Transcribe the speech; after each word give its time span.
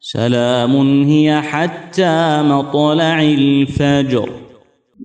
سلام 0.00 1.02
هي 1.02 1.40
حتى 1.42 2.42
مطلع 2.42 3.22
الفجر 3.22 4.30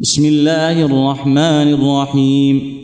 بسم 0.02 0.26
الله 0.26 0.82
الرحمن 0.86 1.74
الرحيم 1.74 2.78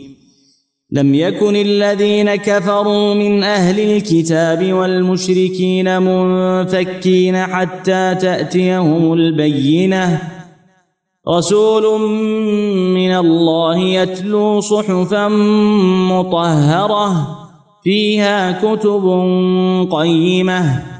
لم 0.90 1.14
يكن 1.14 1.56
الذين 1.56 2.34
كفروا 2.34 3.14
من 3.14 3.42
أهل 3.44 3.80
الكتاب 3.80 4.72
والمشركين 4.72 6.02
منفكين 6.02 7.36
حتى 7.36 8.14
تأتيهم 8.20 9.12
البينة 9.12 10.20
رسول 11.28 12.00
من 12.94 13.10
الله 13.16 13.78
يتلو 13.78 14.60
صحفا 14.60 15.28
مطهرة 16.10 17.36
فيها 17.84 18.52
كتب 18.52 19.02
قيمه 19.92 20.99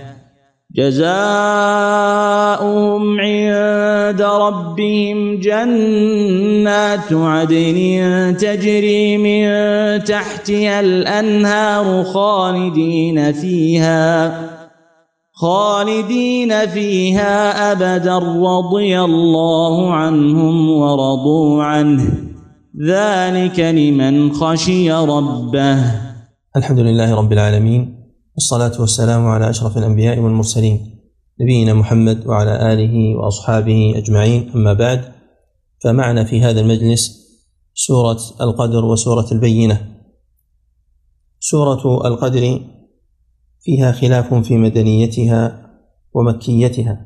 جزاؤهم 0.75 3.19
عند 3.19 4.21
ربهم 4.21 5.39
جنات 5.39 7.13
عدن 7.13 7.75
تجري 8.37 9.17
من 9.17 9.45
تحتها 10.03 10.79
الأنهار 10.79 12.03
خالدين 12.03 13.33
فيها 13.33 14.35
خالدين 15.33 16.67
فيها 16.67 17.71
أبدا 17.71 18.17
رضي 18.17 18.99
الله 18.99 19.93
عنهم 19.93 20.69
ورضوا 20.69 21.63
عنه 21.63 22.03
ذلك 22.87 23.59
لمن 23.59 24.33
خشي 24.33 24.91
ربه 24.91 25.77
الحمد 26.57 26.79
لله 26.79 27.15
رب 27.15 27.33
العالمين 27.33 28.00
والصلاة 28.35 28.81
والسلام 28.81 29.25
على 29.27 29.49
أشرف 29.49 29.77
الأنبياء 29.77 30.19
والمرسلين 30.19 30.99
نبينا 31.41 31.73
محمد 31.73 32.27
وعلى 32.27 32.73
آله 32.73 33.15
وأصحابه 33.15 33.93
أجمعين 33.95 34.49
أما 34.51 34.73
بعد 34.73 35.11
فمعنا 35.83 36.23
في 36.23 36.41
هذا 36.41 36.61
المجلس 36.61 37.21
سورة 37.73 38.19
القدر 38.41 38.85
وسورة 38.85 39.27
البينة 39.31 39.95
سورة 41.39 42.07
القدر 42.07 42.59
فيها 43.61 43.91
خلاف 43.91 44.33
في 44.33 44.57
مدنيتها 44.57 45.69
ومكيتها 46.13 47.05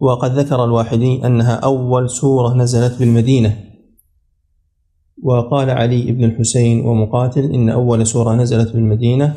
وقد 0.00 0.32
ذكر 0.38 0.64
الواحدي 0.64 1.26
أنها 1.26 1.54
أول 1.54 2.10
سورة 2.10 2.54
نزلت 2.54 2.98
بالمدينة 2.98 3.71
وقال 5.22 5.70
علي 5.70 6.12
بن 6.12 6.24
الحسين 6.24 6.86
ومقاتل 6.86 7.44
إن 7.44 7.70
أول 7.70 8.06
سورة 8.06 8.34
نزلت 8.34 8.72
بالمدينة 8.72 9.34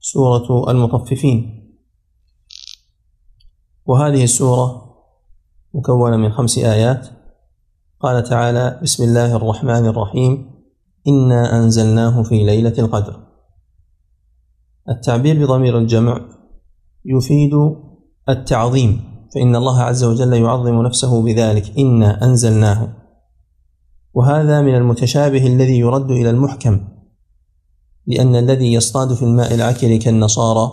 سورة 0.00 0.70
المطففين 0.70 1.62
وهذه 3.86 4.24
السورة 4.24 4.82
مكونة 5.74 6.16
من 6.16 6.32
خمس 6.32 6.58
آيات 6.58 7.08
قال 8.00 8.24
تعالى 8.24 8.80
بسم 8.82 9.04
الله 9.04 9.36
الرحمن 9.36 9.86
الرحيم 9.86 10.50
إنا 11.08 11.56
أنزلناه 11.58 12.22
في 12.22 12.44
ليلة 12.44 12.74
القدر 12.78 13.20
التعبير 14.88 15.46
بضمير 15.46 15.78
الجمع 15.78 16.20
يفيد 17.04 17.50
التعظيم 18.28 19.00
فإن 19.34 19.56
الله 19.56 19.80
عز 19.80 20.04
وجل 20.04 20.32
يعظم 20.32 20.82
نفسه 20.82 21.24
بذلك 21.24 21.78
إنا 21.78 22.24
أنزلناه 22.24 23.05
وهذا 24.16 24.60
من 24.60 24.74
المتشابه 24.74 25.46
الذي 25.46 25.78
يرد 25.78 26.10
إلى 26.10 26.30
المحكم 26.30 26.80
لأن 28.06 28.36
الذي 28.36 28.72
يصطاد 28.72 29.14
في 29.14 29.22
الماء 29.22 29.54
العكر 29.54 29.96
كالنصارى 29.96 30.72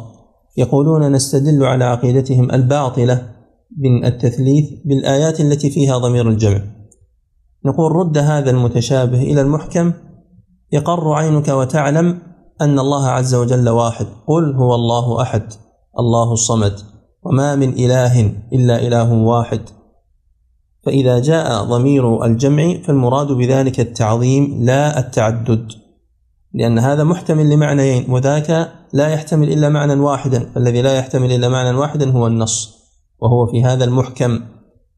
يقولون 0.58 1.12
نستدل 1.12 1.64
على 1.66 1.84
عقيدتهم 1.84 2.52
الباطلة 2.52 3.30
من 3.78 4.06
التثليث 4.06 4.70
بالآيات 4.86 5.40
التي 5.42 5.70
فيها 5.70 5.98
ضمير 5.98 6.30
الجمع 6.30 6.62
نقول 7.66 7.92
رد 7.92 8.18
هذا 8.18 8.50
المتشابه 8.52 9.22
إلى 9.22 9.42
المحكم 9.42 9.94
يقر 10.72 11.14
عينك 11.14 11.48
وتعلم 11.48 12.20
أن 12.62 12.80
الله 12.80 13.08
عز 13.08 13.36
وجل 13.36 13.70
واحد 13.70 14.06
قل 14.28 14.56
هو 14.56 14.76
الله 14.76 15.22
أحد 15.22 15.54
الله 16.00 16.34
الصمد 16.34 16.74
وما 17.24 17.56
من 17.56 17.70
إله 17.70 18.22
إلا 18.54 18.88
إله 18.88 19.14
واحد 19.14 19.62
فإذا 20.86 21.20
جاء 21.20 21.64
ضمير 21.64 22.26
الجمع 22.26 22.74
فالمراد 22.86 23.28
بذلك 23.32 23.80
التعظيم 23.80 24.58
لا 24.66 25.00
التعدد 25.00 25.68
لأن 26.54 26.80
هذا 26.80 27.04
محتمل 27.04 27.50
لمعنيين 27.50 28.06
وذاك 28.12 28.72
لا 28.94 29.08
يحتمل 29.08 29.52
إلا 29.54 29.70
معنى 29.70 30.00
واحدا 30.00 30.50
الذي 30.58 30.82
لا 30.82 30.94
يحتمل 30.96 31.32
إلا 31.32 31.50
معنى 31.50 31.78
واحدا 31.78 32.12
هو 32.12 32.28
النص 32.28 32.74
وهو 33.22 33.46
في 33.48 33.64
هذا 33.64 33.84
المحكم 33.86 34.40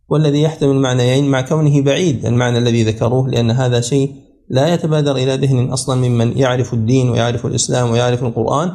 والذي 0.09 0.41
يحتمل 0.41 0.75
معنيين 0.75 1.31
مع 1.31 1.41
كونه 1.41 1.81
بعيد 1.81 2.25
المعنى 2.25 2.57
الذي 2.57 2.83
ذكروه 2.83 3.27
لأن 3.29 3.51
هذا 3.51 3.81
شيء 3.81 4.11
لا 4.49 4.73
يتبادر 4.73 5.15
إلى 5.15 5.35
ذهن 5.35 5.69
أصلا 5.71 6.09
ممن 6.09 6.37
يعرف 6.37 6.73
الدين 6.73 7.09
ويعرف 7.09 7.45
الإسلام 7.45 7.91
ويعرف 7.91 8.23
القرآن 8.23 8.71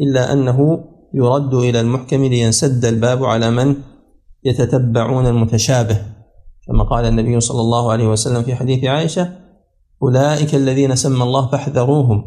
إلا 0.00 0.32
أنه 0.32 0.84
يرد 1.14 1.54
إلى 1.54 1.80
المحكم 1.80 2.24
لينسد 2.24 2.84
الباب 2.84 3.24
على 3.24 3.50
من 3.50 3.74
يتتبعون 4.44 5.26
المتشابه 5.26 5.96
كما 6.66 6.84
قال 6.84 7.04
النبي 7.04 7.40
صلى 7.40 7.60
الله 7.60 7.92
عليه 7.92 8.08
وسلم 8.08 8.42
في 8.42 8.54
حديث 8.54 8.84
عائشه 8.84 9.32
اولئك 10.02 10.54
الذين 10.54 10.96
سمى 10.96 11.22
الله 11.22 11.46
فاحذروهم 11.46 12.22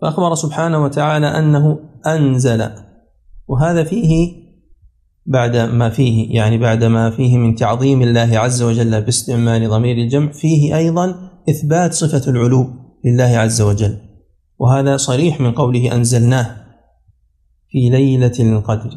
فاخبر 0.00 0.34
سبحانه 0.34 0.84
وتعالى 0.84 1.26
انه 1.26 1.78
انزل 2.06 2.68
وهذا 3.48 3.84
فيه 3.84 4.32
بعد 5.26 5.56
ما 5.56 5.90
فيه 5.90 6.34
يعني 6.36 6.58
بعد 6.58 6.84
ما 6.84 7.10
فيه 7.10 7.38
من 7.38 7.54
تعظيم 7.54 8.02
الله 8.02 8.38
عز 8.38 8.62
وجل 8.62 9.02
باستعمال 9.02 9.68
ضمير 9.70 9.96
الجمع 9.96 10.32
فيه 10.32 10.76
ايضا 10.76 11.30
اثبات 11.50 11.92
صفه 11.94 12.30
العلو 12.30 12.66
لله 13.04 13.24
عز 13.38 13.60
وجل 13.60 13.98
وهذا 14.58 14.96
صريح 14.96 15.40
من 15.40 15.52
قوله 15.52 15.94
انزلناه 15.96 16.56
في 17.68 17.88
ليله 17.90 18.32
القدر 18.40 18.90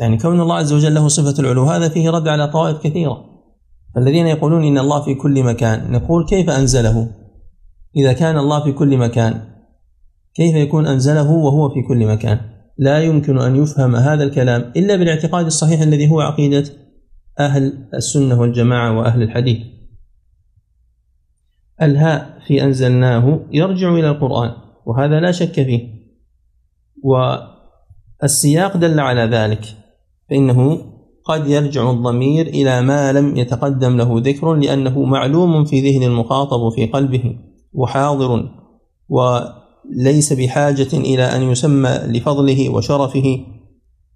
يعني 0.00 0.18
كون 0.18 0.40
الله 0.40 0.54
عز 0.56 0.72
وجل 0.72 0.94
له 0.94 1.08
صفة 1.08 1.34
العلو 1.42 1.64
هذا 1.64 1.88
فيه 1.88 2.10
رد 2.10 2.28
على 2.28 2.48
طوائف 2.48 2.78
كثيرة 2.82 3.16
الذين 3.96 4.26
يقولون 4.26 4.64
إن 4.64 4.78
الله 4.78 5.00
في 5.02 5.14
كل 5.14 5.42
مكان 5.42 5.90
نقول 5.92 6.26
كيف 6.26 6.50
أنزله 6.50 7.08
إذا 7.96 8.12
كان 8.12 8.38
الله 8.38 8.64
في 8.64 8.72
كل 8.72 8.96
مكان 8.98 9.42
كيف 10.34 10.54
يكون 10.54 10.86
أنزله 10.86 11.30
وهو 11.30 11.68
في 11.68 11.82
كل 11.82 12.06
مكان 12.06 12.40
لا 12.78 13.02
يمكن 13.02 13.38
أن 13.38 13.56
يفهم 13.56 13.96
هذا 13.96 14.24
الكلام 14.24 14.72
إلا 14.76 14.96
بالاعتقاد 14.96 15.46
الصحيح 15.46 15.80
الذي 15.80 16.10
هو 16.10 16.20
عقيدة 16.20 16.64
أهل 17.40 17.88
السنة 17.94 18.40
والجماعة 18.40 18.98
وأهل 18.98 19.22
الحديث 19.22 19.58
الهاء 21.82 22.38
في 22.46 22.64
أنزلناه 22.64 23.40
يرجع 23.52 23.94
إلى 23.94 24.10
القرآن 24.10 24.50
وهذا 24.86 25.20
لا 25.20 25.32
شك 25.32 25.52
فيه 25.52 25.88
والسياق 27.02 28.76
دل 28.76 29.00
على 29.00 29.20
ذلك 29.22 29.76
فإنه 30.32 30.78
قد 31.24 31.46
يرجع 31.46 31.90
الضمير 31.90 32.46
إلى 32.46 32.82
ما 32.82 33.12
لم 33.12 33.36
يتقدم 33.36 33.96
له 33.96 34.12
ذكر 34.16 34.54
لأنه 34.54 35.02
معلوم 35.02 35.64
في 35.64 35.90
ذهن 35.90 36.02
المخاطب 36.02 36.60
وفي 36.60 36.86
قلبه 36.86 37.36
وحاضر 37.72 38.48
وليس 39.08 40.32
بحاجة 40.32 40.88
إلى 40.92 41.22
أن 41.22 41.42
يسمى 41.42 41.88
لفضله 42.06 42.70
وشرفه 42.70 43.40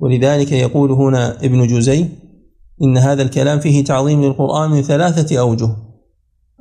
ولذلك 0.00 0.52
يقول 0.52 0.90
هنا 0.92 1.44
ابن 1.44 1.66
جزي 1.66 2.04
إن 2.82 2.98
هذا 2.98 3.22
الكلام 3.22 3.58
فيه 3.58 3.84
تعظيم 3.84 4.22
للقرآن 4.24 4.70
من 4.70 4.82
ثلاثة 4.82 5.40
أوجه 5.40 5.76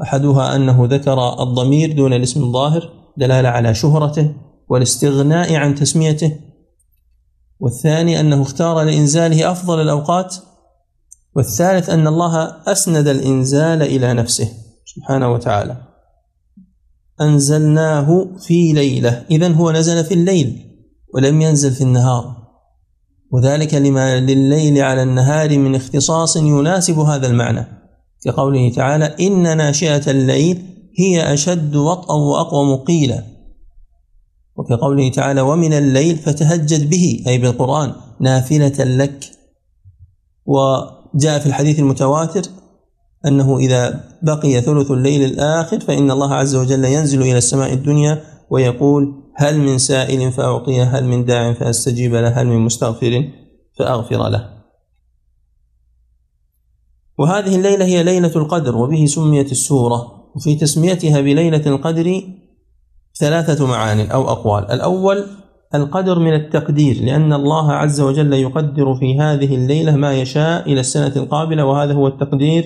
أحدها 0.01 0.55
أنه 0.55 0.85
ذكر 0.85 1.17
الضمير 1.43 1.91
دون 1.91 2.13
الاسم 2.13 2.43
الظاهر 2.43 2.89
دلالة 3.17 3.49
على 3.49 3.73
شهرته 3.73 4.31
والاستغناء 4.69 5.55
عن 5.55 5.75
تسميته 5.75 6.33
والثاني 7.59 8.19
أنه 8.19 8.41
اختار 8.41 8.81
لإنزاله 8.81 9.51
أفضل 9.51 9.81
الأوقات 9.81 10.35
والثالث 11.35 11.89
أن 11.89 12.07
الله 12.07 12.37
أسند 12.67 13.07
الإنزال 13.07 13.81
إلى 13.81 14.13
نفسه 14.13 14.47
سبحانه 14.85 15.31
وتعالى 15.33 15.77
أنزلناه 17.21 18.27
في 18.47 18.73
ليلة 18.73 19.23
إذا 19.31 19.53
هو 19.53 19.71
نزل 19.71 20.03
في 20.03 20.13
الليل 20.13 20.65
ولم 21.13 21.41
ينزل 21.41 21.71
في 21.71 21.81
النهار 21.81 22.35
وذلك 23.31 23.73
لما 23.73 24.19
لليل 24.19 24.81
على 24.83 25.03
النهار 25.03 25.57
من 25.57 25.75
اختصاص 25.75 26.35
يناسب 26.35 26.99
هذا 26.99 27.27
المعنى 27.27 27.67
كقوله 28.25 28.71
تعالى 28.71 29.05
إن 29.27 29.57
ناشئة 29.57 30.11
الليل 30.11 30.61
هي 30.99 31.33
أشد 31.33 31.75
وطئا 31.75 32.13
وأقوم 32.15 32.75
قيلا 32.75 33.34
وكقوله 34.57 35.11
تعالى 35.11 35.41
ومن 35.41 35.73
الليل 35.73 36.15
فتهجد 36.17 36.89
به 36.89 37.23
أي 37.27 37.37
بالقرآن 37.37 37.93
نافلة 38.19 38.83
لك 38.83 39.31
وجاء 40.45 41.39
في 41.39 41.45
الحديث 41.45 41.79
المتواتر 41.79 42.41
أنه 43.25 43.57
إذا 43.57 44.03
بقي 44.23 44.61
ثلث 44.61 44.91
الليل 44.91 45.23
الآخر 45.23 45.79
فإن 45.79 46.11
الله 46.11 46.33
عز 46.33 46.55
وجل 46.55 46.85
ينزل 46.85 47.21
إلى 47.21 47.37
السماء 47.37 47.73
الدنيا 47.73 48.23
ويقول 48.49 49.23
هل 49.35 49.57
من 49.59 49.77
سائل 49.77 50.31
فأعطيه 50.31 50.83
هل 50.83 51.05
من 51.05 51.25
داع 51.25 51.53
فأستجيب 51.53 52.15
له 52.15 52.27
هل 52.41 52.47
من 52.47 52.59
مستغفر 52.59 53.23
فأغفر 53.79 54.29
له 54.29 54.49
وهذه 57.19 57.55
الليلة 57.55 57.85
هي 57.85 58.03
ليلة 58.03 58.31
القدر 58.35 58.77
وبه 58.77 59.05
سميت 59.05 59.51
السورة 59.51 60.11
وفي 60.35 60.55
تسميتها 60.55 61.21
بليلة 61.21 61.61
القدر 61.67 62.21
ثلاثة 63.17 63.67
معان 63.67 63.99
أو 64.11 64.29
أقوال 64.31 64.71
الأول 64.71 65.25
القدر 65.75 66.19
من 66.19 66.33
التقدير 66.33 66.95
لأن 67.05 67.33
الله 67.33 67.71
عز 67.71 68.01
وجل 68.01 68.33
يقدر 68.33 68.95
في 68.95 69.19
هذه 69.19 69.55
الليلة 69.55 69.95
ما 69.95 70.13
يشاء 70.13 70.71
إلى 70.73 70.79
السنة 70.79 71.13
القابلة 71.15 71.65
وهذا 71.65 71.93
هو 71.93 72.07
التقدير 72.07 72.65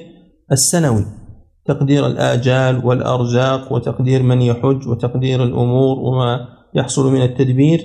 السنوي 0.51 1.06
تقدير 1.66 2.07
الآجال 2.07 2.86
والأرزاق 2.86 3.74
وتقدير 3.74 4.24
من 4.24 4.42
يحج 4.42 4.88
وتقدير 4.88 5.44
الأمور 5.44 5.98
وما 6.00 6.40
يحصل 6.75 7.12
من 7.13 7.22
التدبير 7.22 7.80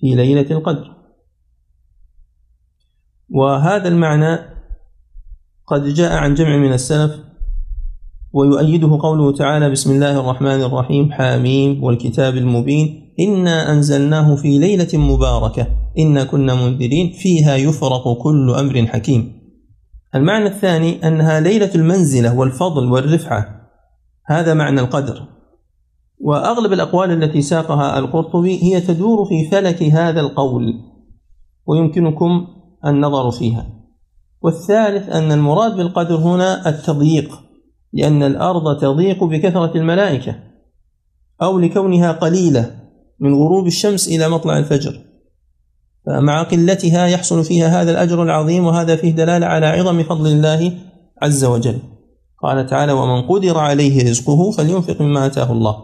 في 0.00 0.06
ليلة 0.06 0.46
القدر 0.50 0.88
وهذا 3.30 3.88
المعنى 3.88 4.38
قد 5.66 5.84
جاء 5.84 6.12
عن 6.16 6.34
جمع 6.34 6.56
من 6.56 6.72
السلف 6.72 7.12
ويؤيده 8.32 8.98
قوله 9.02 9.32
تعالى 9.32 9.70
بسم 9.70 9.90
الله 9.94 10.20
الرحمن 10.20 10.62
الرحيم 10.62 11.12
حاميم 11.12 11.84
والكتاب 11.84 12.36
المبين 12.36 13.14
إنا 13.20 13.72
أنزلناه 13.72 14.36
في 14.36 14.58
ليلة 14.58 14.88
مباركة 14.98 15.66
إنا 15.98 16.24
كنا 16.24 16.54
منذرين 16.54 17.12
فيها 17.12 17.56
يفرق 17.56 18.18
كل 18.22 18.50
أمر 18.58 18.86
حكيم 18.86 19.32
المعنى 20.14 20.46
الثاني 20.46 21.08
أنها 21.08 21.40
ليلة 21.40 21.70
المنزلة 21.74 22.38
والفضل 22.38 22.92
والرفعة 22.92 23.44
هذا 24.26 24.54
معنى 24.54 24.80
القدر 24.80 25.22
وأغلب 26.20 26.72
الأقوال 26.72 27.10
التي 27.22 27.42
ساقها 27.42 27.98
القرطبي 27.98 28.62
هي 28.62 28.80
تدور 28.80 29.24
في 29.24 29.48
فلك 29.50 29.82
هذا 29.82 30.20
القول 30.20 30.64
ويمكنكم 31.66 32.46
النظر 32.86 33.30
فيها 33.30 33.66
والثالث 34.42 35.08
أن 35.08 35.32
المراد 35.32 35.76
بالقدر 35.76 36.16
هنا 36.16 36.68
التضييق 36.68 37.47
لأن 37.92 38.22
الأرض 38.22 38.78
تضيق 38.80 39.24
بكثرة 39.24 39.72
الملائكة 39.76 40.34
أو 41.42 41.58
لكونها 41.58 42.12
قليلة 42.12 42.74
من 43.20 43.34
غروب 43.34 43.66
الشمس 43.66 44.08
إلى 44.08 44.28
مطلع 44.28 44.58
الفجر 44.58 45.00
فمع 46.06 46.42
قلتها 46.42 47.06
يحصل 47.06 47.44
فيها 47.44 47.82
هذا 47.82 47.90
الأجر 47.90 48.22
العظيم 48.22 48.66
وهذا 48.66 48.96
فيه 48.96 49.10
دلالة 49.14 49.46
على 49.46 49.66
عظم 49.66 50.02
فضل 50.02 50.26
الله 50.26 50.72
عز 51.22 51.44
وجل 51.44 51.78
قال 52.42 52.66
تعالى 52.66 52.92
ومن 52.92 53.22
قدر 53.22 53.58
عليه 53.58 54.10
رزقه 54.10 54.50
فلينفق 54.50 55.02
مما 55.02 55.26
آتاه 55.26 55.52
الله 55.52 55.76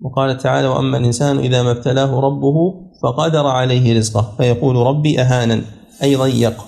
وقال 0.00 0.36
تعالى 0.38 0.68
وأما 0.68 0.98
الإنسان 0.98 1.38
إذا 1.38 1.62
ما 1.62 1.70
ابتلاه 1.70 2.20
ربه 2.20 2.54
فقدر 3.02 3.46
عليه 3.46 3.98
رزقه 3.98 4.34
فيقول 4.36 4.76
ربي 4.76 5.20
أهانا 5.22 5.60
أي 6.02 6.16
ضيق 6.16 6.64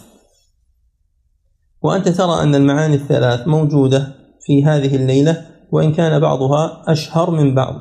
وأنت 1.83 2.09
ترى 2.09 2.43
أن 2.43 2.55
المعاني 2.55 2.95
الثلاث 2.95 3.49
موجودة 3.49 4.15
في 4.41 4.65
هذه 4.65 4.97
الليلة 4.97 5.47
وإن 5.73 5.93
كان 5.93 6.21
بعضها 6.21 6.83
أشهر 6.87 7.31
من 7.31 7.55
بعض 7.55 7.75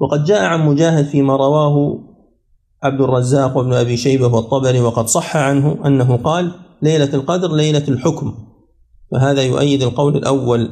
وقد 0.00 0.24
جاء 0.24 0.44
عن 0.44 0.66
مجاهد 0.68 1.04
فيما 1.04 1.36
رواه 1.36 1.98
عبد 2.82 3.00
الرزاق 3.00 3.56
وابن 3.56 3.72
أبي 3.72 3.96
شيبة 3.96 4.26
والطبري 4.26 4.80
وقد 4.80 5.06
صح 5.08 5.36
عنه 5.36 5.86
أنه 5.86 6.16
قال 6.16 6.52
ليلة 6.82 7.14
القدر 7.14 7.52
ليلة 7.52 7.84
الحكم 7.88 8.34
فهذا 9.12 9.42
يؤيد 9.42 9.82
القول 9.82 10.16
الأول 10.16 10.70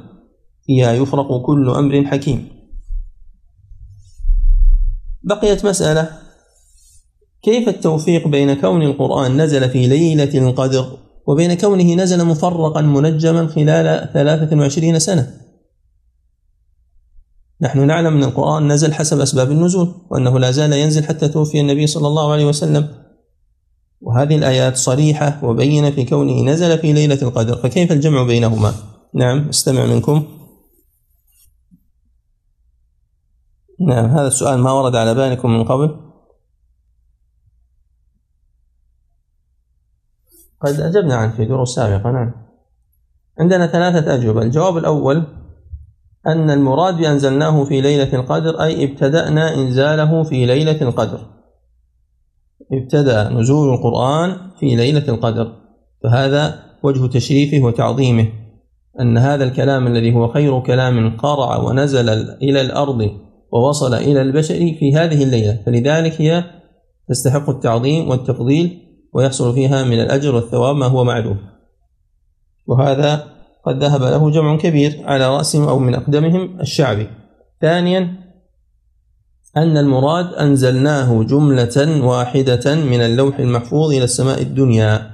فيها 0.66 0.92
يفرق 0.92 1.42
كل 1.46 1.70
أمر 1.70 2.04
حكيم 2.04 2.48
بقيت 5.22 5.66
مسألة 5.66 6.10
كيف 7.42 7.68
التوفيق 7.68 8.28
بين 8.28 8.54
كون 8.54 8.82
القرآن 8.82 9.40
نزل 9.42 9.70
في 9.70 9.86
ليلة 9.86 10.48
القدر 10.48 10.98
وبين 11.26 11.54
كونه 11.54 11.94
نزل 11.94 12.24
مفرقا 12.24 12.80
منجما 12.80 13.46
خلال 14.06 14.10
23 14.12 14.98
سنة 14.98 15.34
نحن 17.60 17.86
نعلم 17.86 18.16
أن 18.16 18.24
القرآن 18.24 18.72
نزل 18.72 18.94
حسب 18.94 19.20
أسباب 19.20 19.50
النزول 19.50 19.94
وأنه 20.10 20.38
لا 20.38 20.50
زال 20.50 20.72
ينزل 20.72 21.04
حتى 21.04 21.28
توفي 21.28 21.60
النبي 21.60 21.86
صلى 21.86 22.08
الله 22.08 22.32
عليه 22.32 22.44
وسلم 22.44 22.88
وهذه 24.00 24.36
الآيات 24.36 24.76
صريحة 24.76 25.40
وبينة 25.44 25.90
في 25.90 26.04
كونه 26.04 26.44
نزل 26.52 26.78
في 26.78 26.92
ليلة 26.92 27.18
القدر 27.22 27.56
فكيف 27.56 27.92
الجمع 27.92 28.22
بينهما 28.22 28.74
نعم 29.14 29.48
استمع 29.48 29.84
منكم 29.86 30.24
نعم 33.88 34.04
هذا 34.10 34.26
السؤال 34.28 34.58
ما 34.58 34.72
ورد 34.72 34.96
على 34.96 35.14
بالكم 35.14 35.50
من 35.50 35.64
قبل 35.64 36.05
قد 40.66 40.80
أجبنا 40.80 41.14
عنه 41.16 41.32
في 41.32 41.44
دروس 41.44 41.74
سابقة 41.74 42.10
نعم 42.10 42.32
عندنا 43.40 43.66
ثلاثة 43.66 44.14
أجوبة 44.14 44.42
الجواب 44.42 44.76
الأول 44.76 45.24
أن 46.26 46.50
المراد 46.50 46.96
بأنزلناه 46.96 47.64
في 47.64 47.80
ليلة 47.80 48.12
القدر 48.14 48.62
أي 48.62 48.84
ابتدأنا 48.84 49.54
إنزاله 49.54 50.22
في 50.22 50.46
ليلة 50.46 50.82
القدر 50.82 51.20
ابتدأ 52.72 53.28
نزول 53.28 53.68
القرآن 53.74 54.36
في 54.60 54.76
ليلة 54.76 55.08
القدر 55.08 55.52
فهذا 56.02 56.58
وجه 56.82 57.06
تشريفه 57.06 57.64
وتعظيمه 57.66 58.28
أن 59.00 59.18
هذا 59.18 59.44
الكلام 59.44 59.86
الذي 59.86 60.14
هو 60.14 60.28
خير 60.28 60.60
كلام 60.60 61.16
قرع 61.16 61.56
ونزل 61.56 62.08
إلى 62.42 62.60
الأرض 62.60 63.10
ووصل 63.52 63.94
إلى 63.94 64.22
البشر 64.22 64.54
في 64.58 64.94
هذه 64.96 65.22
الليلة 65.22 65.58
فلذلك 65.66 66.20
هي 66.20 66.44
تستحق 67.08 67.50
التعظيم 67.50 68.08
والتفضيل 68.08 68.85
ويحصل 69.16 69.54
فيها 69.54 69.84
من 69.84 70.00
الأجر 70.00 70.34
والثواب 70.34 70.76
ما 70.76 70.86
هو 70.86 71.04
معلوم 71.04 71.36
وهذا 72.66 73.24
قد 73.66 73.84
ذهب 73.84 74.02
له 74.02 74.30
جمع 74.30 74.56
كبير 74.58 75.00
على 75.04 75.28
رأسهم 75.36 75.68
أو 75.68 75.78
من 75.78 75.94
أقدمهم 75.94 76.60
الشعبي 76.60 77.06
ثانيا 77.60 78.00
أن 79.56 79.76
المراد 79.76 80.26
أنزلناه 80.34 81.22
جملة 81.22 82.06
واحدة 82.06 82.74
من 82.74 83.00
اللوح 83.00 83.38
المحفوظ 83.38 83.88
إلى 83.90 84.04
السماء 84.04 84.42
الدنيا 84.42 85.10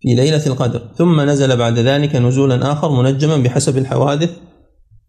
في 0.00 0.08
ليلة 0.08 0.46
القدر 0.46 0.82
ثم 0.96 1.20
نزل 1.20 1.56
بعد 1.56 1.78
ذلك 1.78 2.16
نزولا 2.16 2.72
آخر 2.72 3.02
منجما 3.02 3.36
بحسب 3.36 3.78
الحوادث 3.78 4.30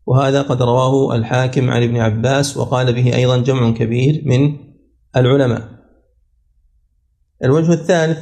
وهذا 0.06 0.42
قد 0.42 0.62
رواه 0.62 1.16
الحاكم 1.16 1.70
عن 1.72 1.84
ابن 1.84 1.98
عباس 1.98 2.58
وقال 2.58 2.94
به 2.94 3.16
أيضا 3.16 3.38
جمع 3.38 3.70
كبير 3.70 4.22
من 4.26 4.56
العلماء 5.18 5.81
الوجه 7.44 7.74
الثالث 7.74 8.18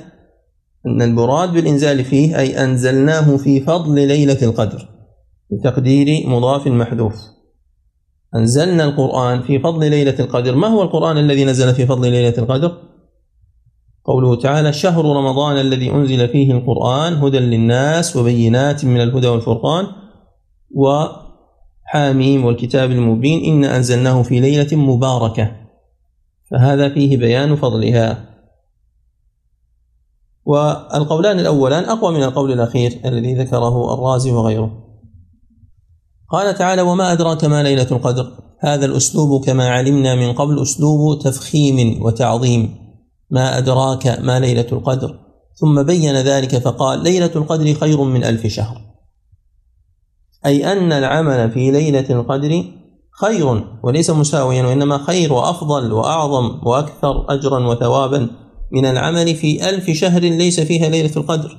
أن 0.88 1.02
المراد 1.02 1.54
بالإنزال 1.54 2.04
فيه 2.04 2.40
أي 2.40 2.64
أنزلناه 2.64 3.38
في 3.38 3.62
فضل 3.62 3.96
ليلة 4.08 4.38
القدر 4.42 4.88
بتقدير 5.52 6.28
مضاف 6.30 6.68
محذوف 6.68 7.14
أنزلنا 8.36 8.84
القرآن 8.84 9.42
في 9.42 9.60
فضل 9.60 9.90
ليلة 9.90 10.16
القدر 10.20 10.56
ما 10.56 10.68
هو 10.68 10.82
القرآن 10.82 11.18
الذي 11.18 11.46
نزل 11.46 11.74
في 11.76 11.86
فضل 11.86 12.12
ليلة 12.12 12.34
القدر؟ 12.38 12.78
قوله 14.06 14.36
تعالى 14.36 14.74
شهر 14.74 15.06
رمضان 15.06 15.58
الذي 15.58 15.92
أنزل 15.92 16.28
فيه 16.28 16.52
القرآن 16.52 17.14
هدى 17.14 17.40
للناس 17.40 18.16
وبينات 18.16 18.86
من 18.86 19.02
الهدى 19.02 19.28
والفرقان 19.28 19.88
وحاميم 20.76 22.46
والكتاب 22.46 22.92
المبين 22.92 23.54
إن 23.54 23.70
أنزلناه 23.72 24.22
في 24.22 24.40
ليلة 24.40 24.78
مباركة 24.78 25.52
فهذا 26.52 26.90
فيه 26.90 27.18
بيان 27.18 27.56
فضلها 27.56 28.29
والقولان 30.46 31.40
الأولان 31.40 31.84
أقوى 31.84 32.14
من 32.14 32.24
القول 32.24 32.52
الأخير 32.52 33.02
الذي 33.06 33.36
ذكره 33.36 33.94
الرازي 33.94 34.32
وغيره 34.32 34.72
قال 36.32 36.56
تعالى 36.56 36.82
وما 36.82 37.12
أدراك 37.12 37.46
ما 37.46 37.64
ليلة 37.64 37.88
القدر 37.92 38.32
هذا 38.60 38.86
الأسلوب 38.86 39.46
كما 39.46 39.70
علمنا 39.70 40.16
من 40.16 40.34
قبل 40.34 40.62
أسلوب 40.62 41.20
تفخيم 41.20 42.04
وتعظيم 42.04 42.76
ما 43.32 43.58
أدراك 43.58 44.08
ما 44.20 44.40
ليلة 44.40 44.68
القدر 44.72 45.20
ثم 45.60 45.84
بين 45.84 46.16
ذلك 46.16 46.56
فقال 46.58 47.04
ليلة 47.04 47.32
القدر 47.36 47.74
خير 47.74 48.02
من 48.04 48.24
ألف 48.24 48.48
شهر 48.48 48.78
أي 50.46 50.72
أن 50.72 50.92
العمل 50.92 51.52
في 51.52 51.72
ليلة 51.72 52.06
القدر 52.10 52.64
خير 53.22 53.68
وليس 53.84 54.10
مساويا 54.10 54.64
وإنما 54.66 54.98
خير 54.98 55.34
وأفضل 55.34 55.94
وأعظم 55.94 56.68
وأكثر 56.68 57.26
أجرا 57.34 57.68
وثوابا 57.68 58.28
من 58.72 58.86
العمل 58.86 59.36
في 59.36 59.70
ألف 59.70 59.92
شهر 59.92 60.22
ليس 60.22 60.60
فيها 60.60 60.90
ليلة 60.90 61.12
القدر 61.18 61.58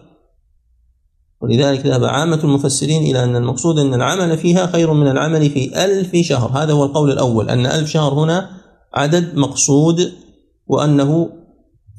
ولذلك 1.43 1.87
ذهب 1.87 2.05
عامة 2.05 2.40
المفسرين 2.45 3.02
إلى 3.02 3.25
أن 3.25 3.37
المقصود 3.37 3.79
أن 3.79 3.95
العمل 3.95 4.38
فيها 4.38 4.67
خير 4.67 4.93
من 4.93 5.07
العمل 5.11 5.50
في 5.50 5.85
ألف 5.85 6.17
شهر 6.17 6.50
هذا 6.62 6.73
هو 6.73 6.85
القول 6.85 7.11
الأول 7.12 7.50
أن 7.50 7.67
ألف 7.67 7.88
شهر 7.90 8.12
هنا 8.14 8.50
عدد 8.95 9.37
مقصود 9.37 10.12
وأنه 10.67 11.29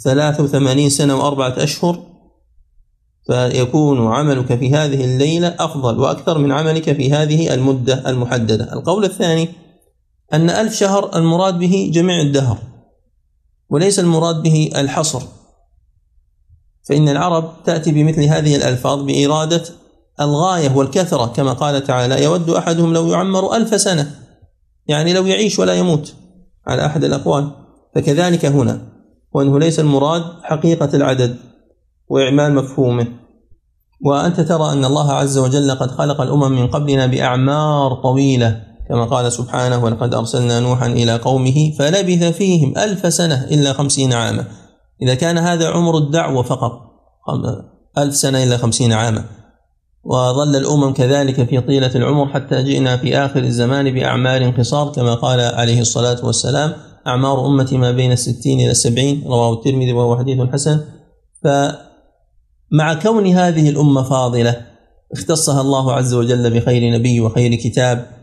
ثلاث 0.04 0.40
وثمانين 0.40 0.90
سنة 0.90 1.16
وأربعة 1.18 1.54
أشهر 1.58 2.00
فيكون 3.28 4.08
عملك 4.08 4.60
في 4.60 4.74
هذه 4.76 5.06
الليلة 5.06 5.48
أفضل 5.60 6.00
وأكثر 6.00 6.38
من 6.38 6.52
عملك 6.52 6.94
في 6.94 7.12
هذه 7.14 7.54
المدة 7.54 8.10
المحددة 8.10 8.74
القول 8.74 9.06
الثاني 9.06 9.48
أن 10.34 10.50
ألف 10.50 10.76
شهر 10.76 11.16
المراد 11.16 11.60
به 11.60 11.92
جميع 11.94 12.22
الدهر 12.22 12.58
وليس 13.72 14.00
المراد 14.00 14.44
به 14.44 14.72
الحصر 14.76 15.22
فإن 16.90 17.10
العرب 17.10 17.52
تأتي 17.66 17.92
بمثل 17.92 18.24
هذه 18.24 18.56
الألفاظ 18.56 19.02
بإرادة 19.04 19.64
الغاية 20.22 20.76
والكثرة 20.76 21.26
كما 21.26 21.54
قال 21.54 21.84
تعالى 21.84 22.24
يود 22.24 22.50
أحدهم 22.50 22.94
لو 22.94 23.08
يعمر 23.08 23.56
ألف 23.56 23.82
سنة 23.82 24.16
يعني 24.88 25.14
لو 25.14 25.26
يعيش 25.26 25.60
ولا 25.60 25.74
يموت 25.74 26.14
على 26.68 26.86
أحد 26.86 27.04
الأقوال 27.04 27.52
فكذلك 27.96 28.46
هنا 28.46 28.82
وأنه 29.34 29.60
ليس 29.60 29.80
المراد 29.80 30.24
حقيقة 30.44 30.90
العدد 30.94 31.36
وإعمال 32.10 32.54
مفهومه 32.56 33.08
وأنت 34.06 34.40
ترى 34.42 34.72
أن 34.74 34.86
الله 34.86 35.14
عز 35.14 35.38
وجل 35.38 35.72
قد 35.72 35.92
خلق 35.92 36.22
الأمم 36.22 36.52
من 36.52 36.68
قبلنا 36.68 37.06
بأعمار 37.06 37.94
طويلة 37.96 38.71
كما 38.92 39.06
قال 39.06 39.32
سبحانه 39.34 39.84
ولقد 39.84 40.14
أرسلنا 40.14 40.60
نوحا 40.60 40.86
إلى 40.88 41.16
قومه 41.16 41.74
فلبث 41.80 42.24
فيهم 42.24 42.78
ألف 42.78 43.14
سنة 43.14 43.44
إلا 43.44 43.74
خمسين 43.74 44.14
عاما 44.14 44.46
إذا 45.02 45.14
كان 45.14 45.38
هذا 45.38 45.70
عمر 45.70 45.98
الدعوة 45.98 46.44
فقط 46.44 46.72
ألف 47.98 48.16
سنة 48.16 48.44
إلا 48.44 48.58
خمسين 48.58 48.94
عاما 48.94 49.24
وظل 50.04 50.56
الأمم 50.56 50.94
كذلك 50.94 51.50
في 51.50 51.62
طيلة 51.62 51.92
العمر 51.96 52.28
حتى 52.28 52.64
جئنا 52.64 52.98
في 52.98 53.18
آخر 53.18 53.40
الزمان 53.44 53.94
بأعمار 53.94 54.50
قصار 54.50 54.92
كما 54.92 55.14
قال 55.14 55.40
عليه 55.40 55.80
الصلاة 55.82 56.26
والسلام 56.26 56.74
أعمار 57.08 57.46
أمتي 57.46 57.78
ما 57.78 57.92
بين 57.92 58.12
الستين 58.12 58.60
إلى 58.60 58.72
السبعين 58.72 59.24
رواه 59.28 59.54
الترمذي 59.54 59.94
وهو 59.94 60.18
حديث 60.18 60.40
حسن 60.54 60.80
فمع 61.44 62.94
كون 62.94 63.28
هذه 63.28 63.70
الأمة 63.70 64.04
فاضلة 64.04 64.56
اختصها 65.14 65.62
الله 65.62 65.94
عز 65.94 66.14
وجل 66.14 66.60
بخير 66.60 66.94
نبي 66.94 67.22
وخير 67.22 67.56
كتاب 67.56 68.21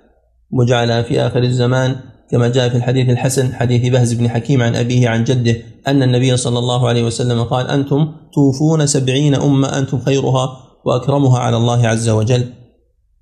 وجعلها 0.50 1.02
في 1.02 1.20
آخر 1.20 1.42
الزمان 1.42 1.96
كما 2.30 2.48
جاء 2.48 2.68
في 2.68 2.76
الحديث 2.76 3.08
الحسن 3.08 3.52
حديث 3.54 3.92
بهز 3.92 4.12
بن 4.12 4.28
حكيم 4.30 4.62
عن 4.62 4.76
أبيه 4.76 5.08
عن 5.08 5.24
جده 5.24 5.56
أن 5.86 6.02
النبي 6.02 6.36
صلى 6.36 6.58
الله 6.58 6.88
عليه 6.88 7.04
وسلم 7.04 7.42
قال 7.42 7.68
أنتم 7.70 8.12
توفون 8.34 8.86
سبعين 8.86 9.34
أمة 9.34 9.78
أنتم 9.78 9.98
خيرها 9.98 10.48
وأكرمها 10.84 11.38
على 11.38 11.56
الله 11.56 11.86
عز 11.86 12.08
وجل 12.08 12.46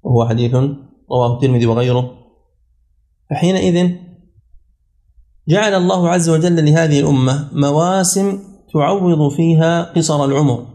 وهو 0.02 0.28
حديث 0.28 0.54
رواه 1.10 1.34
الترمذي 1.34 1.66
وغيره 1.66 2.10
فحينئذ 3.30 3.90
جعل 5.48 5.74
الله 5.74 6.08
عز 6.08 6.28
وجل 6.28 6.64
لهذه 6.64 7.00
الأمة 7.00 7.48
مواسم 7.52 8.38
تعوض 8.74 9.28
فيها 9.32 9.82
قصر 9.82 10.24
العمر 10.24 10.66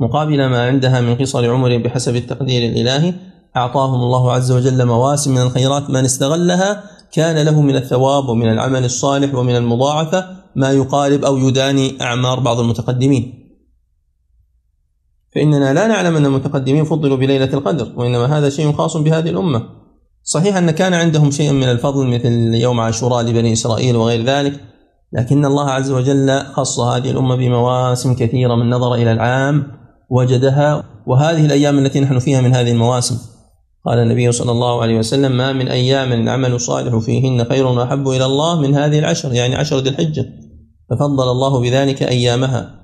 مقابل 0.00 0.46
ما 0.46 0.66
عندها 0.66 1.00
من 1.00 1.14
قصر 1.14 1.50
عمر 1.52 1.76
بحسب 1.76 2.16
التقدير 2.16 2.70
الإلهي 2.70 3.14
أعطاهم 3.56 3.94
الله 4.02 4.32
عز 4.32 4.52
وجل 4.52 4.84
مواسم 4.84 5.30
من 5.34 5.42
الخيرات 5.42 5.90
من 5.90 6.04
استغلها 6.04 6.82
كان 7.12 7.38
له 7.46 7.60
من 7.60 7.76
الثواب 7.76 8.28
ومن 8.28 8.48
العمل 8.52 8.84
الصالح 8.84 9.34
ومن 9.34 9.56
المضاعفة 9.56 10.24
ما 10.56 10.72
يقارب 10.72 11.24
أو 11.24 11.36
يداني 11.38 11.96
أعمار 12.02 12.40
بعض 12.40 12.60
المتقدمين 12.60 13.32
فإننا 15.34 15.72
لا 15.74 15.86
نعلم 15.86 16.16
أن 16.16 16.26
المتقدمين 16.26 16.84
فضلوا 16.84 17.16
بليلة 17.16 17.44
القدر 17.54 17.92
وإنما 17.96 18.38
هذا 18.38 18.50
شيء 18.50 18.72
خاص 18.72 18.96
بهذه 18.96 19.30
الأمة 19.30 19.62
صحيح 20.24 20.56
أن 20.56 20.70
كان 20.70 20.94
عندهم 20.94 21.30
شيء 21.30 21.52
من 21.52 21.64
الفضل 21.70 22.06
مثل 22.06 22.54
يوم 22.54 22.80
عاشوراء 22.80 23.22
لبني 23.24 23.52
إسرائيل 23.52 23.96
وغير 23.96 24.24
ذلك 24.24 24.60
لكن 25.12 25.44
الله 25.44 25.70
عز 25.70 25.90
وجل 25.90 26.40
خص 26.52 26.80
هذه 26.80 27.10
الأمة 27.10 27.36
بمواسم 27.36 28.14
كثيرة 28.14 28.54
من 28.54 28.70
نظر 28.70 28.94
إلى 28.94 29.12
العام 29.12 29.64
وجدها 30.10 30.82
وهذه 31.06 31.44
الأيام 31.46 31.78
التي 31.78 32.00
نحن 32.00 32.18
فيها 32.18 32.40
من 32.40 32.54
هذه 32.54 32.70
المواسم 32.72 33.16
قال 33.86 33.98
النبي 33.98 34.32
صلى 34.32 34.52
الله 34.52 34.82
عليه 34.82 34.98
وسلم 34.98 35.32
ما 35.36 35.52
من 35.52 35.68
أيام 35.68 36.12
العمل 36.12 36.52
الصالح 36.52 36.96
فيهن 36.98 37.44
خير 37.44 37.66
وأحب 37.66 38.08
إلى 38.08 38.24
الله 38.26 38.60
من 38.60 38.74
هذه 38.74 38.98
العشر 38.98 39.32
يعني 39.32 39.54
عشر 39.54 39.78
ذي 39.78 39.88
الحجة 39.88 40.26
ففضل 40.90 41.28
الله 41.28 41.60
بذلك 41.60 42.02
أيامها 42.02 42.74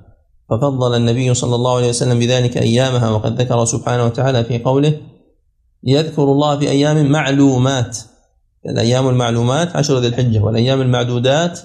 ففضل 0.51 0.97
النبي 0.97 1.35
صلى 1.35 1.55
الله 1.55 1.77
عليه 1.77 1.89
وسلم 1.89 2.19
بذلك 2.19 2.57
أيامها 2.59 3.11
وقد 3.11 3.41
ذكر 3.41 3.65
سبحانه 3.65 4.05
وتعالى 4.05 4.45
في 4.45 4.59
قوله 4.59 5.01
يذكر 5.85 6.23
الله 6.23 6.59
في 6.59 6.71
أيام 6.71 7.11
معلومات 7.13 7.99
الأيام 8.69 9.09
المعلومات 9.09 9.77
عشر 9.77 9.99
ذي 10.01 10.07
الحجة 10.07 10.39
والأيام 10.43 10.81
المعدودات 10.81 11.61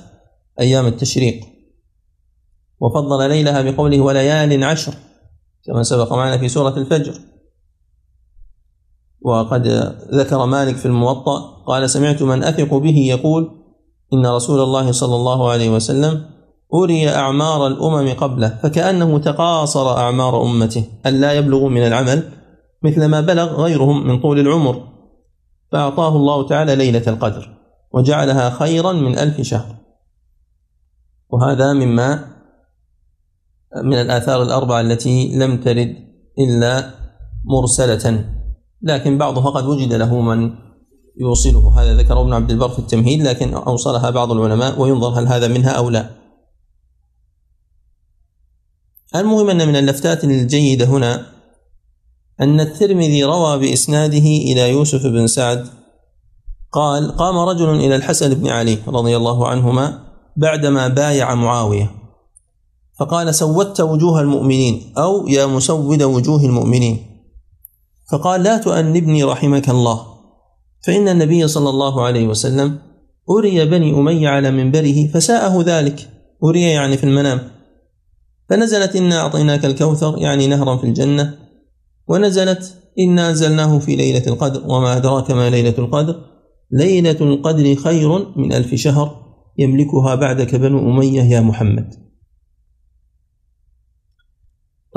أيام 0.60 0.86
التشريق 0.86 1.40
وفضل 2.80 3.30
ليلها 3.30 3.62
بقوله 3.72 4.00
وليال 4.02 4.64
عشر 4.64 4.94
كما 5.66 5.84
سبق 5.84 6.14
معنا 6.14 6.38
في 6.38 6.48
سورة 6.50 6.78
الفجر 6.78 7.14
وقد 9.28 9.94
ذكر 10.14 10.46
مالك 10.46 10.76
في 10.76 10.86
الموطأ 10.86 11.64
قال 11.68 11.90
سمعت 11.90 12.22
من 12.24 12.44
أثق 12.44 12.74
به 12.74 12.96
يقول 12.98 13.52
إن 14.14 14.26
رسول 14.26 14.60
الله 14.60 14.92
صلى 14.92 15.16
الله 15.16 15.50
عليه 15.50 15.70
وسلم 15.70 16.24
أري 16.74 17.10
أعمار 17.10 17.68
الأمم 17.68 18.14
قبله 18.14 18.58
فكأنه 18.64 19.20
تقاصر 19.20 19.98
أعمار 19.98 20.42
أمته 20.44 20.84
ألا 21.06 21.34
يبلغ 21.34 21.68
من 21.68 21.88
العمل 21.88 22.24
مثل 22.84 23.06
ما 23.06 23.22
بلغ 23.22 23.64
غيرهم 23.64 24.08
من 24.08 24.22
طول 24.22 24.40
العمر 24.40 24.84
فأعطاه 25.72 26.16
الله 26.16 26.48
تعالى 26.48 26.76
ليلة 26.76 27.04
القدر 27.08 27.50
وجعلها 27.94 28.50
خيرا 28.50 28.92
من 28.94 29.18
ألف 29.18 29.42
شهر 29.42 29.76
وهذا 31.30 31.74
مما 31.74 32.26
من 33.84 33.94
الآثار 33.94 34.44
الأربعة 34.44 34.82
التي 34.82 35.38
لم 35.38 35.58
ترد 35.58 35.96
إلا 36.40 36.92
مرسلة 37.46 38.26
لكن 38.82 39.18
بعضه 39.18 39.46
قد 39.52 39.64
وجد 39.66 39.94
له 39.94 40.22
من 40.22 40.52
يوصله 41.22 41.82
هذا 41.82 41.94
ذكره 41.98 42.22
ابن 42.22 42.34
عبد 42.34 42.52
البر 42.52 42.70
في 42.70 42.80
التمهيد 42.80 43.22
لكن 43.28 43.54
أوصلها 43.54 44.10
بعض 44.10 44.32
العلماء 44.32 44.82
وينظر 44.82 45.20
هل 45.20 45.28
هذا 45.28 45.48
منها 45.48 45.70
أو 45.72 45.90
لا 45.90 46.10
المهم 49.16 49.50
أن 49.50 49.68
من 49.68 49.76
اللفتات 49.76 50.24
الجيدة 50.24 50.86
هنا 50.86 51.26
أن 52.42 52.60
الترمذي 52.60 53.24
روى 53.24 53.60
بإسناده 53.60 54.18
إلى 54.18 54.72
يوسف 54.72 55.02
بن 55.06 55.28
سعد 55.28 55.68
قال 56.72 57.16
قام 57.18 57.38
رجل 57.38 57.70
إلى 57.70 57.96
الحسن 57.96 58.34
بن 58.34 58.48
علي 58.48 58.78
رضي 58.88 59.18
الله 59.18 59.48
عنهما 59.48 60.04
بعدما 60.38 60.88
بايع 60.88 61.36
معاوية 61.36 61.92
فقال 63.00 63.36
سودت 63.36 63.82
وجوه 63.82 64.22
المؤمنين 64.22 64.94
أو 64.98 65.28
يا 65.28 65.46
مسود 65.46 66.04
وجوه 66.04 66.44
المؤمنين 66.46 67.07
فقال 68.12 68.44
لا 68.44 68.58
تؤنبني 68.58 69.24
رحمك 69.24 69.70
الله 69.70 70.02
فإن 70.86 71.08
النبي 71.10 71.48
صلى 71.48 71.70
الله 71.70 72.02
عليه 72.06 72.28
وسلم 72.28 72.80
أري 73.40 73.66
بني 73.66 73.92
أمية 74.00 74.30
على 74.30 74.52
منبره 74.52 75.08
فساءه 75.08 75.62
ذلك 75.66 76.10
أري 76.44 76.62
يعني 76.62 76.98
في 76.98 77.04
المنام 77.04 77.40
فنزلت 78.50 78.96
إنا 78.96 79.22
أعطيناك 79.22 79.66
الكوثر 79.66 80.16
يعني 80.18 80.48
نهرا 80.48 80.78
في 80.78 80.84
الجنة 80.84 81.34
ونزلت 82.08 82.76
إنا 83.00 83.30
أنزلناه 83.30 83.80
في 83.80 83.96
ليلة 83.96 84.28
القدر 84.28 84.64
وما 84.68 84.98
أدراك 84.98 85.32
ما 85.32 85.50
ليلة 85.50 85.76
القدر 85.78 86.16
ليلة 86.72 87.18
القدر 87.22 87.76
خير 87.76 88.40
من 88.40 88.54
ألف 88.54 88.76
شهر 88.76 89.22
يملكها 89.58 90.16
بعدك 90.16 90.56
بنو 90.56 90.80
أمية 90.80 91.22
يا 91.24 91.42
محمد 91.42 92.07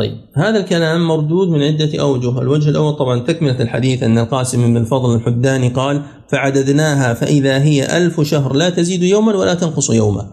طيب 0.00 0.16
هذا 0.36 0.60
الكلام 0.60 1.08
مردود 1.08 1.48
من 1.48 1.62
عدة 1.62 2.00
أوجه 2.02 2.40
الوجه 2.42 2.70
الأول 2.70 2.92
طبعا 2.92 3.20
تكملة 3.20 3.62
الحديث 3.62 4.02
أن 4.02 4.18
القاسم 4.18 4.66
بن 4.66 4.76
الفضل 4.76 5.14
الحداني 5.14 5.68
قال 5.68 6.02
فعددناها 6.28 7.14
فإذا 7.14 7.62
هي 7.62 7.96
ألف 7.96 8.20
شهر 8.20 8.52
لا 8.52 8.70
تزيد 8.70 9.02
يوما 9.02 9.34
ولا 9.34 9.54
تنقص 9.54 9.90
يوما 9.90 10.30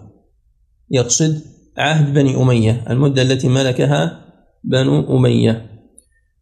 يقصد 0.91 1.41
عهد 1.77 2.13
بني 2.13 2.41
أمية 2.41 2.85
المدة 2.89 3.21
التي 3.21 3.47
ملكها 3.49 4.19
بنو 4.63 5.17
أمية 5.17 5.61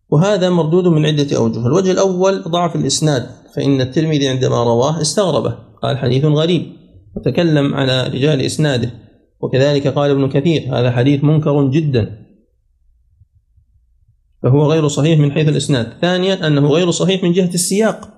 وهذا 0.10 0.50
مردود 0.50 0.88
من 0.88 1.05
عدة 1.05 1.38
أوجه 1.38 1.67
الوجه 1.67 1.91
الأول 1.91 2.41
ضعف 2.44 2.75
الإسناد 2.75 3.25
فإن 3.55 3.82
الترمذي 3.82 4.27
عندما 4.27 4.63
رواه 4.63 5.01
استغربه 5.01 5.55
قال 5.84 5.98
حديث 5.98 6.25
غريب 6.25 6.63
وتكلم 7.15 7.74
على 7.74 8.03
رجال 8.08 8.41
إسناده 8.41 8.89
وكذلك 9.41 9.88
قال 9.88 10.12
ابن 10.12 10.29
كثير 10.29 10.79
هذا 10.79 10.91
حديث 10.91 11.24
منكر 11.24 11.67
جدا 11.67 12.25
فهو 14.46 14.72
غير 14.72 14.88
صحيح 14.88 15.20
من 15.20 15.32
حيث 15.32 15.48
الإسناد 15.48 15.94
ثانيا 16.02 16.48
أنه 16.48 16.68
غير 16.68 16.92
صحيح 16.92 17.24
من 17.24 17.32
جهة 17.34 17.54
السياق 17.54 18.10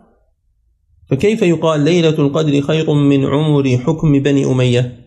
فكيف 1.09 1.41
يقال 1.41 1.79
ليلة 1.81 2.09
القدر 2.09 2.61
خير 2.61 2.93
من 2.93 3.25
عمر 3.25 3.77
حكم 3.77 4.11
بني 4.23 4.45
أمية 4.51 4.99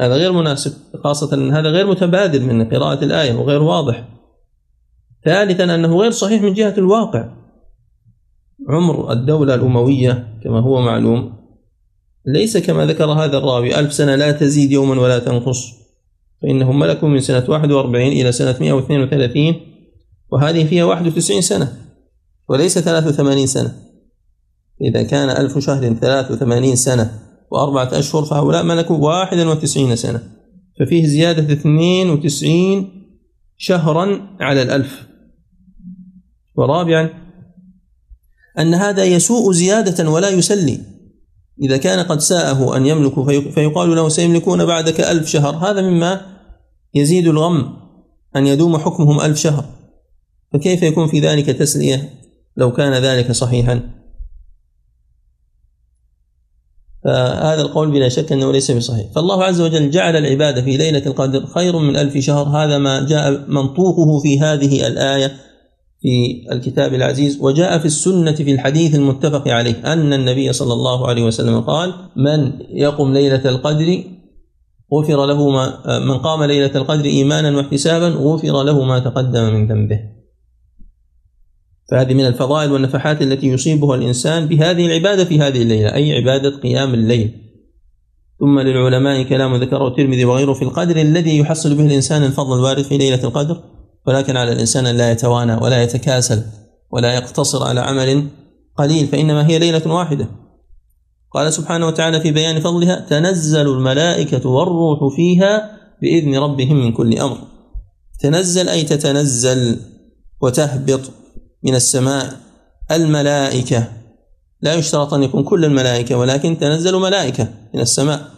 هذا 0.00 0.14
غير 0.16 0.32
مناسب 0.32 0.72
خاصة 1.04 1.34
أن 1.36 1.50
هذا 1.52 1.68
غير 1.70 1.86
متبادل 1.86 2.42
من 2.42 2.68
قراءة 2.68 3.04
الآية 3.04 3.34
وغير 3.34 3.62
واضح 3.62 4.08
ثالثا 5.24 5.74
أنه 5.74 5.96
غير 6.00 6.10
صحيح 6.10 6.42
من 6.42 6.52
جهة 6.52 6.74
الواقع 6.78 7.34
عمر 8.68 9.12
الدولة 9.12 9.54
الأموية 9.54 10.38
كما 10.44 10.60
هو 10.60 10.80
معلوم 10.82 11.36
ليس 12.26 12.56
كما 12.56 12.86
ذكر 12.86 13.04
هذا 13.04 13.38
الراوي 13.38 13.78
ألف 13.78 13.92
سنة 13.92 14.14
لا 14.14 14.32
تزيد 14.32 14.72
يوما 14.72 15.00
ولا 15.02 15.18
تنقص 15.18 15.87
فإنهم 16.42 16.78
ملكوا 16.78 17.08
من 17.08 17.20
سنة 17.20 17.44
41 17.48 18.06
إلى 18.06 18.32
سنة 18.32 18.56
132 18.60 19.54
وهذه 20.32 20.66
فيها 20.66 20.84
91 20.84 21.40
سنة 21.40 21.72
وليس 22.48 22.78
83 22.78 23.46
سنة 23.46 23.74
إذا 24.82 25.02
كان 25.02 25.30
ألف 25.30 25.58
شهر 25.58 25.94
83 25.94 26.76
سنة 26.76 27.18
وأربعة 27.52 27.88
أشهر 27.98 28.24
فهؤلاء 28.24 28.62
ملكوا 28.64 28.96
91 28.96 29.96
سنة 29.96 30.22
ففيه 30.80 31.06
زيادة 31.06 31.52
92 31.52 32.92
شهرا 33.56 34.36
على 34.40 34.62
الألف 34.62 35.06
ورابعا 36.56 37.10
أن 38.58 38.74
هذا 38.74 39.04
يسوء 39.04 39.52
زيادة 39.52 40.10
ولا 40.10 40.28
يسلي 40.30 40.78
إذا 41.62 41.76
كان 41.76 41.98
قد 42.06 42.20
ساءه 42.20 42.76
أن 42.76 42.86
يملك 42.86 43.14
فيقال 43.54 43.96
له 43.96 44.08
سيملكون 44.08 44.64
بعدك 44.66 45.00
ألف 45.00 45.26
شهر 45.28 45.70
هذا 45.70 45.82
مما 45.82 46.20
يزيد 46.94 47.26
الغم 47.28 47.72
أن 48.36 48.46
يدوم 48.46 48.76
حكمهم 48.78 49.20
ألف 49.20 49.38
شهر 49.38 49.64
فكيف 50.52 50.82
يكون 50.82 51.08
في 51.08 51.20
ذلك 51.20 51.46
تسلية 51.46 52.10
لو 52.56 52.72
كان 52.72 52.92
ذلك 52.94 53.32
صحيحا 53.32 53.80
فهذا 57.04 57.60
القول 57.62 57.90
بلا 57.90 58.08
شك 58.08 58.32
أنه 58.32 58.52
ليس 58.52 58.70
بصحيح 58.70 59.06
فالله 59.14 59.44
عز 59.44 59.60
وجل 59.60 59.90
جعل 59.90 60.16
العبادة 60.16 60.62
في 60.62 60.76
ليلة 60.76 61.06
القدر 61.06 61.46
خير 61.46 61.78
من 61.78 61.96
ألف 61.96 62.18
شهر 62.18 62.46
هذا 62.64 62.78
ما 62.78 63.00
جاء 63.06 63.44
منطوقه 63.50 64.20
في 64.22 64.40
هذه 64.40 64.86
الآية 64.86 65.34
في 66.02 66.44
الكتاب 66.52 66.94
العزيز 66.94 67.38
وجاء 67.42 67.78
في 67.78 67.84
السنة 67.84 68.32
في 68.32 68.52
الحديث 68.54 68.94
المتفق 68.94 69.48
عليه 69.48 69.92
أن 69.92 70.12
النبي 70.12 70.52
صلى 70.52 70.72
الله 70.72 71.08
عليه 71.08 71.22
وسلم 71.24 71.60
قال 71.60 71.94
من 72.16 72.52
يقم 72.70 73.12
ليلة 73.12 73.48
القدر 73.48 74.04
غفر 74.94 75.26
له 75.26 75.50
ما 75.50 75.98
من 75.98 76.14
قام 76.18 76.44
ليلة 76.44 76.70
القدر 76.74 77.04
إيمانا 77.04 77.56
واحتسابا 77.56 78.08
غفر 78.08 78.62
له 78.62 78.84
ما 78.84 78.98
تقدم 78.98 79.42
من 79.54 79.66
ذنبه 79.66 80.00
فهذه 81.90 82.14
من 82.14 82.26
الفضائل 82.26 82.72
والنفحات 82.72 83.22
التي 83.22 83.46
يصيبها 83.46 83.96
الإنسان 83.96 84.46
بهذه 84.46 84.86
العبادة 84.86 85.24
في 85.24 85.40
هذه 85.40 85.62
الليلة 85.62 85.94
أي 85.94 86.16
عبادة 86.16 86.58
قيام 86.58 86.94
الليل 86.94 87.32
ثم 88.40 88.60
للعلماء 88.60 89.22
كلام 89.22 89.56
ذكره 89.56 89.88
الترمذي 89.88 90.24
وغيره 90.24 90.52
في 90.52 90.62
القدر 90.62 90.96
الذي 90.96 91.38
يحصل 91.38 91.74
به 91.74 91.86
الإنسان 91.86 92.22
الفضل 92.24 92.58
الوارد 92.58 92.82
في 92.82 92.96
ليلة 92.98 93.24
القدر 93.24 93.60
ولكن 94.08 94.36
على 94.36 94.52
الإنسان 94.52 94.86
أن 94.86 94.96
لا 94.96 95.10
يتوانى 95.10 95.54
ولا 95.54 95.82
يتكاسل 95.82 96.42
ولا 96.92 97.14
يقتصر 97.14 97.64
على 97.66 97.80
عمل 97.80 98.28
قليل 98.78 99.06
فإنما 99.06 99.46
هي 99.50 99.58
ليلة 99.58 99.82
واحدة 99.92 100.26
قال 101.34 101.52
سبحانه 101.52 101.86
وتعالى 101.86 102.20
في 102.20 102.30
بيان 102.30 102.60
فضلها 102.60 103.06
تنزل 103.10 103.60
الملائكة 103.68 104.48
والروح 104.48 104.98
فيها 105.16 105.70
بإذن 106.02 106.34
ربهم 106.38 106.76
من 106.76 106.92
كل 106.92 107.18
أمر 107.18 107.36
تنزل 108.20 108.68
أي 108.68 108.82
تتنزل 108.82 109.80
وتهبط 110.42 111.00
من 111.64 111.74
السماء 111.74 112.26
الملائكة 112.90 113.88
لا 114.60 114.74
يشترط 114.74 115.14
أن 115.14 115.22
يكون 115.22 115.42
كل 115.44 115.64
الملائكة 115.64 116.16
ولكن 116.18 116.58
تنزل 116.58 116.96
ملائكة 116.96 117.48
من 117.74 117.80
السماء 117.80 118.28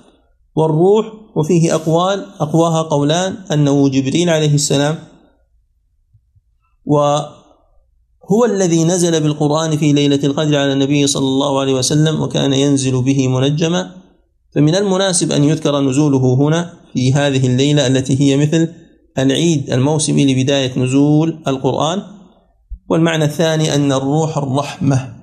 والروح 0.56 1.06
وفيه 1.36 1.74
أقوال 1.74 2.26
أقواها 2.40 2.82
قولان 2.82 3.34
أنه 3.52 3.88
جبريل 3.88 4.30
عليه 4.30 4.54
السلام 4.54 5.09
وهو 6.90 8.44
الذي 8.44 8.84
نزل 8.84 9.20
بالقرآن 9.22 9.76
في 9.76 9.92
ليلة 9.92 10.20
القدر 10.24 10.56
على 10.56 10.72
النبي 10.72 11.06
صلى 11.06 11.24
الله 11.26 11.60
عليه 11.60 11.74
وسلم 11.74 12.20
وكان 12.22 12.52
ينزل 12.52 13.02
به 13.02 13.28
منجما 13.28 13.90
فمن 14.54 14.74
المناسب 14.74 15.32
أن 15.32 15.44
يذكر 15.44 15.80
نزوله 15.80 16.34
هنا 16.34 16.72
في 16.92 17.12
هذه 17.12 17.46
الليلة 17.46 17.86
التي 17.86 18.20
هي 18.20 18.36
مثل 18.36 18.68
العيد 19.18 19.72
الموسمي 19.72 20.34
لبداية 20.34 20.78
نزول 20.78 21.42
القرآن 21.48 22.02
والمعنى 22.88 23.24
الثاني 23.24 23.74
أن 23.74 23.92
الروح 23.92 24.38
الرحمة 24.38 25.14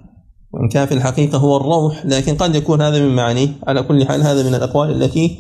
وإن 0.54 0.70
كان 0.70 0.86
في 0.88 0.94
الحقيقة 0.94 1.38
هو 1.38 1.58
الروح 1.58 2.06
لكن 2.06 2.36
قد 2.38 2.56
يكون 2.56 2.82
هذا 2.82 3.00
من 3.00 3.16
معانيه 3.16 3.48
على 3.68 3.84
كل 3.84 4.06
حال 4.06 4.24
هذا 4.24 4.44
من 4.50 4.56
الأقوال 4.56 5.04
التي 5.04 5.38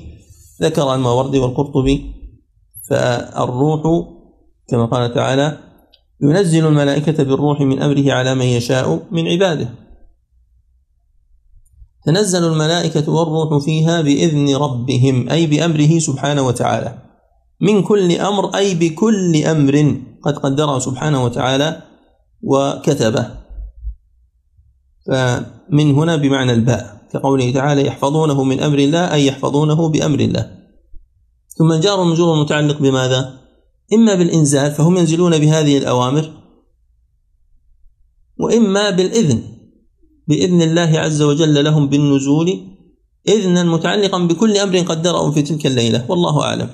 ذكر 0.61 0.93
الماوردي 0.93 1.39
والقرطبي 1.39 2.05
فالروح 2.89 3.81
كما 4.69 4.85
قال 4.85 5.13
تعالى 5.13 5.57
ينزل 6.21 6.65
الملائكة 6.65 7.23
بالروح 7.23 7.61
من 7.61 7.81
أمره 7.81 8.11
على 8.13 8.35
من 8.35 8.45
يشاء 8.45 9.03
من 9.11 9.27
عباده 9.27 9.69
تنزل 12.05 12.43
الملائكة 12.43 13.11
والروح 13.11 13.63
فيها 13.63 14.01
بإذن 14.01 14.55
ربهم 14.55 15.29
أي 15.29 15.47
بأمره 15.47 15.99
سبحانه 15.99 16.41
وتعالى 16.41 16.97
من 17.61 17.83
كل 17.83 18.11
أمر 18.11 18.55
أي 18.55 18.75
بكل 18.75 19.43
أمر 19.45 19.97
قد 20.23 20.37
قدره 20.37 20.79
سبحانه 20.79 21.25
وتعالى 21.25 21.81
وكتبه 22.43 23.27
فمن 25.07 25.91
هنا 25.91 26.15
بمعنى 26.15 26.51
الباء 26.53 26.97
كقوله 27.13 27.53
تعالى 27.53 27.85
يحفظونه 27.87 28.43
من 28.43 28.59
أمر 28.59 28.79
الله 28.79 29.13
أي 29.13 29.25
يحفظونه 29.25 29.89
بأمر 29.89 30.19
الله 30.19 30.49
ثم 31.57 31.73
جار 31.73 32.01
المجرور 32.01 32.33
المتعلق 32.35 32.77
بماذا؟ 32.79 33.46
إما 33.93 34.15
بالإنزال 34.15 34.71
فهم 34.71 34.97
ينزلون 34.97 35.37
بهذه 35.39 35.77
الأوامر 35.77 36.31
وإما 38.39 38.89
بالإذن 38.89 39.41
بإذن 40.27 40.61
الله 40.61 40.99
عز 40.99 41.21
وجل 41.21 41.63
لهم 41.63 41.87
بالنزول 41.89 42.67
إذنا 43.27 43.63
متعلقا 43.63 44.17
بكل 44.19 44.57
أمر 44.57 44.77
قدره 44.79 45.31
في 45.31 45.41
تلك 45.41 45.65
الليلة 45.67 46.05
والله 46.09 46.43
أعلم 46.43 46.69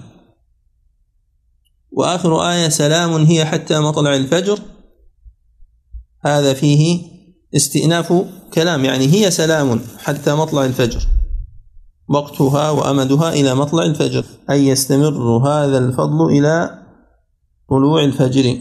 وآخر 1.91 2.41
آية 2.51 2.69
سلام 2.69 3.23
هي 3.25 3.45
حتى 3.45 3.79
مطلع 3.79 4.15
الفجر 4.15 4.59
هذا 6.25 6.53
فيه 6.53 7.01
استئناف 7.55 8.13
كلام 8.53 8.85
يعني 8.85 9.07
هي 9.13 9.31
سلام 9.31 9.81
حتى 9.97 10.33
مطلع 10.35 10.65
الفجر 10.65 11.07
وقتها 12.09 12.69
وأمدها 12.69 13.33
إلى 13.33 13.55
مطلع 13.55 13.83
الفجر 13.83 14.25
أي 14.49 14.67
يستمر 14.67 15.47
هذا 15.47 15.77
الفضل 15.77 16.25
إلى 16.25 16.82
طلوع 17.77 18.03
الفجر 18.03 18.57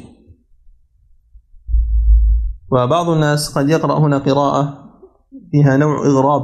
وبعض 2.73 3.09
الناس 3.11 3.49
قد 3.59 3.69
يقرأ 3.69 3.99
هنا 3.99 4.19
قراءة 4.19 4.79
فيها 5.51 5.77
نوع 5.77 6.07
إغراب 6.07 6.43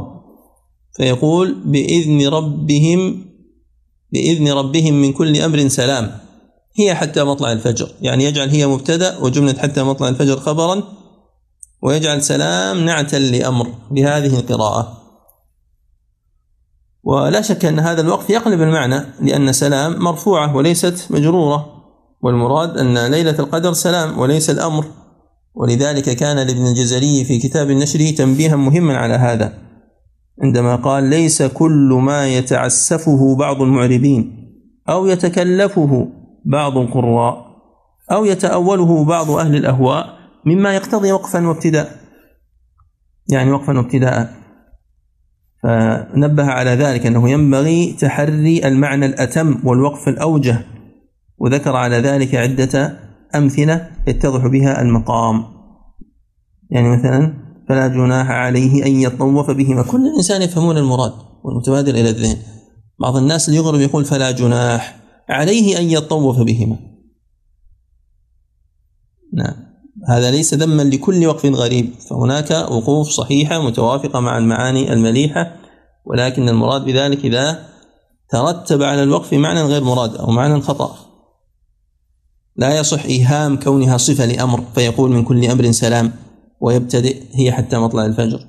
فيقول 0.96 1.62
بإذن 1.66 2.28
ربهم 2.28 3.24
بإذن 4.12 4.48
ربهم 4.52 4.94
من 4.94 5.12
كل 5.12 5.36
أمر 5.40 5.68
سلام 5.68 6.10
هي 6.78 6.94
حتى 6.94 7.24
مطلع 7.24 7.52
الفجر 7.52 7.88
يعني 8.00 8.24
يجعل 8.24 8.48
هي 8.48 8.66
مبتدأ 8.66 9.18
وجملة 9.18 9.58
حتى 9.58 9.82
مطلع 9.82 10.08
الفجر 10.08 10.36
خبرا 10.40 10.82
ويجعل 11.82 12.22
سلام 12.22 12.80
نعتا 12.84 13.16
لأمر 13.16 13.68
بهذه 13.90 14.38
القراءة 14.38 14.98
ولا 17.04 17.40
شك 17.40 17.64
أن 17.64 17.78
هذا 17.78 18.00
الوقف 18.00 18.30
يقلب 18.30 18.60
المعنى 18.62 19.04
لأن 19.20 19.52
سلام 19.52 20.02
مرفوعة 20.02 20.56
وليست 20.56 21.06
مجرورة 21.10 21.77
والمراد 22.22 22.76
أن 22.78 23.06
ليلة 23.10 23.38
القدر 23.38 23.72
سلام 23.72 24.18
وليس 24.18 24.50
الأمر 24.50 24.84
ولذلك 25.54 26.10
كان 26.10 26.36
لابن 26.36 26.66
الجزري 26.66 27.24
في 27.24 27.38
كتاب 27.38 27.70
النشر 27.70 27.98
تنبيها 28.10 28.56
مهما 28.56 28.96
على 28.96 29.14
هذا 29.14 29.52
عندما 30.42 30.76
قال 30.76 31.04
ليس 31.04 31.42
كل 31.42 31.94
ما 32.02 32.28
يتعسفه 32.28 33.36
بعض 33.36 33.62
المعربين 33.62 34.34
أو 34.88 35.06
يتكلفه 35.06 36.06
بعض 36.46 36.78
القراء 36.78 37.48
أو 38.12 38.24
يتأوله 38.24 39.04
بعض 39.04 39.30
أهل 39.30 39.56
الأهواء 39.56 40.06
مما 40.46 40.74
يقتضي 40.74 41.12
وقفا 41.12 41.46
وابتداء 41.48 41.92
يعني 43.28 43.52
وقفا 43.52 43.78
وابتداء 43.78 44.34
فنبه 45.62 46.44
على 46.44 46.70
ذلك 46.70 47.06
أنه 47.06 47.30
ينبغي 47.30 47.96
تحري 48.00 48.66
المعنى 48.68 49.06
الأتم 49.06 49.60
والوقف 49.64 50.08
الأوجه 50.08 50.64
وذكر 51.40 51.76
على 51.76 51.96
ذلك 51.96 52.34
عدة 52.34 53.00
أمثلة 53.34 53.90
يتضح 54.08 54.46
بها 54.46 54.82
المقام 54.82 55.44
يعني 56.70 56.96
مثلا 56.96 57.32
فلا 57.68 57.86
جناح 57.86 58.30
عليه 58.30 58.86
أن 58.86 58.92
يطوف 59.00 59.50
بهما 59.50 59.82
كل 59.82 60.06
الإنسان 60.06 60.42
يفهمون 60.42 60.76
المراد 60.76 61.12
والمتبادر 61.44 61.94
إلى 61.94 62.10
الذهن 62.10 62.36
بعض 63.00 63.16
الناس 63.16 63.48
اللي 63.48 63.58
يغرب 63.58 63.80
يقول 63.80 64.04
فلا 64.04 64.30
جناح 64.30 64.98
عليه 65.28 65.78
أن 65.78 65.90
يطوف 65.90 66.38
بهما 66.38 66.76
نعم 69.34 69.54
هذا 70.08 70.30
ليس 70.30 70.54
ذما 70.54 70.82
لكل 70.82 71.26
وقف 71.26 71.46
غريب 71.46 71.90
فهناك 72.10 72.50
وقوف 72.50 73.08
صحيحة 73.08 73.62
متوافقة 73.62 74.20
مع 74.20 74.38
المعاني 74.38 74.92
المليحة 74.92 75.56
ولكن 76.06 76.48
المراد 76.48 76.84
بذلك 76.84 77.24
إذا 77.24 77.66
ترتب 78.30 78.82
على 78.82 79.02
الوقف 79.02 79.34
معنى 79.34 79.60
غير 79.62 79.84
مراد 79.84 80.14
أو 80.16 80.30
معنى 80.30 80.60
خطأ 80.60 81.07
لا 82.58 82.78
يصح 82.80 83.04
إيهام 83.04 83.56
كونها 83.56 83.96
صفة 83.96 84.24
لأمر 84.26 84.64
فيقول 84.74 85.10
من 85.10 85.24
كل 85.24 85.44
أمر 85.44 85.70
سلام 85.70 86.12
ويبتدئ 86.60 87.22
هي 87.32 87.52
حتى 87.52 87.78
مطلع 87.78 88.06
الفجر 88.06 88.44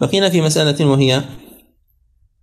بقينا 0.00 0.28
في 0.30 0.40
مسألة 0.40 0.86
وهي 0.86 1.24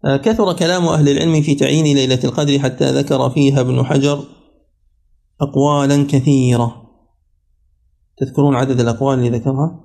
آه، 0.05 0.17
كثر 0.17 0.53
كلام 0.53 0.85
أهل 0.87 1.09
العلم 1.09 1.41
في 1.41 1.55
تعيين 1.55 1.85
ليلة 1.97 2.19
القدر 2.23 2.59
حتى 2.59 2.91
ذكر 2.91 3.29
فيها 3.29 3.59
ابن 3.61 3.83
حجر 3.85 4.23
أقوالا 5.41 6.07
كثيرة 6.09 6.81
تذكرون 8.17 8.55
عدد 8.55 8.79
الأقوال 8.79 9.19
اللي 9.19 9.29
ذكرها 9.39 9.79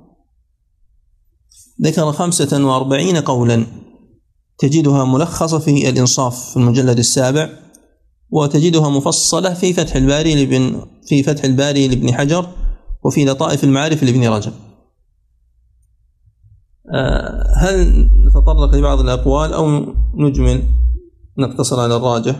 ذكر 1.82 2.12
خمسة 2.12 2.64
وأربعين 2.66 3.16
قولا 3.16 3.66
تجدها 4.58 5.04
ملخصة 5.04 5.58
في 5.58 5.88
الإنصاف 5.88 6.50
في 6.50 6.56
المجلد 6.56 6.98
السابع 6.98 7.63
وتجدها 8.34 8.88
مفصلة 8.90 9.54
في 9.54 9.72
فتح 9.72 9.96
الباري 9.96 10.34
لابن 10.34 10.82
في 11.06 11.22
فتح 11.22 11.44
الباري 11.44 11.88
لابن 11.88 12.14
حجر 12.14 12.46
وفي 13.04 13.24
لطائف 13.24 13.64
المعارف 13.64 14.02
لابن 14.02 14.28
رجب 14.28 14.52
آه، 16.94 17.52
هل 17.56 18.08
نتطرق 18.26 18.74
لبعض 18.74 19.00
الأقوال 19.00 19.52
أو 19.52 19.94
نجمل 20.14 20.62
نقتصر 21.38 21.80
على 21.80 21.96
الراجح 21.96 22.36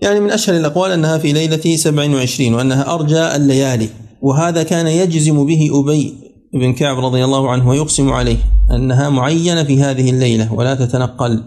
يعني 0.00 0.20
من 0.20 0.30
أشهر 0.30 0.56
الأقوال 0.56 0.90
أنها 0.90 1.18
في 1.18 1.32
ليلة 1.32 1.76
27 1.76 2.54
وأنها 2.54 2.94
أرجى 2.94 3.36
الليالي 3.36 3.88
وهذا 4.22 4.62
كان 4.62 4.86
يجزم 4.86 5.46
به 5.46 5.68
أبي 5.72 6.14
بن 6.54 6.72
كعب 6.72 6.98
رضي 7.04 7.24
الله 7.24 7.50
عنه 7.50 7.68
ويقسم 7.68 8.12
عليه 8.12 8.38
أنها 8.70 9.08
معينة 9.08 9.64
في 9.64 9.82
هذه 9.82 10.10
الليلة 10.10 10.52
ولا 10.52 10.74
تتنقل 10.74 11.42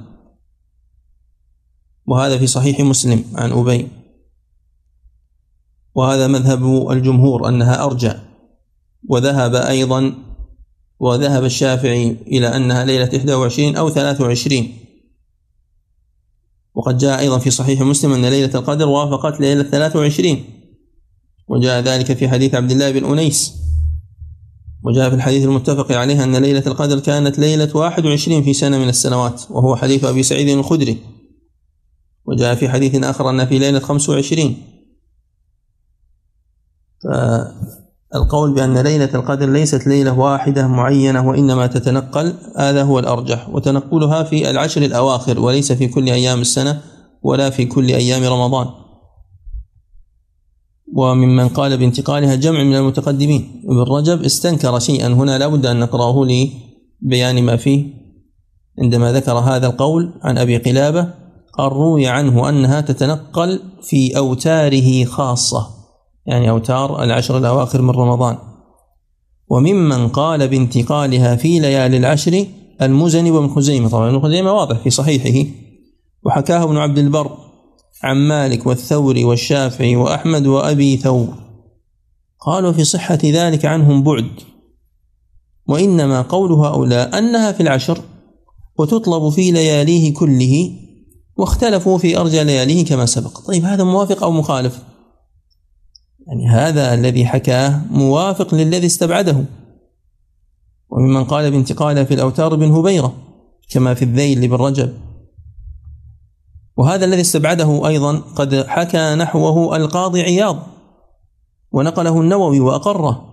وهذا 2.08 2.38
في 2.38 2.48
صحيح 2.48 2.80
مسلم 2.80 3.24
عن 3.36 3.52
أبي 3.52 3.88
وهذا 5.96 6.28
مذهب 6.28 6.92
الجمهور 6.92 7.50
أنها 7.50 7.84
أرجع 7.86 8.20
وذهب 9.10 9.56
أيضا 9.56 10.14
وذهب 11.00 11.46
الشافعي 11.46 12.12
إلى 12.28 12.48
أنها 12.48 12.86
ليلة 12.86 13.10
21 13.28 13.76
أو 13.76 13.90
23 13.90 14.68
وقد 16.76 16.98
جاء 16.98 17.20
أيضا 17.20 17.38
في 17.38 17.50
صحيح 17.52 17.82
مسلم 17.82 18.14
أن 18.14 18.26
ليلة 18.26 18.52
القدر 18.60 18.88
وافقت 18.88 19.40
ليلة 19.40 19.64
23 19.64 20.38
وجاء 21.48 21.82
ذلك 21.82 22.14
في 22.18 22.30
حديث 22.30 22.56
عبد 22.56 22.72
الله 22.72 22.92
بن 22.92 23.06
أنيس 23.06 23.54
وجاء 24.84 25.10
في 25.10 25.16
الحديث 25.16 25.46
المتفق 25.46 25.92
عليه 25.92 26.24
أن 26.24 26.36
ليلة 26.36 26.64
القدر 26.68 27.00
كانت 27.00 27.40
ليلة 27.40 27.70
21 27.74 28.44
في 28.44 28.54
سنة 28.54 28.78
من 28.78 28.90
السنوات 28.90 29.42
وهو 29.50 29.76
حديث 29.76 30.04
أبي 30.06 30.24
سعيد 30.24 30.48
الخدري 30.50 31.15
وجاء 32.28 32.56
في 32.56 32.70
حديث 32.70 33.04
آخر 33.04 33.30
أن 33.30 33.46
في 33.46 33.60
ليلة 33.60 33.80
25 33.80 34.56
فالقول 37.04 38.54
بأن 38.56 38.78
ليلة 38.78 39.10
القدر 39.16 39.50
ليست 39.50 39.88
ليلة 39.88 40.20
واحدة 40.20 40.68
معينة 40.68 41.28
وإنما 41.30 41.68
تتنقل 41.68 42.34
هذا 42.58 42.84
هو 42.84 43.00
الأرجح 43.00 43.50
وتنقلها 43.50 44.24
في 44.24 44.50
العشر 44.50 44.82
الأواخر 44.82 45.40
وليس 45.40 45.72
في 45.72 45.88
كل 45.88 46.08
أيام 46.10 46.42
السنة 46.42 46.82
ولا 47.24 47.50
في 47.50 47.66
كل 47.66 47.86
أيام 47.88 48.24
رمضان 48.34 48.68
وممن 50.94 51.48
قال 51.48 51.78
بانتقالها 51.78 52.36
جمع 52.36 52.64
من 52.64 52.76
المتقدمين 52.76 53.62
ابن 53.66 53.78
رجب 53.80 54.24
استنكر 54.24 54.80
شيئا 54.80 55.08
هنا 55.08 55.38
لابد 55.38 55.66
أن 55.66 55.80
نقرأه 55.80 56.26
لبيان 57.04 57.44
ما 57.44 57.56
فيه 57.56 57.86
عندما 58.82 59.14
ذكر 59.14 59.32
هذا 59.32 59.68
القول 59.68 60.14
عن 60.22 60.38
أبي 60.38 60.58
قلابة 60.58 61.25
قد 61.58 61.74
روي 61.74 62.08
عنه 62.08 62.50
أنها 62.50 62.82
تتنقل 62.82 63.60
في 63.82 64.18
أوتاره 64.18 65.06
خاصة 65.06 65.68
يعني 66.26 66.50
أوتار 66.50 67.04
العشر 67.04 67.38
الأواخر 67.38 67.82
من 67.82 67.90
رمضان 67.90 68.38
وممن 69.50 70.08
قال 70.08 70.48
بانتقالها 70.48 71.36
في 71.36 71.60
ليالي 71.60 71.98
العشر 71.98 72.46
المزني 72.82 73.32
وابن 73.32 73.48
خزيمة 73.48 73.90
طبعا 73.90 74.10
ابن 74.10 74.22
خزيمة 74.22 74.52
واضح 74.54 74.78
في 74.78 74.90
صحيحه 74.90 75.50
وحكاه 76.26 76.64
ابن 76.64 76.78
عبد 76.78 76.98
البر 76.98 77.32
عن 78.04 78.16
مالك 78.18 78.66
والثوري 78.68 79.24
والشافعي 79.24 79.96
وأحمد 79.96 80.48
وأبي 80.48 80.98
ثور 80.98 81.34
قالوا 82.46 82.72
في 82.72 82.84
صحة 82.84 83.20
ذلك 83.24 83.66
عنهم 83.66 84.04
بعد 84.04 84.28
وإنما 85.68 86.22
قول 86.22 86.52
هؤلاء 86.52 87.18
أنها 87.18 87.52
في 87.52 87.64
العشر 87.64 88.00
وتطلب 88.80 89.30
في 89.30 89.52
لياليه 89.52 90.14
كله 90.14 90.72
واختلفوا 91.38 91.98
في 91.98 92.18
أرجى 92.18 92.44
لياليه 92.44 92.86
كما 92.86 93.06
سبق 93.06 93.40
طيب 93.40 93.64
هذا 93.66 93.84
موافق 93.84 94.24
أو 94.24 94.32
مخالف 94.32 94.84
يعني 96.28 96.50
هذا 96.50 96.94
الذي 96.94 97.26
حكاه 97.26 97.82
موافق 97.92 98.56
للذي 98.56 98.88
استبعده 98.88 99.46
وممن 100.90 101.24
قال 101.24 101.52
بانتقاله 101.52 102.04
في 102.04 102.14
الأوتار 102.14 102.56
بن 102.56 102.72
هبيرة 102.72 103.14
كما 103.70 103.94
في 103.94 104.06
الذيل 104.06 104.42
لابن 104.42 104.54
رجب 104.56 104.94
وهذا 106.78 107.06
الذي 107.06 107.22
استبعده 107.22 107.88
أيضا 107.88 108.16
قد 108.18 108.66
حكى 108.68 109.16
نحوه 109.16 109.76
القاضي 109.78 110.22
عياض 110.22 110.58
ونقله 111.72 112.22
النووي 112.22 112.60
وأقره 112.60 113.30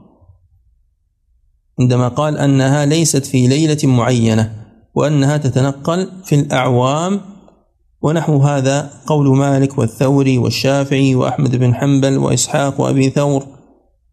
عندما 1.80 2.08
قال 2.08 2.38
أنها 2.38 2.86
ليست 2.86 3.26
في 3.26 3.46
ليلة 3.46 3.78
معينة 3.84 4.64
وأنها 4.94 5.36
تتنقل 5.36 6.08
في 6.24 6.34
الأعوام 6.34 7.20
ونحو 8.02 8.38
هذا 8.42 8.90
قول 9.06 9.36
مالك 9.36 9.78
والثوري 9.78 10.38
والشافعي 10.38 11.14
وأحمد 11.14 11.56
بن 11.56 11.74
حنبل 11.74 12.18
وإسحاق 12.18 12.80
وأبي 12.80 13.10
ثور 13.10 13.46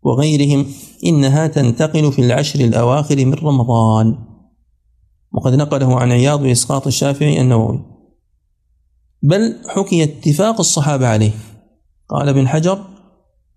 وغيرهم 0.04 0.66
إنها 1.06 1.48
تنتقل 1.48 2.12
في 2.12 2.22
العشر 2.26 2.60
الأواخر 2.60 3.26
من 3.26 3.34
رمضان 3.34 4.16
وقد 5.34 5.54
نقله 5.56 6.00
عن 6.00 6.12
عياض 6.12 6.44
بإسقاط 6.44 6.88
الشافعي 6.88 7.42
النووي 7.42 7.80
بل 9.24 9.56
حكي 9.68 10.04
اتفاق 10.04 10.60
الصحابة 10.60 11.08
عليه 11.08 11.32
قال 12.10 12.30
ابن 12.30 12.48
حجر 12.48 12.80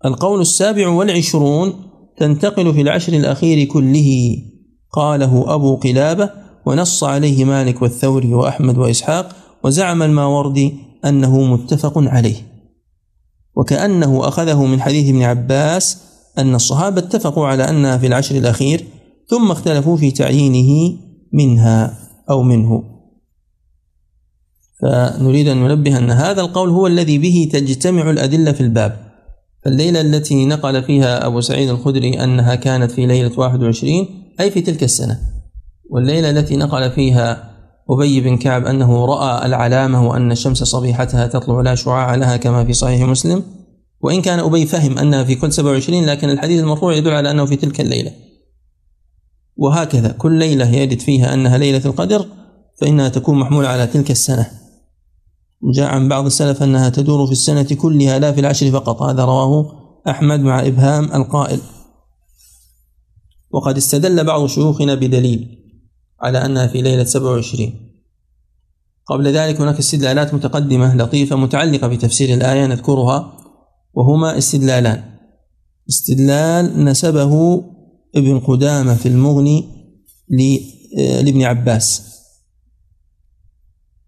القول 0.04 0.40
السابع 0.40 0.88
والعشرون 0.88 1.72
تنتقل 2.16 2.74
في 2.74 2.80
العشر 2.80 3.12
الأخير 3.12 3.64
كله 3.66 4.36
قاله 4.92 5.54
أبو 5.54 5.76
قلابة 5.76 6.30
ونص 6.66 7.04
عليه 7.04 7.44
مالك 7.44 7.82
والثوري 7.82 8.34
وأحمد 8.34 8.78
وإسحاق 8.78 9.36
وزعم 9.64 10.03
الماوردي 10.03 10.75
أنه 11.05 11.42
متفق 11.44 11.92
عليه 11.98 12.37
وكأنه 13.57 14.29
أخذه 14.29 14.64
من 14.66 14.81
حديث 14.81 15.09
ابن 15.09 15.22
عباس 15.22 15.98
أن 16.38 16.55
الصحابة 16.55 16.98
اتفقوا 17.01 17.46
على 17.46 17.68
أنها 17.68 17.96
في 17.98 18.07
العشر 18.07 18.37
الأخير 18.37 18.85
ثم 19.31 19.51
اختلفوا 19.51 19.96
في 19.96 20.11
تعيينه 20.11 20.98
منها 21.33 21.98
أو 22.31 22.42
منه 22.42 22.83
فنريد 24.83 25.48
أن 25.48 25.57
ننبه 25.64 25.98
أن 25.98 26.11
هذا 26.11 26.40
القول 26.40 26.68
هو 26.70 26.87
الذي 26.87 27.18
به 27.18 27.48
تجتمع 27.53 28.11
الأدلة 28.11 28.53
في 28.53 28.61
الباب 28.61 29.12
الليلة 29.66 30.01
التي 30.01 30.46
نقل 30.46 30.83
فيها 30.83 31.27
أبو 31.27 31.40
سعيد 31.40 31.68
الخدري 31.68 32.25
أنها 32.25 32.55
كانت 32.55 32.90
في 32.90 33.07
ليلة 33.07 33.33
21 33.37 34.07
أي 34.40 34.51
في 34.51 34.61
تلك 34.61 34.83
السنة 34.83 35.18
والليلة 35.90 36.31
التي 36.31 36.57
نقل 36.57 36.90
فيها 36.90 37.51
أبي 37.94 38.20
بن 38.20 38.37
كعب 38.37 38.66
أنه 38.66 39.05
رأى 39.05 39.46
العلامة 39.46 40.09
وأن 40.09 40.33
الشمس 40.33 40.62
صبيحتها 40.64 41.26
تطلع 41.26 41.61
لا 41.61 41.74
شعاع 41.74 42.14
لها 42.14 42.37
كما 42.37 42.64
في 42.64 42.72
صحيح 42.72 43.02
مسلم 43.09 43.42
وإن 44.00 44.22
كان 44.22 44.38
أبي 44.38 44.66
فهم 44.66 44.98
أنها 44.98 45.24
في 45.24 45.35
كل 45.35 45.52
27 45.52 46.05
لكن 46.07 46.31
الحديث 46.31 46.61
المرفوع 46.61 46.94
يدل 46.94 47.11
على 47.11 47.31
أنه 47.31 47.44
في 47.46 47.57
تلك 47.57 47.81
الليلة 47.81 48.11
وهكذا 49.57 50.09
كل 50.12 50.38
ليلة 50.38 50.66
يجد 50.68 51.00
فيها 51.00 51.35
أنها 51.35 51.59
ليلة 51.59 51.83
القدر 51.85 52.26
فإنها 52.81 53.09
تكون 53.09 53.38
محمولة 53.38 53.68
على 53.68 53.87
تلك 53.87 54.11
السنة 54.11 54.50
جاء 55.74 55.87
عن 55.94 56.09
بعض 56.09 56.26
السلف 56.26 56.62
أنها 56.62 56.88
تدور 56.88 57.26
في 57.26 57.33
السنة 57.33 57.62
كلها 57.62 58.18
لا 58.18 58.33
في 58.33 58.40
العشر 58.40 58.70
فقط 58.70 59.02
هذا 59.02 59.24
رواه 59.24 59.66
أحمد 60.09 60.40
مع 60.40 60.66
إبهام 60.66 61.05
القائل 61.05 61.59
وقد 63.52 63.76
استدل 63.76 64.24
بعض 64.24 64.46
شيوخنا 64.46 64.94
بدليل 64.94 65.62
على 66.22 66.38
أنها 66.46 66.66
في 66.66 66.82
ليلة 66.82 67.04
27 67.04 67.72
قبل 69.06 69.28
ذلك 69.28 69.61
هناك 69.61 69.78
استدلالات 69.78 70.35
متقدمة 70.35 70.96
لطيفة 70.96 71.37
متعلقة 71.37 71.88
بتفسير 71.88 72.35
الآية 72.35 72.66
نذكرها 72.66 73.32
وهما 73.94 74.38
استدلالان 74.38 75.02
استدلال 75.88 76.85
نسبه 76.85 77.64
ابن 78.16 78.40
قدامة 78.40 78.94
في 78.94 79.08
المغني 79.08 79.82
آه، 80.98 81.20
لابن 81.20 81.42
عباس 81.42 82.02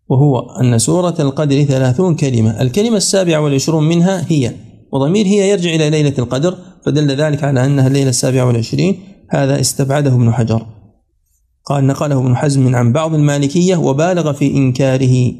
وهو 0.08 0.40
أن 0.60 0.78
سورة 0.78 1.14
القدر 1.20 1.62
ثلاثون 1.64 2.16
كلمة 2.16 2.60
الكلمة 2.62 2.96
السابعة 2.96 3.40
والعشرون 3.40 3.84
منها 3.88 4.26
هي 4.28 4.52
وضمير 4.92 5.26
هي 5.26 5.50
يرجع 5.50 5.74
إلى 5.74 5.90
ليلة 5.90 6.14
القدر 6.18 6.56
فدل 6.86 7.10
ذلك 7.16 7.44
على 7.44 7.64
أنها 7.64 7.86
الليلة 7.86 8.10
السابعة 8.10 8.44
والعشرين 8.44 9.00
هذا 9.30 9.60
استبعده 9.60 10.14
ابن 10.14 10.32
حجر 10.32 10.66
قال 11.64 11.86
نقله 11.86 12.18
ابن 12.18 12.36
حزم 12.36 12.76
عن 12.76 12.92
بعض 12.92 13.14
المالكية 13.14 13.76
وبالغ 13.76 14.32
في 14.32 14.50
إنكاره 14.56 15.32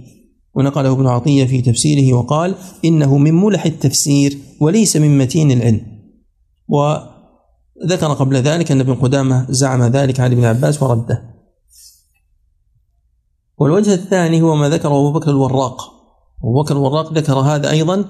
ونقله 0.55 0.93
ابن 0.93 1.07
عطية 1.07 1.45
في 1.45 1.63
تفسيره 1.63 2.17
وقال 2.17 2.55
إنه 2.85 3.19
من 3.19 3.35
ملح 3.35 3.67
التفسير 3.67 4.39
وليس 4.61 4.97
من 4.97 5.19
متين 5.19 5.51
العلم 5.51 5.81
وذكر 6.69 8.13
قبل 8.15 8.37
ذلك 8.37 8.73
أن 8.73 8.81
ابن 8.81 8.95
قدامة 8.95 9.47
زعم 9.51 9.83
ذلك 9.83 10.21
عن 10.21 10.33
ابن 10.33 10.45
عباس 10.45 10.83
ورده 10.83 11.23
والوجه 13.59 13.95
الثاني 13.95 14.43
هو 14.43 14.55
ما 14.55 14.69
ذكره 14.69 14.89
أبو 14.89 15.13
بكر 15.13 15.31
الوراق 15.31 15.83
أبو 16.45 16.63
بكر 16.63 16.73
الوراق 16.77 17.13
ذكر 17.13 17.33
هذا 17.33 17.71
أيضا 17.71 18.05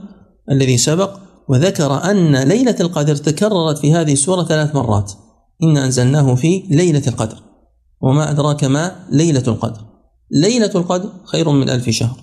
الذي 0.50 0.76
سبق 0.78 1.16
وذكر 1.48 2.10
أن 2.10 2.36
ليلة 2.36 2.76
القدر 2.80 3.16
تكررت 3.16 3.78
في 3.78 3.92
هذه 3.92 4.12
السورة 4.12 4.44
ثلاث 4.44 4.74
مرات 4.76 5.12
إن 5.62 5.76
أنزلناه 5.76 6.34
في 6.34 6.62
ليلة 6.70 7.02
القدر 7.06 7.42
وما 8.04 8.30
أدراك 8.30 8.64
ما 8.64 8.96
ليلة 9.10 9.42
القدر 9.46 9.80
ليلة 10.32 10.70
القدر 10.74 11.12
خير 11.24 11.48
من 11.50 11.70
ألف 11.70 11.90
شهر 11.90 12.16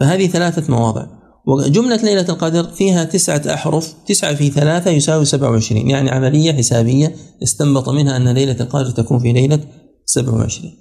فهذه 0.00 0.26
ثلاثة 0.26 0.72
مواضع 0.74 1.06
وجملة 1.46 1.96
ليلة 1.96 2.26
القدر 2.28 2.64
فيها 2.64 3.04
تسعة 3.04 3.42
أحرف 3.54 3.94
تسعة 4.06 4.34
في 4.34 4.50
ثلاثة 4.50 4.90
يساوي 4.90 5.24
سبعة 5.24 5.50
وعشرين 5.50 5.90
يعني 5.90 6.10
عملية 6.10 6.52
حسابية 6.52 7.16
استنبط 7.42 7.88
منها 7.88 8.16
أن 8.16 8.28
ليلة 8.32 8.56
القدر 8.60 8.90
تكون 8.90 9.18
في 9.18 9.32
ليلة 9.32 9.60
سبعة 10.06 10.34
وعشرين 10.34 10.74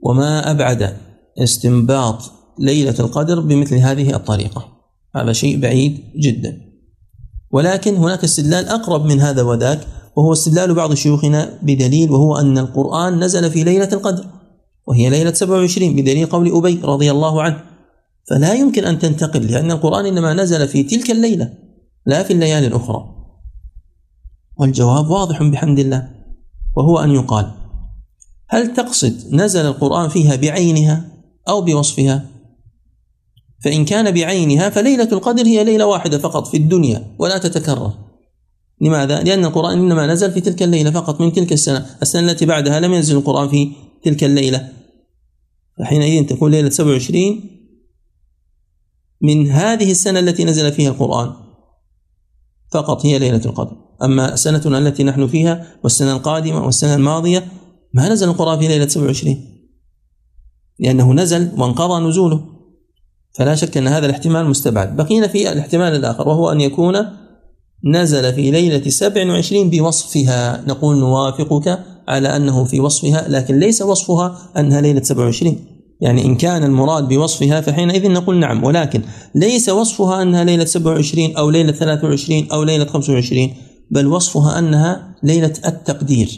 وما 0.00 0.50
أبعد 0.50 0.96
استنباط 1.38 2.18
ليلة 2.58 2.94
القدر 3.00 3.40
بمثل 3.40 3.76
هذه 3.76 4.14
الطريقة 4.16 4.64
هذا 5.16 5.32
شيء 5.32 5.60
بعيد 5.60 6.00
جدا 6.20 6.60
ولكن 7.50 7.96
هناك 7.96 8.24
استدلال 8.24 8.68
أقرب 8.68 9.04
من 9.04 9.20
هذا 9.20 9.42
وذاك 9.42 9.80
وهو 10.18 10.32
استدلال 10.32 10.74
بعض 10.74 10.94
شيوخنا 10.94 11.58
بدليل 11.62 12.10
وهو 12.10 12.36
أن 12.36 12.58
القرآن 12.58 13.24
نزل 13.24 13.50
في 13.50 13.64
ليلة 13.64 13.88
القدر 13.92 14.26
وهي 14.86 15.10
ليلة 15.10 15.32
27 15.32 15.96
بدليل 15.96 16.26
قول 16.26 16.56
أبي 16.56 16.80
رضي 16.84 17.10
الله 17.10 17.42
عنه 17.42 17.60
فلا 18.30 18.54
يمكن 18.54 18.84
أن 18.84 18.98
تنتقل 18.98 19.46
لأن 19.46 19.70
القرآن 19.70 20.06
إنما 20.06 20.34
نزل 20.34 20.68
في 20.68 20.82
تلك 20.82 21.10
الليلة 21.10 21.50
لا 22.06 22.22
في 22.22 22.32
الليالي 22.32 22.66
الأخرى 22.66 23.04
والجواب 24.58 25.10
واضح 25.10 25.42
بحمد 25.42 25.78
الله 25.78 26.08
وهو 26.76 26.98
أن 26.98 27.10
يقال 27.10 27.50
هل 28.48 28.74
تقصد 28.74 29.14
نزل 29.34 29.66
القرآن 29.66 30.08
فيها 30.08 30.36
بعينها 30.36 31.04
أو 31.48 31.60
بوصفها 31.60 32.24
فإن 33.64 33.84
كان 33.84 34.10
بعينها 34.14 34.70
فليلة 34.70 35.08
القدر 35.12 35.46
هي 35.46 35.64
ليلة 35.64 35.86
واحدة 35.86 36.18
فقط 36.18 36.46
في 36.46 36.56
الدنيا 36.56 37.16
ولا 37.18 37.38
تتكرر 37.38 38.07
لماذا؟ 38.80 39.20
لأن 39.22 39.44
القرآن 39.44 39.78
إنما 39.78 40.06
نزل 40.06 40.32
في 40.32 40.40
تلك 40.40 40.62
الليلة 40.62 40.90
فقط 40.90 41.20
من 41.20 41.32
تلك 41.32 41.52
السنة 41.52 41.86
السنة 42.02 42.32
التي 42.32 42.46
بعدها 42.46 42.80
لم 42.80 42.92
ينزل 42.94 43.16
القرآن 43.16 43.48
في 43.48 43.72
تلك 44.04 44.24
الليلة 44.24 44.68
فحينئذ 45.78 46.26
تكون 46.26 46.50
ليلة 46.50 46.70
27 46.70 47.40
من 49.22 49.50
هذه 49.50 49.90
السنة 49.90 50.18
التي 50.20 50.44
نزل 50.44 50.72
فيها 50.72 50.88
القرآن 50.90 51.30
فقط 52.72 53.06
هي 53.06 53.18
ليلة 53.18 53.44
القدر 53.44 53.76
أما 54.04 54.36
سنتنا 54.36 54.78
التي 54.78 55.04
نحن 55.04 55.26
فيها 55.26 55.66
والسنة 55.82 56.12
القادمة 56.16 56.64
والسنة 56.64 56.94
الماضية 56.94 57.46
ما 57.94 58.08
نزل 58.08 58.28
القرآن 58.28 58.58
في 58.58 58.68
ليلة 58.68 58.86
27 58.88 59.36
لأنه 60.78 61.12
نزل 61.14 61.50
وانقضى 61.60 62.08
نزوله 62.08 62.44
فلا 63.38 63.54
شك 63.54 63.76
أن 63.76 63.88
هذا 63.88 64.06
الاحتمال 64.06 64.46
مستبعد 64.46 64.96
بقينا 64.96 65.26
في 65.26 65.52
الاحتمال 65.52 65.94
الآخر 65.96 66.28
وهو 66.28 66.52
أن 66.52 66.60
يكون 66.60 67.18
نزل 67.84 68.32
في 68.34 68.50
ليلة 68.50 68.90
27 68.90 69.70
بوصفها 69.70 70.64
نقول 70.68 70.96
نوافقك 70.98 71.80
على 72.08 72.36
أنه 72.36 72.64
في 72.64 72.80
وصفها 72.80 73.26
لكن 73.28 73.58
ليس 73.58 73.82
وصفها 73.82 74.52
أنها 74.56 74.80
ليلة 74.80 75.02
27 75.02 75.56
يعني 76.00 76.24
إن 76.24 76.34
كان 76.34 76.64
المراد 76.64 77.08
بوصفها 77.08 77.60
فحينئذ 77.60 78.10
نقول 78.10 78.36
نعم 78.36 78.64
ولكن 78.64 79.02
ليس 79.34 79.68
وصفها 79.68 80.22
أنها 80.22 80.44
ليلة 80.44 80.64
27 80.64 81.36
أو 81.36 81.50
ليلة 81.50 81.72
23 81.72 82.46
أو 82.52 82.62
ليلة 82.62 82.84
25 82.84 83.50
بل 83.90 84.06
وصفها 84.06 84.58
أنها 84.58 85.14
ليلة 85.22 85.52
التقدير 85.66 86.30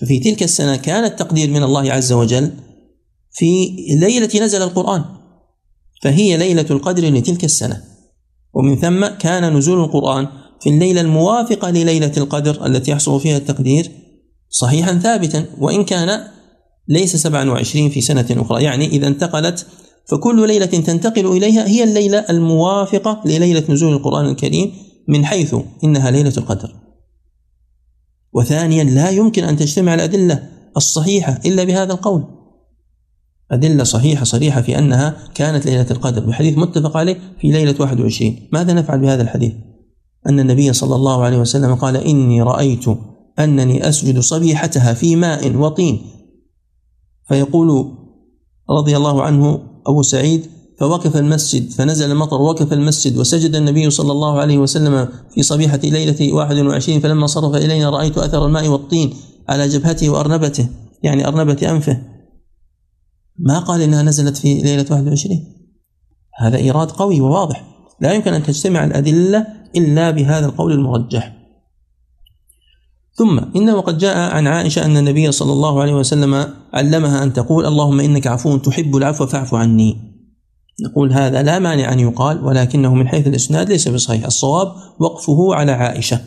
ففي 0.00 0.20
تلك 0.20 0.42
السنة 0.42 0.76
كان 0.76 1.04
التقدير 1.04 1.50
من 1.50 1.62
الله 1.62 1.92
عز 1.92 2.12
وجل 2.12 2.50
في 3.32 3.76
ليلة 4.00 4.44
نزل 4.44 4.62
القرآن 4.62 5.04
فهي 6.02 6.36
ليلة 6.36 6.66
القدر 6.70 7.10
لتلك 7.10 7.44
السنة 7.44 7.82
ومن 8.54 8.76
ثم 8.76 9.06
كان 9.06 9.56
نزول 9.56 9.80
القرآن 9.84 10.28
في 10.60 10.70
الليلة 10.70 11.00
الموافقة 11.00 11.70
لليلة 11.70 12.12
القدر 12.16 12.66
التي 12.66 12.90
يحصل 12.90 13.20
فيها 13.20 13.36
التقدير 13.36 13.90
صحيحا 14.50 14.98
ثابتا 14.98 15.44
وإن 15.58 15.84
كان 15.84 16.24
ليس 16.88 17.16
27 17.16 17.88
في 17.88 18.00
سنة 18.00 18.26
أخرى 18.30 18.62
يعني 18.64 18.86
إذا 18.86 19.06
انتقلت 19.08 19.66
فكل 20.08 20.48
ليلة 20.48 20.66
تنتقل 20.66 21.26
إليها 21.26 21.68
هي 21.68 21.84
الليلة 21.84 22.18
الموافقة 22.18 23.20
لليلة 23.24 23.62
نزول 23.68 23.92
القرآن 23.92 24.26
الكريم 24.26 24.72
من 25.08 25.24
حيث 25.26 25.56
إنها 25.84 26.10
ليلة 26.10 26.32
القدر 26.36 26.72
وثانيا 28.34 28.84
لا 28.84 29.10
يمكن 29.10 29.44
أن 29.44 29.56
تجتمع 29.56 29.94
الأدلة 29.94 30.48
الصحيحة 30.76 31.40
إلا 31.46 31.64
بهذا 31.64 31.92
القول 31.92 32.24
أدلة 33.52 33.84
صحيحة 33.84 34.24
صريحة 34.24 34.60
في 34.62 34.78
أنها 34.78 35.14
كانت 35.34 35.66
ليلة 35.66 35.86
القدر 35.90 36.24
بحديث 36.26 36.58
متفق 36.58 36.96
عليه 36.96 37.16
في 37.40 37.48
ليلة 37.48 37.74
21 37.80 38.36
ماذا 38.52 38.72
نفعل 38.72 38.98
بهذا 39.00 39.22
الحديث؟ 39.22 39.52
أن 40.28 40.40
النبي 40.40 40.72
صلى 40.72 40.94
الله 40.96 41.22
عليه 41.24 41.38
وسلم 41.38 41.74
قال 41.74 41.96
إني 41.96 42.42
رأيت 42.42 42.84
أنني 43.38 43.88
أسجد 43.88 44.18
صبيحتها 44.18 44.94
في 44.94 45.16
ماء 45.16 45.56
وطين 45.56 46.00
فيقول 47.28 47.92
رضي 48.70 48.96
الله 48.96 49.22
عنه 49.22 49.60
أبو 49.86 50.02
سعيد 50.02 50.46
فوقف 50.80 51.16
المسجد 51.16 51.70
فنزل 51.70 52.10
المطر 52.10 52.36
وقف 52.42 52.72
المسجد 52.72 53.16
وسجد 53.16 53.54
النبي 53.54 53.90
صلى 53.90 54.12
الله 54.12 54.38
عليه 54.40 54.58
وسلم 54.58 55.08
في 55.34 55.42
صبيحة 55.42 55.76
ليلة 55.84 56.32
21 56.32 57.00
فلما 57.00 57.26
صرف 57.26 57.54
إلينا 57.54 57.90
رأيت 57.90 58.18
أثر 58.18 58.46
الماء 58.46 58.68
والطين 58.68 59.10
على 59.48 59.68
جبهته 59.68 60.10
وأرنبته 60.10 60.68
يعني 61.02 61.28
أرنبة 61.28 61.70
أنفه 61.70 62.02
ما 63.38 63.58
قال 63.58 63.80
انها 63.82 64.02
نزلت 64.02 64.36
في 64.36 64.54
ليله 64.54 64.86
21 64.90 65.44
هذا 66.40 66.56
ايراد 66.56 66.90
قوي 66.90 67.20
وواضح 67.20 67.64
لا 68.00 68.12
يمكن 68.12 68.34
ان 68.34 68.42
تجتمع 68.42 68.84
الادله 68.84 69.46
الا 69.76 70.10
بهذا 70.10 70.46
القول 70.46 70.72
المرجح 70.72 71.32
ثم 73.14 73.38
انه 73.56 73.80
قد 73.80 73.98
جاء 73.98 74.16
عن 74.36 74.46
عائشه 74.46 74.84
ان 74.84 74.96
النبي 74.96 75.32
صلى 75.32 75.52
الله 75.52 75.80
عليه 75.82 75.94
وسلم 75.94 76.46
علمها 76.74 77.22
ان 77.22 77.32
تقول 77.32 77.66
اللهم 77.66 78.00
انك 78.00 78.26
عفو 78.26 78.56
تحب 78.56 78.96
العفو 78.96 79.26
فاعف 79.26 79.54
عني 79.54 79.96
نقول 80.86 81.12
هذا 81.12 81.42
لا 81.42 81.58
مانع 81.58 81.92
ان 81.92 82.00
يقال 82.00 82.44
ولكنه 82.44 82.94
من 82.94 83.08
حيث 83.08 83.26
الاسناد 83.26 83.68
ليس 83.68 83.88
بصحيح 83.88 84.26
الصواب 84.26 84.72
وقفه 85.00 85.54
على 85.54 85.72
عائشه 85.72 86.20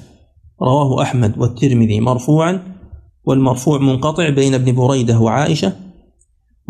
رواه 0.62 1.02
احمد 1.02 1.38
والترمذي 1.38 2.00
مرفوعا 2.00 2.64
والمرفوع 3.26 3.78
منقطع 3.80 4.30
بين 4.30 4.54
ابن 4.54 4.76
بريده 4.76 5.20
وعائشه 5.20 5.74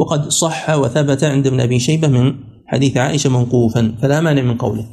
وقد 0.02 0.30
صح 0.32 0.70
وثبت 0.70 1.24
عند 1.24 1.48
ابن 1.48 1.62
أبي 1.62 1.80
شيبة 1.80 2.08
من 2.08 2.34
حديث 2.68 2.98
عائشة 2.98 3.30
منقوفا 3.30 3.96
فلا 4.02 4.20
مانع 4.20 4.42
من 4.42 4.58
قوله 4.58 4.86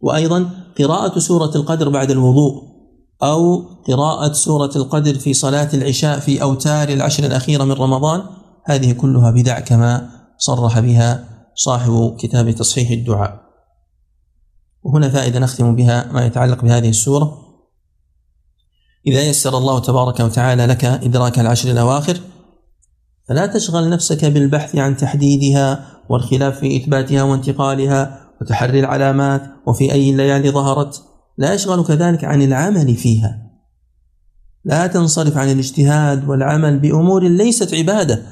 وأيضا 0.00 0.50
قراءة 0.78 1.18
سورة 1.18 1.50
القدر 1.56 1.88
بعد 1.88 2.10
الوضوء 2.10 2.62
أو 3.22 3.56
قراءة 3.88 4.32
سورة 4.32 4.70
القدر 4.76 5.14
في 5.14 5.34
صلاة 5.34 5.68
العشاء 5.74 6.18
في 6.18 6.42
أوتار 6.42 6.88
العشر 6.88 7.24
الأخيرة 7.24 7.64
من 7.64 7.72
رمضان 7.72 8.22
هذه 8.66 8.92
كلها 8.92 9.30
بدع 9.30 9.60
كما 9.60 10.10
صرح 10.38 10.80
بها 10.80 11.28
صاحب 11.54 12.16
كتاب 12.20 12.50
تصحيح 12.50 12.90
الدعاء 12.90 13.40
وهنا 14.82 15.08
فائدة 15.08 15.38
نختم 15.38 15.74
بها 15.76 16.12
ما 16.12 16.26
يتعلق 16.26 16.62
بهذه 16.62 16.88
السورة 16.88 17.38
إذا 19.06 19.22
يسر 19.22 19.58
الله 19.58 19.78
تبارك 19.78 20.20
وتعالى 20.20 20.66
لك 20.66 20.84
إدراك 20.84 21.38
العشر 21.38 21.70
الأواخر 21.70 22.20
فلا 23.26 23.46
تشغل 23.46 23.90
نفسك 23.90 24.24
بالبحث 24.24 24.76
عن 24.76 24.96
تحديدها 24.96 25.86
والخلاف 26.08 26.58
في 26.58 26.76
إثباتها 26.76 27.22
وانتقالها 27.22 28.20
وتحري 28.40 28.80
العلامات 28.80 29.42
وفي 29.66 29.92
أي 29.92 30.10
الليالي 30.10 30.50
ظهرت 30.50 31.02
لا 31.38 31.54
يشغلك 31.54 31.90
ذلك 31.90 32.24
عن 32.24 32.42
العمل 32.42 32.96
فيها 32.96 33.42
لا 34.64 34.86
تنصرف 34.86 35.36
عن 35.36 35.50
الاجتهاد 35.52 36.28
والعمل 36.28 36.78
بأمور 36.78 37.28
ليست 37.28 37.74
عبادة 37.74 38.22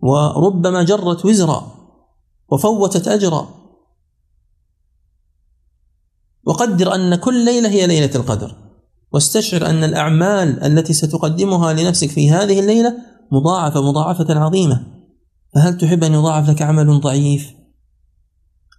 وربما 0.00 0.82
جرت 0.82 1.24
وزرا 1.24 1.66
وفوتت 2.48 3.08
أجرا 3.08 3.48
وقدر 6.44 6.94
أن 6.94 7.14
كل 7.14 7.44
ليلة 7.44 7.68
هي 7.68 7.86
ليلة 7.86 8.10
القدر 8.14 8.54
واستشعر 9.12 9.66
أن 9.66 9.84
الأعمال 9.84 10.62
التي 10.64 10.92
ستقدمها 10.92 11.72
لنفسك 11.72 12.10
في 12.10 12.30
هذه 12.30 12.60
الليلة 12.60 12.94
مضاعفة 13.32 13.82
مضاعفة 13.88 14.26
عظيمة 14.40 14.86
فهل 15.54 15.78
تحب 15.78 16.04
أن 16.04 16.12
يضاعف 16.12 16.48
لك 16.50 16.62
عمل 16.62 17.00
ضعيف؟ 17.00 17.50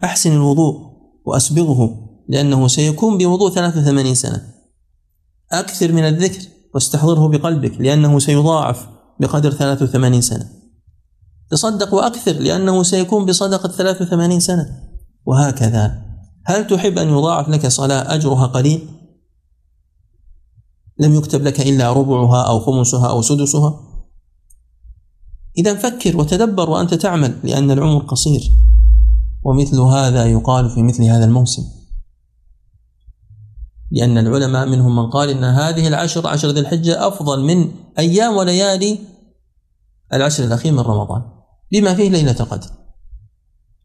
أحسن 0.03 0.31
الوضوء 0.31 0.89
وأسبغه 1.25 2.09
لأنه 2.29 2.67
سيكون 2.67 3.17
بوضوء 3.17 3.49
83 3.51 4.15
سنة 4.15 4.41
أكثر 5.51 5.91
من 5.91 6.03
الذكر 6.03 6.41
واستحضره 6.73 7.27
بقلبك 7.27 7.81
لأنه 7.81 8.19
سيضاعف 8.19 8.87
بقدر 9.19 9.51
83 9.51 10.21
سنة 10.21 10.49
تصدق 11.49 11.93
وأكثر 11.93 12.31
لأنه 12.31 12.83
سيكون 12.83 13.25
بصدقة 13.25 13.69
83 13.69 14.39
سنة 14.39 14.65
وهكذا 15.25 16.01
هل 16.45 16.67
تحب 16.67 16.97
أن 16.97 17.07
يضاعف 17.09 17.49
لك 17.49 17.67
صلاة 17.67 18.13
أجرها 18.15 18.45
قليل؟ 18.47 18.87
لم 20.99 21.15
يكتب 21.15 21.43
لك 21.43 21.59
إلا 21.61 21.93
ربعها 21.93 22.41
أو 22.41 22.59
خمسها 22.59 23.09
أو 23.09 23.21
سدسها 23.21 23.88
إذا 25.57 25.73
فكر 25.75 26.17
وتدبر 26.17 26.69
وأنت 26.69 26.93
تعمل 26.93 27.33
لأن 27.43 27.71
العمر 27.71 28.03
قصير 28.03 28.41
ومثل 29.43 29.79
هذا 29.79 30.25
يقال 30.25 30.69
في 30.69 30.83
مثل 30.83 31.03
هذا 31.03 31.25
الموسم 31.25 31.63
لأن 33.91 34.17
العلماء 34.17 34.65
منهم 34.65 34.95
من 34.95 35.09
قال 35.09 35.29
أن 35.29 35.43
هذه 35.43 35.87
العشر 35.87 36.27
عشر 36.27 36.47
ذي 36.49 36.59
الحجة 36.59 37.07
أفضل 37.07 37.41
من 37.43 37.71
أيام 37.99 38.35
وليالي 38.35 38.99
العشر 40.13 40.43
الأخير 40.43 40.71
من 40.73 40.79
رمضان 40.79 41.21
بما 41.71 41.93
فيه 41.93 42.09
ليلة 42.09 42.35
القدر 42.39 42.67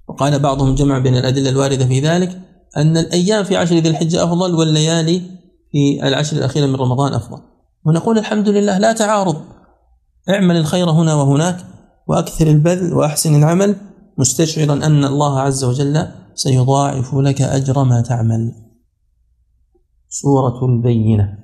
وقال 0.09 0.39
بعضهم 0.39 0.75
جمع 0.75 0.99
بين 0.99 1.17
الأدلة 1.17 1.51
الواردة 1.51 1.87
في 1.87 2.01
ذلك 2.01 2.41
أن 2.77 2.97
الأيام 2.97 3.45
في 3.45 3.57
عشر 3.57 3.77
ذي 3.79 3.89
الحجة 3.91 4.25
أفضل 4.25 4.55
والليالي 4.55 5.23
في 5.73 6.09
العشر 6.09 6.37
الأخيرة 6.37 6.67
من 6.67 6.75
رمضان 6.77 7.13
أفضل 7.15 7.43
ونقول 7.85 8.19
الحمد 8.19 8.49
لله 8.49 8.79
لا 8.79 8.93
تعارض 8.93 9.37
اعمل 10.29 10.57
الخير 10.57 10.91
هنا 10.91 11.15
وهناك 11.15 11.67
وأكثر 12.09 12.47
البذل 12.47 12.95
وأحسن 12.95 13.35
العمل 13.39 13.77
مستشعرا 14.19 14.73
أن 14.75 15.05
الله 15.05 15.41
عز 15.41 15.65
وجل 15.65 16.07
سيضاعف 16.35 17.15
لك 17.15 17.43
أجر 17.43 17.85
ما 17.85 18.01
تعمل 18.01 18.53
سورة 20.09 20.65
البينة 20.65 21.39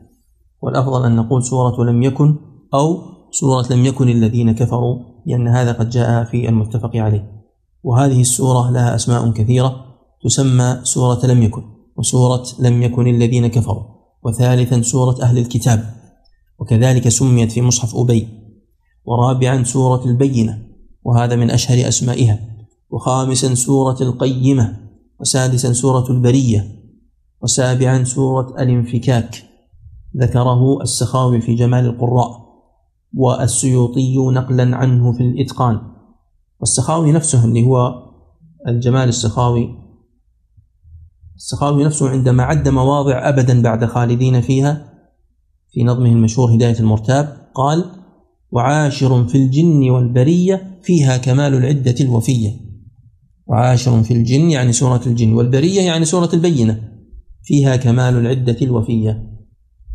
والأفضل 0.62 1.04
أن 1.04 1.16
نقول 1.16 1.42
سورة 1.44 1.84
لم 1.84 2.02
يكن 2.02 2.36
أو 2.74 2.98
سورة 3.40 3.66
لم 3.70 3.84
يكن 3.84 4.08
الذين 4.08 4.52
كفروا 4.54 4.98
لأن 5.26 5.48
هذا 5.48 5.72
قد 5.72 5.90
جاء 5.90 6.24
في 6.24 6.48
المتفق 6.48 6.96
عليه 6.96 7.32
وهذه 7.82 8.20
السورة 8.20 8.70
لها 8.70 8.94
أسماء 8.94 9.30
كثيرة 9.30 9.76
تسمى 10.24 10.80
سورة 10.82 11.26
لم 11.26 11.42
يكن 11.42 11.62
وسورة 11.96 12.46
لم 12.60 12.82
يكن 12.82 13.06
الذين 13.06 13.46
كفروا 13.46 13.84
وثالثا 14.24 14.82
سورة 14.82 15.22
أهل 15.22 15.38
الكتاب 15.38 15.84
وكذلك 16.60 17.08
سميت 17.08 17.52
في 17.52 17.62
مصحف 17.62 17.96
أبي 17.96 18.39
ورابعا 19.10 19.62
سورة 19.64 20.04
البينة 20.04 20.62
وهذا 21.04 21.36
من 21.36 21.50
أشهر 21.50 21.88
أسمائها 21.88 22.38
وخامسا 22.90 23.54
سورة 23.54 23.96
القيمة 24.00 24.76
وسادسا 25.20 25.72
سورة 25.72 26.10
البرية 26.12 26.68
وسابعا 27.42 28.04
سورة 28.04 28.62
الانفكاك 28.62 29.44
ذكره 30.16 30.82
السخاوي 30.82 31.40
في 31.40 31.54
جمال 31.54 31.84
القراء 31.86 32.40
والسيوطي 33.14 34.16
نقلا 34.18 34.76
عنه 34.76 35.12
في 35.12 35.22
الإتقان 35.22 35.80
والسخاوي 36.60 37.12
نفسه 37.12 37.44
اللي 37.44 37.66
هو 37.66 37.94
الجمال 38.68 39.08
السخاوي 39.08 39.68
السخاوي 41.36 41.84
نفسه 41.84 42.08
عندما 42.08 42.42
عد 42.42 42.68
مواضع 42.68 43.28
أبدا 43.28 43.62
بعد 43.62 43.84
خالدين 43.84 44.40
فيها 44.40 44.86
في 45.72 45.84
نظمه 45.84 46.06
المشهور 46.08 46.54
هداية 46.54 46.78
المرتاب 46.80 47.50
قال 47.54 47.99
وعاشر 48.52 49.24
في 49.26 49.38
الجن 49.38 49.90
والبرية 49.90 50.78
فيها 50.82 51.16
كمال 51.16 51.54
العدة 51.54 51.94
الوفية 52.00 52.50
وعاشر 53.46 54.02
في 54.02 54.14
الجن 54.14 54.50
يعني 54.50 54.72
سورة 54.72 55.00
الجن 55.06 55.32
والبرية 55.32 55.80
يعني 55.80 56.04
سورة 56.04 56.28
البينة 56.34 56.88
فيها 57.42 57.76
كمال 57.76 58.16
العدة 58.16 58.56
الوفية 58.62 59.22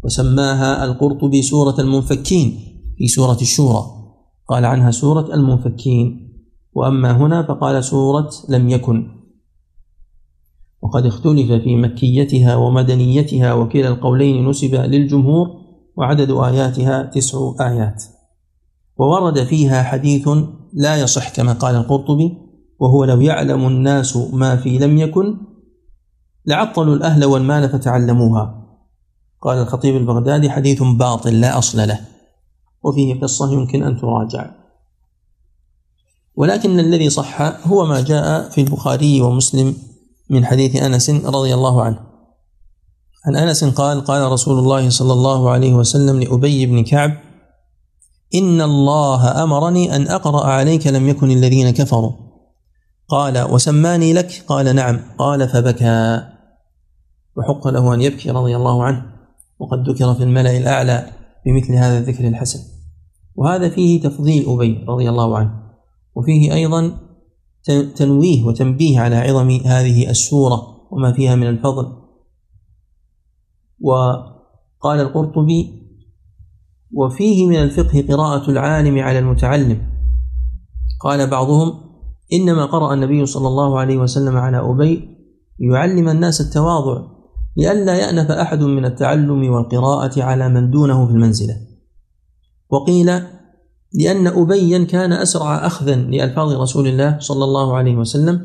وسماها 0.03 0.85
القرطبي 0.85 1.41
سورة 1.41 1.75
المنفكين 1.81 2.55
في 2.97 3.07
سورة 3.07 3.37
الشورى 3.41 3.81
قال 4.47 4.65
عنها 4.65 4.91
سورة 4.91 5.33
المنفكين 5.33 6.33
وأما 6.73 7.11
هنا 7.17 7.47
فقال 7.47 7.83
سورة 7.83 8.29
لم 8.49 8.69
يكن 8.69 9.07
وقد 10.81 11.05
اختلف 11.05 11.51
في 11.63 11.75
مكيتها 11.75 12.55
ومدنيتها 12.55 13.53
وكلا 13.53 13.87
القولين 13.87 14.49
نسب 14.49 14.75
للجمهور 14.75 15.47
وعدد 15.97 16.31
آياتها 16.31 17.03
تسع 17.03 17.37
آيات 17.61 18.03
وورد 18.97 19.43
فيها 19.43 19.83
حديث 19.83 20.29
لا 20.73 20.95
يصح 20.95 21.29
كما 21.29 21.53
قال 21.53 21.75
القرطبي 21.75 22.37
وهو 22.79 23.03
لو 23.03 23.21
يعلم 23.21 23.67
الناس 23.67 24.17
ما 24.17 24.55
في 24.55 24.77
لم 24.79 24.97
يكن 24.97 25.37
لعطلوا 26.45 26.95
الأهل 26.95 27.25
والمال 27.25 27.69
فتعلموها 27.69 28.61
قال 29.41 29.57
الخطيب 29.57 29.95
البغدادي 29.95 30.49
حديث 30.49 30.83
باطل 30.83 31.41
لا 31.41 31.57
أصل 31.57 31.87
له 31.87 31.99
وفيه 32.83 33.21
قصة 33.21 33.53
يمكن 33.53 33.83
أن 33.83 33.97
تراجع 34.01 34.51
ولكن 36.35 36.79
الذي 36.79 37.09
صح 37.09 37.41
هو 37.67 37.85
ما 37.85 38.01
جاء 38.01 38.49
في 38.49 38.61
البخاري 38.61 39.21
ومسلم 39.21 39.75
من 40.29 40.45
حديث 40.45 40.75
أنس 40.75 41.09
رضي 41.09 41.53
الله 41.53 41.83
عنه 41.83 41.99
عن 43.25 43.35
أنس 43.35 43.63
قال 43.63 44.01
قال 44.03 44.31
رسول 44.31 44.59
الله 44.59 44.89
صلى 44.89 45.13
الله 45.13 45.49
عليه 45.49 45.73
وسلم 45.73 46.19
لأبي 46.19 46.65
بن 46.65 46.83
كعب 46.83 47.11
إن 48.33 48.61
الله 48.61 49.43
أمرني 49.43 49.95
أن 49.95 50.07
أقرأ 50.07 50.45
عليك 50.47 50.87
لم 50.87 51.07
يكن 51.09 51.31
الذين 51.31 51.69
كفروا 51.71 52.11
قال 53.07 53.41
وسماني 53.53 54.13
لك 54.13 54.43
قال 54.47 54.75
نعم 54.75 54.99
قال 55.17 55.49
فبكى 55.49 56.27
وحق 57.37 57.67
له 57.67 57.93
أن 57.93 58.01
يبكي 58.01 58.31
رضي 58.31 58.55
الله 58.55 58.83
عنه 58.83 59.05
وقد 59.59 59.89
ذكر 59.89 60.13
في 60.15 60.23
الملأ 60.23 60.57
الأعلى 60.57 61.05
بمثل 61.45 61.73
هذا 61.73 61.97
الذكر 61.97 62.27
الحسن 62.27 62.59
وهذا 63.35 63.69
فيه 63.69 64.01
تفضيل 64.01 64.45
أبي 64.49 64.85
رضي 64.87 65.09
الله 65.09 65.37
عنه 65.37 65.51
وفيه 66.15 66.53
أيضا 66.53 66.91
تنويه 67.95 68.43
وتنبيه 68.43 68.99
على 68.99 69.15
عظم 69.15 69.49
هذه 69.65 70.09
السورة 70.09 70.61
وما 70.91 71.13
فيها 71.13 71.35
من 71.35 71.47
الفضل 71.47 71.87
وقال 73.81 74.99
القرطبي 74.99 75.84
وفيه 76.93 77.47
من 77.47 77.55
الفقه 77.55 78.03
قراءة 78.09 78.51
العالم 78.51 78.99
على 78.99 79.19
المتعلم 79.19 79.81
قال 81.01 81.29
بعضهم 81.29 81.73
إنما 82.33 82.65
قرأ 82.65 82.93
النبي 82.93 83.25
صلى 83.25 83.47
الله 83.47 83.79
عليه 83.79 83.97
وسلم 83.97 84.37
على 84.37 84.59
أبي 84.59 85.09
ليعلم 85.59 86.09
الناس 86.09 86.41
التواضع 86.41 87.01
لئلا 87.57 87.95
يأنف 87.95 88.31
أحد 88.31 88.63
من 88.63 88.85
التعلم 88.85 89.49
والقراءة 89.51 90.23
على 90.23 90.49
من 90.49 90.71
دونه 90.71 91.05
في 91.07 91.11
المنزلة 91.13 91.55
وقيل 92.69 93.07
لأن 93.93 94.27
أبيا 94.27 94.83
كان 94.83 95.13
أسرع 95.13 95.65
أخذا 95.67 95.95
لألفاظ 95.95 96.53
رسول 96.61 96.87
الله 96.87 97.15
صلى 97.19 97.43
الله 97.43 97.75
عليه 97.75 97.95
وسلم 97.95 98.39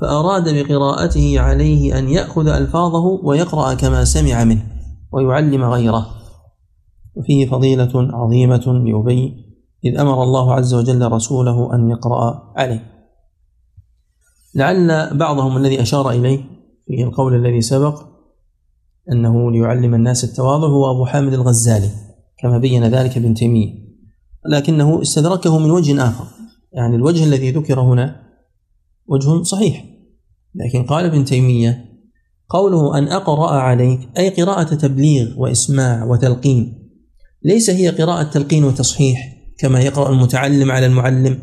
فأراد 0.00 0.54
بقراءته 0.54 1.40
عليه 1.40 1.98
أن 1.98 2.08
يأخذ 2.08 2.48
ألفاظه 2.48 2.98
ويقرأ 3.04 3.74
كما 3.74 4.04
سمع 4.04 4.44
منه 4.44 4.66
ويعلم 5.12 5.64
غيره 5.64 6.06
وفيه 7.16 7.46
فضيلة 7.46 7.90
عظيمة 7.94 8.82
لأبي 8.86 9.34
إذ 9.84 9.98
أمر 9.98 10.22
الله 10.22 10.54
عز 10.54 10.74
وجل 10.74 11.12
رسوله 11.12 11.74
أن 11.74 11.90
يقرأ 11.90 12.52
عليه 12.56 12.90
لعل 14.54 15.16
بعضهم 15.18 15.56
الذي 15.56 15.82
أشار 15.82 16.10
إليه 16.10 16.38
في 16.86 17.02
القول 17.02 17.34
الذي 17.34 17.60
سبق 17.60 18.02
أنه 19.12 19.50
ليعلم 19.50 19.94
الناس 19.94 20.24
التواضع 20.24 20.68
هو 20.68 20.90
أبو 20.90 21.04
حامد 21.06 21.32
الغزالي 21.34 21.90
كما 22.38 22.58
بين 22.58 22.84
ذلك 22.84 23.16
ابن 23.16 23.34
تيمية 23.34 23.72
لكنه 24.52 25.02
استدركه 25.02 25.58
من 25.58 25.70
وجه 25.70 26.04
آخر 26.08 26.24
يعني 26.72 26.96
الوجه 26.96 27.24
الذي 27.24 27.50
ذكر 27.50 27.80
هنا 27.80 28.20
وجه 29.06 29.42
صحيح 29.42 29.84
لكن 30.54 30.84
قال 30.86 31.04
ابن 31.04 31.24
تيمية 31.24 31.84
قوله 32.48 32.98
أن 32.98 33.08
أقرأ 33.08 33.50
عليك 33.50 34.08
أي 34.18 34.28
قراءة 34.30 34.74
تبليغ 34.74 35.34
وإسماع 35.40 36.04
وتلقين 36.04 36.83
ليس 37.44 37.70
هي 37.70 37.88
قراءة 37.88 38.22
تلقين 38.22 38.64
وتصحيح 38.64 39.32
كما 39.58 39.80
يقرأ 39.80 40.12
المتعلم 40.12 40.70
على 40.70 40.86
المعلم 40.86 41.42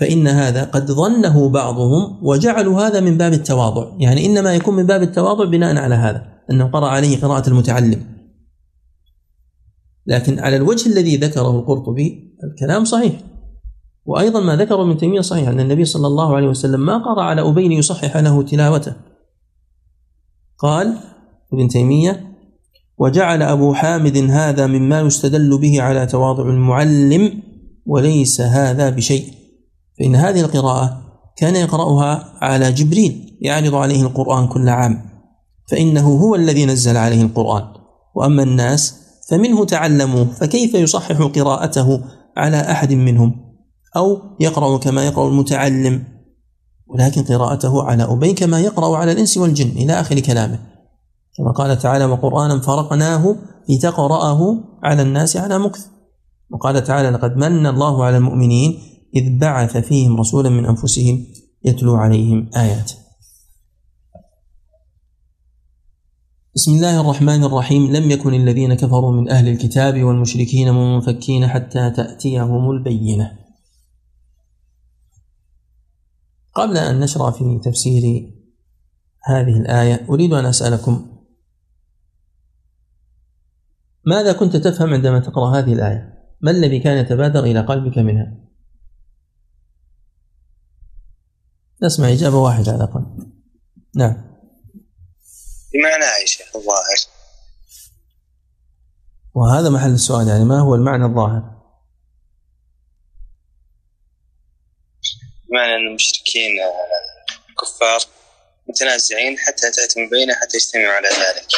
فإن 0.00 0.28
هذا 0.28 0.64
قد 0.64 0.92
ظنه 0.92 1.48
بعضهم 1.48 2.20
وجعلوا 2.22 2.80
هذا 2.80 3.00
من 3.00 3.18
باب 3.18 3.32
التواضع 3.32 3.96
يعني 4.00 4.26
إنما 4.26 4.54
يكون 4.54 4.74
من 4.76 4.86
باب 4.86 5.02
التواضع 5.02 5.44
بناء 5.44 5.76
على 5.76 5.94
هذا 5.94 6.22
أنه 6.50 6.66
قرأ 6.66 6.86
عليه 6.88 7.20
قراءة 7.20 7.48
المتعلم 7.48 8.04
لكن 10.06 10.38
على 10.38 10.56
الوجه 10.56 10.88
الذي 10.88 11.16
ذكره 11.16 11.58
القرطبي 11.60 12.32
الكلام 12.44 12.84
صحيح 12.84 13.12
وأيضا 14.04 14.40
ما 14.40 14.56
ذكره 14.56 14.82
ابن 14.82 14.96
تيمية 14.96 15.20
صحيح 15.20 15.48
أن 15.48 15.60
النبي 15.60 15.84
صلى 15.84 16.06
الله 16.06 16.36
عليه 16.36 16.48
وسلم 16.48 16.80
ما 16.80 16.98
قرأ 16.98 17.22
على 17.22 17.42
أبي 17.42 17.68
ليصحح 17.68 18.16
له 18.16 18.42
تلاوته 18.42 18.92
قال 20.58 20.94
ابن 21.52 21.68
تيمية 21.68 22.29
وجعل 23.02 23.42
أبو 23.42 23.74
حامد 23.74 24.16
هذا 24.16 24.66
مما 24.66 25.00
يستدل 25.00 25.58
به 25.58 25.82
على 25.82 26.06
تواضع 26.06 26.42
المعلم 26.42 27.42
وليس 27.86 28.40
هذا 28.40 28.90
بشيء 28.90 29.24
فإن 29.98 30.14
هذه 30.14 30.40
القراءة 30.40 31.00
كان 31.36 31.56
يقرأها 31.56 32.34
على 32.42 32.72
جبريل 32.72 33.38
يعرض 33.42 33.74
عليه 33.74 34.02
القرآن 34.02 34.46
كل 34.48 34.68
عام 34.68 34.94
فإنه 35.70 36.08
هو 36.18 36.34
الذي 36.34 36.66
نزل 36.66 36.96
عليه 36.96 37.22
القرآن 37.22 37.62
وأما 38.16 38.42
الناس 38.42 38.94
فمنه 39.30 39.64
تعلموا 39.64 40.24
فكيف 40.24 40.74
يصحح 40.74 41.22
قراءته 41.22 42.00
على 42.36 42.56
أحد 42.60 42.92
منهم 42.92 43.34
أو 43.96 44.18
يقرأ 44.40 44.76
كما 44.78 45.06
يقرأ 45.06 45.28
المتعلم 45.28 46.02
ولكن 46.88 47.22
قراءته 47.22 47.82
على 47.82 48.02
أبي 48.02 48.32
كما 48.32 48.60
يقرأ 48.60 48.96
على 48.96 49.12
الإنس 49.12 49.38
والجن 49.38 49.70
إلى 49.70 49.92
آخر 50.00 50.20
كلامه 50.20 50.58
كما 51.36 51.50
قال 51.50 51.78
تعالى 51.78 52.04
وقرآنا 52.04 52.60
فرقناه 52.60 53.36
لتقرأه 53.68 54.54
على 54.82 55.02
الناس 55.02 55.36
على 55.36 55.58
مكث 55.58 55.86
وقال 56.50 56.84
تعالى 56.84 57.10
لقد 57.10 57.36
من 57.36 57.66
الله 57.66 58.04
على 58.04 58.16
المؤمنين 58.16 58.78
إذ 59.16 59.38
بعث 59.38 59.76
فيهم 59.76 60.16
رسولا 60.20 60.48
من 60.50 60.66
أنفسهم 60.66 61.26
يتلو 61.64 61.94
عليهم 61.94 62.50
آياته 62.56 62.94
بسم 66.54 66.72
الله 66.74 67.00
الرحمن 67.00 67.44
الرحيم 67.44 67.92
لم 67.92 68.10
يكن 68.10 68.34
الذين 68.34 68.74
كفروا 68.74 69.12
من 69.12 69.28
أهل 69.30 69.48
الكتاب 69.48 70.02
والمشركين 70.02 70.74
منفكين 70.74 71.48
حتى 71.48 71.90
تأتيهم 71.90 72.70
البينة 72.70 73.32
قبل 76.54 76.76
أن 76.76 77.00
نشرع 77.00 77.30
في 77.30 77.60
تفسير 77.64 78.30
هذه 79.24 79.56
الآية 79.56 80.06
أريد 80.10 80.32
أن 80.32 80.46
أسألكم 80.46 81.09
ماذا 84.06 84.32
كنت 84.32 84.56
تفهم 84.56 84.92
عندما 84.94 85.20
تقرأ 85.20 85.58
هذه 85.58 85.72
الآية؟ 85.72 86.28
ما 86.40 86.50
الذي 86.50 86.80
كان 86.80 86.96
يتبادر 86.98 87.40
إلى 87.44 87.60
قلبك 87.60 87.98
منها؟ 87.98 88.34
نسمع 91.82 92.12
إجابة 92.12 92.36
واحدة 92.36 92.72
على 92.72 92.84
الأقل 92.84 93.02
نعم 93.94 94.34
بمعنى 95.74 96.04
عائشة 96.04 96.44
الظاهر 96.54 96.96
وهذا 99.34 99.68
محل 99.68 99.92
السؤال 99.94 100.28
يعني 100.28 100.44
ما 100.44 100.58
هو 100.58 100.74
المعنى 100.74 101.04
الظاهر؟ 101.04 101.42
بمعنى 105.48 105.74
أن 105.74 105.88
المشركين 105.90 106.50
آه، 106.60 107.54
كفار 107.62 108.00
متنازعين 108.68 109.38
حتى 109.38 109.70
تأتي 109.70 110.06
بينه 110.10 110.34
حتى 110.34 110.56
يجتمعوا 110.56 110.94
على 110.96 111.08
ذلك 111.08 111.48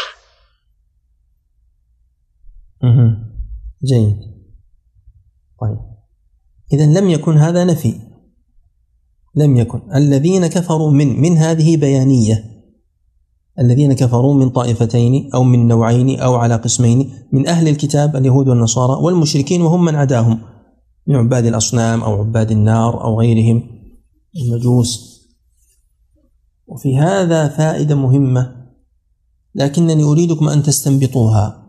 جيد 3.84 4.16
طيب 5.60 5.78
إذا 6.72 7.00
لم 7.00 7.10
يكن 7.10 7.36
هذا 7.36 7.64
نفي 7.64 7.94
لم 9.34 9.56
يكن 9.56 9.80
الذين 9.94 10.46
كفروا 10.46 10.90
من 10.90 11.20
من 11.20 11.36
هذه 11.38 11.76
بيانية 11.76 12.44
الذين 13.58 13.92
كفروا 13.92 14.34
من 14.34 14.50
طائفتين 14.50 15.30
أو 15.34 15.42
من 15.42 15.66
نوعين 15.68 16.20
أو 16.20 16.34
على 16.34 16.56
قسمين 16.56 17.10
من 17.32 17.48
أهل 17.48 17.68
الكتاب 17.68 18.16
اليهود 18.16 18.48
والنصارى 18.48 19.00
والمشركين 19.02 19.62
وهم 19.62 19.84
من 19.84 19.94
عداهم 19.94 20.38
من 21.06 21.16
عباد 21.16 21.46
الأصنام 21.46 22.02
أو 22.02 22.12
عباد 22.20 22.50
النار 22.50 23.04
أو 23.04 23.18
غيرهم 23.20 23.62
المجوس 24.36 25.12
وفي 26.66 26.98
هذا 26.98 27.48
فائدة 27.48 27.94
مهمة 27.94 28.52
لكنني 29.54 30.02
أريدكم 30.04 30.48
أن 30.48 30.62
تستنبطوها 30.62 31.61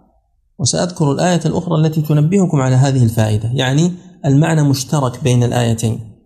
وسأذكر 0.64 1.11
الآية 1.11 1.39
الأخرى 1.45 1.76
التي 1.82 2.01
تنبهكم 2.01 2.61
على 2.61 2.76
هذه 2.76 3.03
الفائدة 3.03 3.51
يعني 3.53 3.93
المعنى 4.26 4.64
مشترك 4.64 5.24
بين 5.24 5.43
الآيتين 5.43 6.20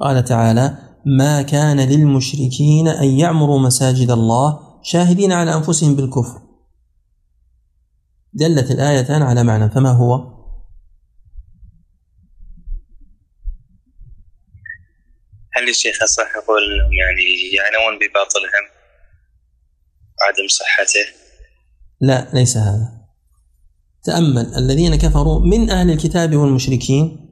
قال 0.00 0.24
تعالى 0.24 0.74
ما 1.06 1.42
كان 1.42 1.80
للمشركين 1.80 2.88
أن 2.88 3.04
يعمروا 3.18 3.58
مساجد 3.58 4.10
الله 4.10 4.58
شاهدين 4.82 5.32
على 5.32 5.54
أنفسهم 5.54 5.96
بالكفر 5.96 6.42
دلت 8.32 8.70
الآيتان 8.70 9.22
على 9.22 9.42
معنى 9.44 9.70
فما 9.70 9.90
هو؟ 9.90 10.14
هل 15.56 15.68
الشيخ 15.68 16.04
صح 16.04 16.36
يقول 16.42 16.62
انهم 16.64 16.92
يعني 16.92 17.22
يعنون 17.56 17.98
بباطلهم 17.98 18.64
عدم 20.28 20.48
صحته؟ 20.48 21.18
لا 22.00 22.38
ليس 22.40 22.56
هذا 22.56 23.01
تأمل 24.02 24.54
الذين 24.56 24.96
كفروا 24.96 25.40
من 25.40 25.70
أهل 25.70 25.90
الكتاب 25.90 26.36
والمشركين 26.36 27.28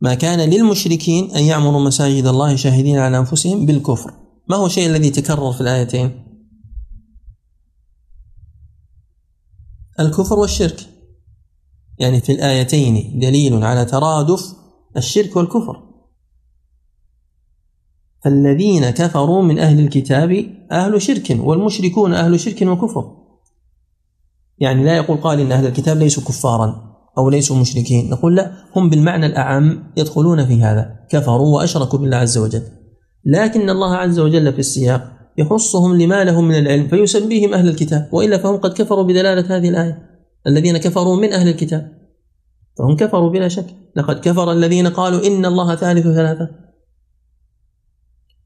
ما 0.00 0.14
كان 0.14 0.50
للمشركين 0.50 1.30
أن 1.30 1.44
يعمروا 1.44 1.80
مساجد 1.84 2.26
الله 2.26 2.56
شاهدين 2.56 2.98
على 2.98 3.18
أنفسهم 3.18 3.66
بالكفر 3.66 4.14
ما 4.48 4.56
هو 4.56 4.66
الشيء 4.66 4.86
الذي 4.90 5.10
تكرر 5.10 5.52
في 5.52 5.60
الآيتين 5.60 6.10
الكفر 10.00 10.38
والشرك 10.38 10.86
يعني 11.98 12.20
في 12.20 12.32
الآيتين 12.32 13.18
دليل 13.20 13.64
على 13.64 13.84
ترادف 13.84 14.40
الشرك 14.96 15.36
والكفر 15.36 15.82
فالذين 18.24 18.90
كفروا 18.90 19.42
من 19.42 19.58
أهل 19.58 19.80
الكتاب 19.80 20.30
أهل 20.72 21.02
شرك 21.02 21.36
والمشركون 21.40 22.14
أهل 22.14 22.40
شرك 22.40 22.62
وكفر 22.62 23.21
يعني 24.62 24.84
لا 24.84 24.96
يقول 24.96 25.16
قال 25.16 25.40
إن 25.40 25.52
أهل 25.52 25.66
الكتاب 25.66 25.96
ليسوا 25.96 26.22
كفارا 26.22 26.92
أو 27.18 27.30
ليسوا 27.30 27.56
مشركين 27.56 28.10
نقول 28.10 28.36
لا 28.36 28.52
هم 28.76 28.90
بالمعنى 28.90 29.26
الأعم 29.26 29.92
يدخلون 29.96 30.46
في 30.46 30.62
هذا 30.62 30.96
كفروا 31.10 31.56
وأشركوا 31.56 31.98
بالله 31.98 32.16
عز 32.16 32.38
وجل 32.38 32.62
لكن 33.24 33.70
الله 33.70 33.94
عز 33.96 34.18
وجل 34.18 34.52
في 34.52 34.58
السياق 34.58 35.12
يخصهم 35.38 35.96
لما 36.00 36.24
لهم 36.24 36.48
من 36.48 36.54
العلم 36.58 36.88
فيسميهم 36.88 37.54
أهل 37.54 37.68
الكتاب 37.68 38.08
وإلا 38.12 38.38
فهم 38.38 38.56
قد 38.56 38.72
كفروا 38.72 39.02
بدلالة 39.04 39.56
هذه 39.56 39.68
الآية 39.68 39.98
الذين 40.46 40.78
كفروا 40.78 41.16
من 41.16 41.32
أهل 41.32 41.48
الكتاب 41.48 41.88
فهم 42.78 42.96
كفروا 42.96 43.30
بلا 43.30 43.48
شك 43.48 43.66
لقد 43.96 44.20
كفر 44.20 44.52
الذين 44.52 44.86
قالوا 44.86 45.26
إن 45.26 45.44
الله 45.46 45.74
ثالث 45.76 46.02
ثلاثة 46.04 46.48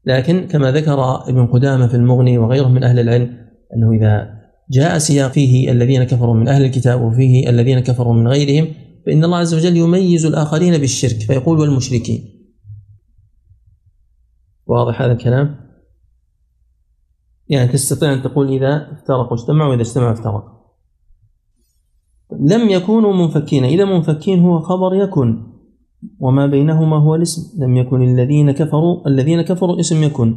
لكن 0.05 0.47
كما 0.47 0.71
ذكر 0.71 1.29
ابن 1.29 1.47
قدامة 1.47 1.87
في 1.87 1.95
المغني 1.95 2.37
وغيره 2.37 2.67
من 2.67 2.83
أهل 2.83 2.99
العلم 2.99 3.29
أنه 3.75 3.91
إذا 3.91 4.36
جاء 4.69 4.97
سياق 4.97 5.31
فيه 5.31 5.71
الذين 5.71 6.03
كفروا 6.03 6.33
من 6.35 6.47
أهل 6.47 6.65
الكتاب 6.65 7.01
وفيه 7.01 7.49
الذين 7.49 7.79
كفروا 7.79 8.13
من 8.13 8.27
غيرهم 8.27 8.73
فإن 9.05 9.23
الله 9.23 9.37
عز 9.37 9.53
وجل 9.53 9.77
يميز 9.77 10.25
الآخرين 10.25 10.77
بالشرك 10.77 11.19
فيقول 11.19 11.59
والمشركين 11.59 12.25
واضح 14.65 15.01
هذا 15.01 15.11
الكلام 15.11 15.55
يعني 17.47 17.71
تستطيع 17.71 18.13
أن 18.13 18.21
تقول 18.23 18.47
إذا 18.47 18.91
افترقوا 18.93 19.33
اجتمعوا 19.37 19.71
وإذا 19.71 19.81
اجتمعوا 19.81 20.11
افترقوا 20.11 20.57
لم 22.39 22.69
يكونوا 22.69 23.13
منفكين 23.13 23.63
إذا 23.65 23.85
منفكين 23.85 24.39
هو 24.39 24.59
خبر 24.59 24.95
يكن 24.95 25.43
وما 26.19 26.47
بينهما 26.47 26.97
هو 26.97 27.15
الاسم 27.15 27.63
لم 27.63 27.77
يكن 27.77 28.01
الذين 28.01 28.51
كفروا 28.51 29.07
الذين 29.07 29.41
كفروا 29.41 29.79
اسم 29.79 30.03
يكن 30.03 30.35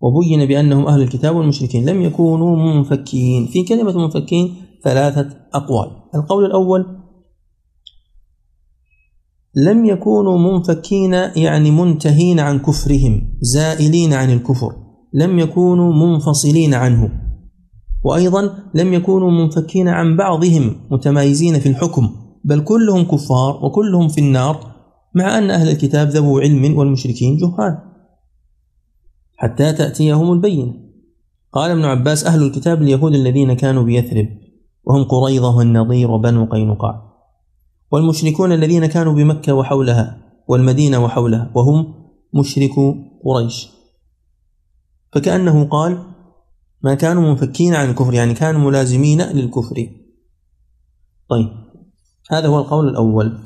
وبين 0.00 0.46
بأنهم 0.46 0.86
أهل 0.86 1.02
الكتاب 1.02 1.36
والمشركين 1.36 1.88
لم 1.88 2.02
يكونوا 2.02 2.56
منفكين 2.56 3.46
في 3.46 3.62
كلمة 3.62 3.98
منفكين 3.98 4.54
ثلاثة 4.82 5.28
أقوال 5.54 5.90
القول 6.14 6.44
الأول 6.44 6.86
لم 9.54 9.84
يكونوا 9.86 10.38
منفكين 10.38 11.12
يعني 11.36 11.70
منتهين 11.70 12.40
عن 12.40 12.58
كفرهم 12.58 13.34
زائلين 13.40 14.12
عن 14.12 14.30
الكفر 14.32 14.72
لم 15.12 15.38
يكونوا 15.38 15.92
منفصلين 15.92 16.74
عنه 16.74 17.08
وأيضا 18.04 18.54
لم 18.74 18.94
يكونوا 18.94 19.30
منفكين 19.30 19.88
عن 19.88 20.16
بعضهم 20.16 20.74
متمايزين 20.90 21.58
في 21.58 21.68
الحكم 21.68 22.08
بل 22.44 22.60
كلهم 22.60 23.02
كفار 23.02 23.60
وكلهم 23.64 24.08
في 24.08 24.20
النار 24.20 24.60
مع 25.14 25.38
أن 25.38 25.50
أهل 25.50 25.68
الكتاب 25.68 26.08
ذوو 26.08 26.38
علم 26.38 26.78
والمشركين 26.78 27.36
جهال 27.36 27.78
حتى 29.36 29.72
تأتيهم 29.72 30.32
البينة 30.32 30.74
قال 31.52 31.70
ابن 31.70 31.84
عباس 31.84 32.24
أهل 32.26 32.42
الكتاب 32.42 32.82
اليهود 32.82 33.14
الذين 33.14 33.52
كانوا 33.52 33.82
بيثرب 33.84 34.26
وهم 34.84 35.04
قريظة 35.04 35.56
والنضير 35.56 36.10
وبنو 36.10 36.44
قينقاع 36.44 37.02
والمشركون 37.92 38.52
الذين 38.52 38.86
كانوا 38.86 39.12
بمكة 39.14 39.52
وحولها 39.54 40.18
والمدينة 40.48 41.04
وحولها 41.04 41.52
وهم 41.54 41.94
مشركو 42.34 42.94
قريش 43.24 43.68
فكأنه 45.12 45.64
قال 45.64 45.98
ما 46.82 46.94
كانوا 46.94 47.22
منفكين 47.22 47.74
عن 47.74 47.90
الكفر 47.90 48.14
يعني 48.14 48.34
كانوا 48.34 48.60
ملازمين 48.60 49.22
للكفر 49.22 49.76
طيب 51.28 51.48
هذا 52.30 52.48
هو 52.48 52.58
القول 52.58 52.88
الأول 52.88 53.38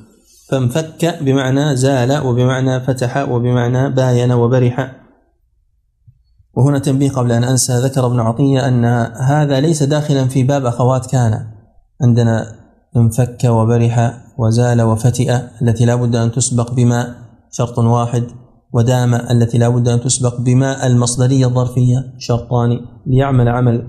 فانفك 0.48 1.18
بمعنى 1.22 1.76
زال 1.76 2.26
وبمعنى 2.26 2.80
فتح 2.80 3.28
وبمعنى 3.30 3.90
باين 3.90 4.32
وبرح 4.32 4.96
وهنا 6.56 6.78
تنبيه 6.78 7.10
قبل 7.10 7.32
أن 7.32 7.44
أنسى 7.44 7.72
ذكر 7.78 8.06
ابن 8.06 8.20
عطية 8.20 8.68
أن 8.68 8.84
هذا 9.20 9.60
ليس 9.60 9.82
داخلا 9.82 10.24
في 10.28 10.42
باب 10.42 10.64
أخوات 10.66 11.06
كان 11.06 11.46
عندنا 12.02 12.46
انفك 12.96 13.38
وبرح 13.44 14.20
وزال 14.38 14.82
وفتئ 14.82 15.36
التي 15.62 15.84
لا 15.84 15.94
بد 15.94 16.16
أن 16.16 16.32
تسبق 16.32 16.72
بما 16.72 17.14
شرط 17.50 17.78
واحد 17.78 18.24
ودام 18.72 19.14
التي 19.14 19.58
لا 19.58 19.68
بد 19.68 19.88
أن 19.88 20.00
تسبق 20.00 20.40
بما 20.40 20.86
المصدرية 20.86 21.46
الظرفية 21.46 22.14
شرطان 22.18 22.80
ليعمل 23.06 23.48
عمل 23.48 23.88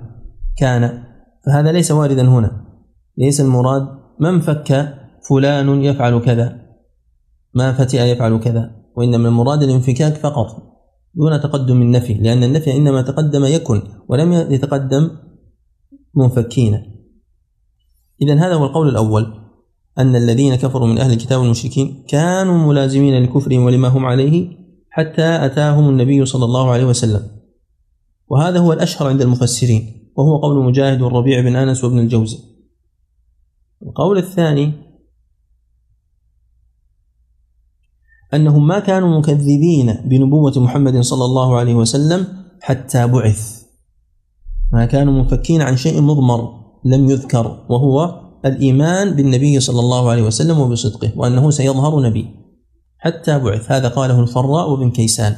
كان 0.57 1.03
فهذا 1.45 1.72
ليس 1.72 1.91
واردا 1.91 2.28
هنا 2.28 2.51
ليس 3.18 3.41
المراد 3.41 3.88
من 4.20 4.39
فك 4.39 4.93
فلان 5.30 5.70
يفعل 5.84 6.20
كذا 6.20 6.55
ما 7.53 7.74
فتئ 7.74 8.01
يفعل 8.01 8.39
كذا 8.39 8.72
وإنما 8.95 9.28
المراد 9.28 9.64
الانفكاك 9.64 10.16
فقط 10.16 10.70
دون 11.16 11.39
تقدم 11.41 11.82
النفي 11.82 12.14
لأن 12.14 12.43
النفي 12.43 12.76
إنما 12.78 13.01
تقدم 13.01 13.45
يكن 13.45 13.82
ولم 14.09 14.34
يتقدم 14.34 15.09
منفكين 16.16 16.82
إذا 18.22 18.34
هذا 18.36 18.53
هو 18.53 18.66
القول 18.66 18.89
الأول 18.89 19.34
أن 19.97 20.16
الذين 20.16 20.55
كفروا 20.55 20.88
من 20.88 20.97
أهل 20.97 21.12
الكتاب 21.12 21.39
والمشركين 21.39 22.05
كانوا 22.07 22.68
ملازمين 22.68 23.24
لكفرهم 23.24 23.59
ولما 23.64 23.88
هم 23.88 24.05
عليه 24.05 24.49
حتى 24.89 25.45
أتاهم 25.45 25.89
النبي 25.89 26.26
صلى 26.26 26.45
الله 26.45 26.70
عليه 26.72 26.86
وسلم 26.86 27.24
وهذا 28.28 28.59
هو 28.59 28.74
الأشهر 28.74 29.09
عند 29.09 29.22
المفسرين 29.22 30.12
وهو 30.18 30.38
قول 30.38 30.64
مجاهد 30.64 31.01
والربيع 31.01 31.41
بن 31.41 31.55
أنس 31.55 31.84
وابن 31.84 31.99
الجوزي 31.99 32.38
القول 33.88 34.18
الثاني 34.18 34.90
أنهم 38.34 38.67
ما 38.67 38.79
كانوا 38.79 39.19
مكذبين 39.19 39.93
بنبوة 40.05 40.53
محمد 40.59 40.99
صلى 41.01 41.25
الله 41.25 41.57
عليه 41.57 41.75
وسلم 41.75 42.27
حتى 42.61 43.07
بعث 43.07 43.61
ما 44.73 44.86
كانوا 44.86 45.13
منفكين 45.13 45.61
عن 45.61 45.77
شيء 45.77 46.01
مضمر 46.01 46.49
لم 46.86 47.09
يذكر 47.09 47.65
وهو 47.69 48.21
الإيمان 48.45 49.15
بالنبي 49.15 49.59
صلى 49.59 49.79
الله 49.79 50.09
عليه 50.09 50.21
وسلم 50.21 50.59
وبصدقه 50.59 51.11
وأنه 51.15 51.49
سيظهر 51.51 52.01
نبي 52.01 52.27
حتى 52.97 53.39
بعث 53.39 53.71
هذا 53.71 53.88
قاله 53.88 54.19
الفراء 54.19 54.71
وابن 54.71 54.91
كيسان 54.91 55.36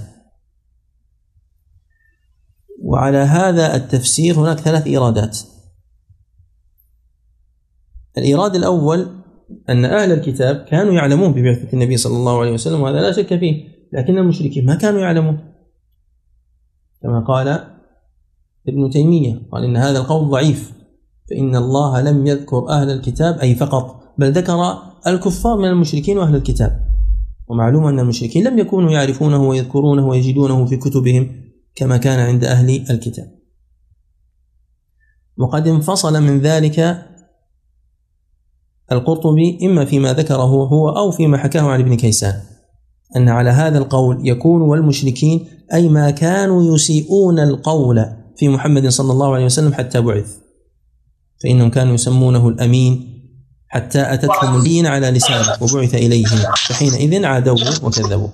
وعلى 2.83 3.17
هذا 3.17 3.75
التفسير 3.75 4.35
هناك 4.39 4.59
ثلاث 4.59 4.87
إيرادات 4.87 5.37
الإيراد 8.17 8.55
الأول 8.55 9.22
أن 9.69 9.85
أهل 9.85 10.11
الكتاب 10.11 10.65
كانوا 10.69 10.93
يعلمون 10.93 11.33
ببعثة 11.33 11.73
النبي 11.73 11.97
صلى 11.97 12.17
الله 12.17 12.39
عليه 12.41 12.51
وسلم 12.51 12.81
وهذا 12.81 13.01
لا 13.01 13.11
شك 13.11 13.39
فيه 13.39 13.63
لكن 13.93 14.17
المشركين 14.17 14.65
ما 14.65 14.75
كانوا 14.75 14.99
يعلمون 14.99 15.39
كما 17.01 17.19
قال 17.27 17.47
ابن 18.67 18.89
تيمية 18.89 19.41
قال 19.51 19.63
إن 19.63 19.77
هذا 19.77 19.99
القول 19.99 20.29
ضعيف 20.29 20.71
فإن 21.29 21.55
الله 21.55 22.01
لم 22.01 22.27
يذكر 22.27 22.69
أهل 22.69 22.89
الكتاب 22.89 23.39
أي 23.39 23.55
فقط 23.55 24.03
بل 24.17 24.31
ذكر 24.31 24.73
الكفار 25.07 25.57
من 25.57 25.67
المشركين 25.67 26.17
وأهل 26.17 26.35
الكتاب 26.35 26.83
ومعلوم 27.47 27.85
أن 27.85 27.99
المشركين 27.99 28.47
لم 28.47 28.59
يكونوا 28.59 28.91
يعرفونه 28.91 29.43
ويذكرونه 29.47 30.07
ويجدونه 30.07 30.65
في 30.65 30.77
كتبهم 30.77 31.41
كما 31.75 31.97
كان 31.97 32.19
عند 32.19 32.43
أهل 32.43 32.85
الكتاب 32.89 33.25
وقد 35.37 35.67
انفصل 35.67 36.23
من 36.23 36.39
ذلك 36.39 37.05
القرطبي 38.91 39.57
إما 39.63 39.86
فيما 39.86 40.13
ذكره 40.13 40.43
هو 40.65 40.89
أو 40.89 41.11
فيما 41.11 41.38
حكاه 41.38 41.61
عن 41.61 41.79
ابن 41.81 41.97
كيسان 41.97 42.39
أن 43.15 43.29
على 43.29 43.49
هذا 43.49 43.77
القول 43.77 44.17
يكون 44.27 44.61
والمشركين 44.61 45.47
أي 45.73 45.89
ما 45.89 46.09
كانوا 46.11 46.75
يسيئون 46.75 47.39
القول 47.39 48.05
في 48.38 48.49
محمد 48.49 48.88
صلى 48.88 49.11
الله 49.11 49.34
عليه 49.36 49.45
وسلم 49.45 49.73
حتى 49.73 50.01
بعث 50.01 50.38
فإنهم 51.43 51.69
كانوا 51.69 51.93
يسمونه 51.93 52.47
الأمين 52.47 53.09
حتى 53.67 54.13
أتتهم 54.13 54.57
الدين 54.57 54.86
على 54.88 55.11
لسانه 55.11 55.57
وبعث 55.63 55.95
إليهم 55.95 56.29
فحينئذ 56.67 57.25
عادوه 57.25 57.57
وكذبوه 57.84 58.31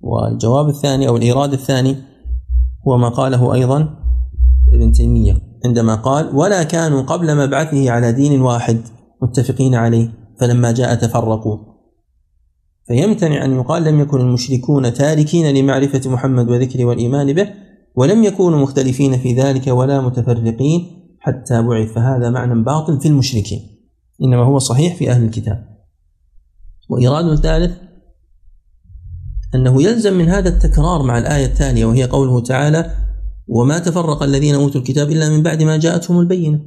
والجواب 0.00 0.68
الثاني 0.68 1.08
أو 1.08 1.16
الإيراد 1.16 1.52
الثاني 1.52 1.96
هو 2.88 2.96
ما 2.98 3.08
قاله 3.08 3.54
أيضا 3.54 3.88
ابن 4.74 4.92
تيمية 4.92 5.45
عندما 5.64 5.94
قال 5.94 6.36
ولا 6.36 6.62
كانوا 6.62 7.02
قبل 7.02 7.36
مبعثه 7.46 7.90
على 7.90 8.12
دين 8.12 8.40
واحد 8.40 8.80
متفقين 9.22 9.74
عليه 9.74 10.08
فلما 10.40 10.72
جاء 10.72 10.94
تفرقوا 10.94 11.58
فيمتنع 12.88 13.44
أن 13.44 13.56
يقال 13.56 13.84
لم 13.84 14.00
يكن 14.00 14.20
المشركون 14.20 14.94
تاركين 14.94 15.54
لمعرفة 15.56 16.10
محمد 16.10 16.48
وذكره 16.50 16.84
والإيمان 16.84 17.32
به 17.32 17.48
ولم 17.96 18.24
يكونوا 18.24 18.58
مختلفين 18.58 19.18
في 19.18 19.32
ذلك 19.34 19.66
ولا 19.66 20.00
متفرقين 20.00 21.02
حتى 21.20 21.62
بعث 21.62 21.92
فهذا 21.92 22.30
معنى 22.30 22.62
باطل 22.62 23.00
في 23.00 23.08
المشركين 23.08 23.60
إنما 24.24 24.44
هو 24.44 24.58
صحيح 24.58 24.94
في 24.96 25.10
أهل 25.10 25.24
الكتاب 25.24 25.68
وإيراد 26.90 27.24
الثالث 27.24 27.72
أنه 29.54 29.82
يلزم 29.82 30.18
من 30.18 30.28
هذا 30.28 30.48
التكرار 30.48 31.02
مع 31.02 31.18
الآية 31.18 31.46
التالية 31.46 31.84
وهي 31.84 32.04
قوله 32.04 32.40
تعالى 32.40 32.90
وما 33.48 33.78
تفرق 33.78 34.22
الذين 34.22 34.54
أوتوا 34.54 34.80
الكتاب 34.80 35.10
إلا 35.10 35.28
من 35.28 35.42
بعد 35.42 35.62
ما 35.62 35.76
جاءتهم 35.76 36.20
البينة 36.20 36.60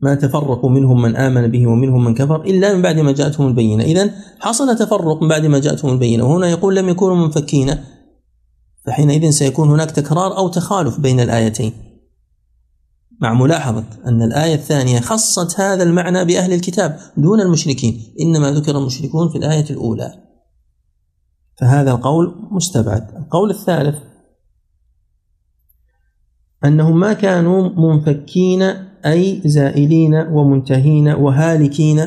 ما 0.00 0.14
تفرقوا 0.14 0.70
منهم 0.70 1.02
من 1.02 1.16
آمن 1.16 1.46
به 1.50 1.66
ومنهم 1.66 2.04
من 2.04 2.14
كفر 2.14 2.42
إلا 2.44 2.74
من 2.74 2.82
بعد 2.82 2.98
ما 2.98 3.12
جاءتهم 3.12 3.46
البينة 3.48 3.84
إذا 3.84 4.10
حصل 4.40 4.76
تفرق 4.78 5.22
من 5.22 5.28
بعد 5.28 5.46
ما 5.46 5.58
جاءتهم 5.58 5.92
البينة 5.92 6.24
وهنا 6.24 6.48
يقول 6.48 6.76
لم 6.76 6.88
يكونوا 6.88 7.16
منفكين 7.16 7.74
فحينئذ 8.86 9.30
سيكون 9.30 9.70
هناك 9.70 9.90
تكرار 9.90 10.36
أو 10.36 10.48
تخالف 10.48 11.00
بين 11.00 11.20
الآيتين 11.20 11.72
مع 13.20 13.34
ملاحظة 13.34 13.84
أن 14.06 14.22
الآية 14.22 14.54
الثانية 14.54 15.00
خصت 15.00 15.60
هذا 15.60 15.82
المعنى 15.82 16.24
بأهل 16.24 16.52
الكتاب 16.52 16.98
دون 17.16 17.40
المشركين 17.40 18.14
إنما 18.20 18.50
ذكر 18.52 18.78
المشركون 18.78 19.28
في 19.28 19.38
الآية 19.38 19.70
الأولى 19.70 20.27
فهذا 21.58 21.90
القول 21.92 22.34
مستبعد 22.50 23.06
القول 23.18 23.50
الثالث 23.50 23.98
أنهم 26.64 27.00
ما 27.00 27.12
كانوا 27.12 27.68
منفكين 27.68 28.62
أي 29.06 29.42
زائلين 29.44 30.14
ومنتهين 30.14 31.08
وهالكين 31.08 32.00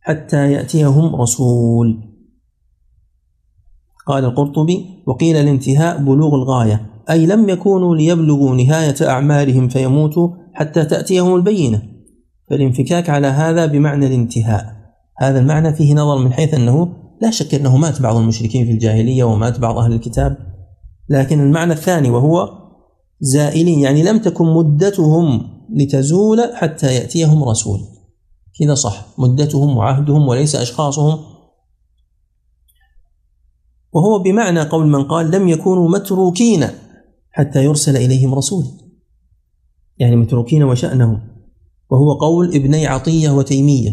حتى 0.00 0.52
يأتيهم 0.52 1.16
رسول 1.16 2.02
قال 4.06 4.24
القرطبي 4.24 4.86
وقيل 5.06 5.36
الانتهاء 5.36 6.04
بلوغ 6.04 6.34
الغاية 6.34 6.86
أي 7.10 7.26
لم 7.26 7.48
يكونوا 7.48 7.96
ليبلغوا 7.96 8.54
نهاية 8.54 8.94
أعمالهم 9.10 9.68
فيموتوا 9.68 10.28
حتى 10.54 10.84
تأتيهم 10.84 11.34
البينة 11.34 11.82
فالانفكاك 12.50 13.10
على 13.10 13.26
هذا 13.26 13.66
بمعنى 13.66 14.06
الانتهاء 14.06 14.82
هذا 15.18 15.38
المعنى 15.40 15.72
فيه 15.74 15.94
نظر 15.94 16.18
من 16.24 16.32
حيث 16.32 16.54
أنه 16.54 17.01
لا 17.22 17.30
شك 17.30 17.54
أنه 17.54 17.76
مات 17.76 18.00
بعض 18.02 18.16
المشركين 18.16 18.66
في 18.66 18.72
الجاهلية 18.72 19.24
ومات 19.24 19.58
بعض 19.60 19.78
أهل 19.78 19.92
الكتاب 19.92 20.36
لكن 21.08 21.40
المعنى 21.40 21.72
الثاني 21.72 22.10
وهو 22.10 22.48
زائلين 23.20 23.78
يعني 23.80 24.02
لم 24.02 24.18
تكن 24.18 24.44
مدتهم 24.46 25.42
لتزول 25.76 26.38
حتى 26.54 26.94
يأتيهم 26.94 27.44
رسول 27.44 27.80
كذا 28.60 28.74
صح 28.74 29.06
مدتهم 29.18 29.76
وعهدهم 29.76 30.28
وليس 30.28 30.56
أشخاصهم 30.56 31.18
وهو 33.92 34.18
بمعنى 34.22 34.60
قول 34.62 34.86
من 34.86 35.04
قال 35.04 35.30
لم 35.30 35.48
يكونوا 35.48 35.88
متروكين 35.88 36.66
حتى 37.30 37.64
يرسل 37.64 37.96
إليهم 37.96 38.34
رسول 38.34 38.64
يعني 39.98 40.16
متروكين 40.16 40.62
وشأنهم 40.62 41.20
وهو 41.90 42.14
قول 42.14 42.54
ابني 42.54 42.86
عطية 42.86 43.30
وتيمية 43.30 43.90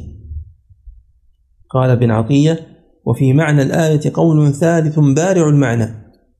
قال 1.70 1.90
ابن 1.90 2.12
عطية 2.12 2.79
وفي 3.10 3.34
معنى 3.34 3.62
الآية 3.62 4.01
قول 4.14 4.53
ثالث 4.53 4.99
بارع 4.99 5.49
المعنى 5.49 5.89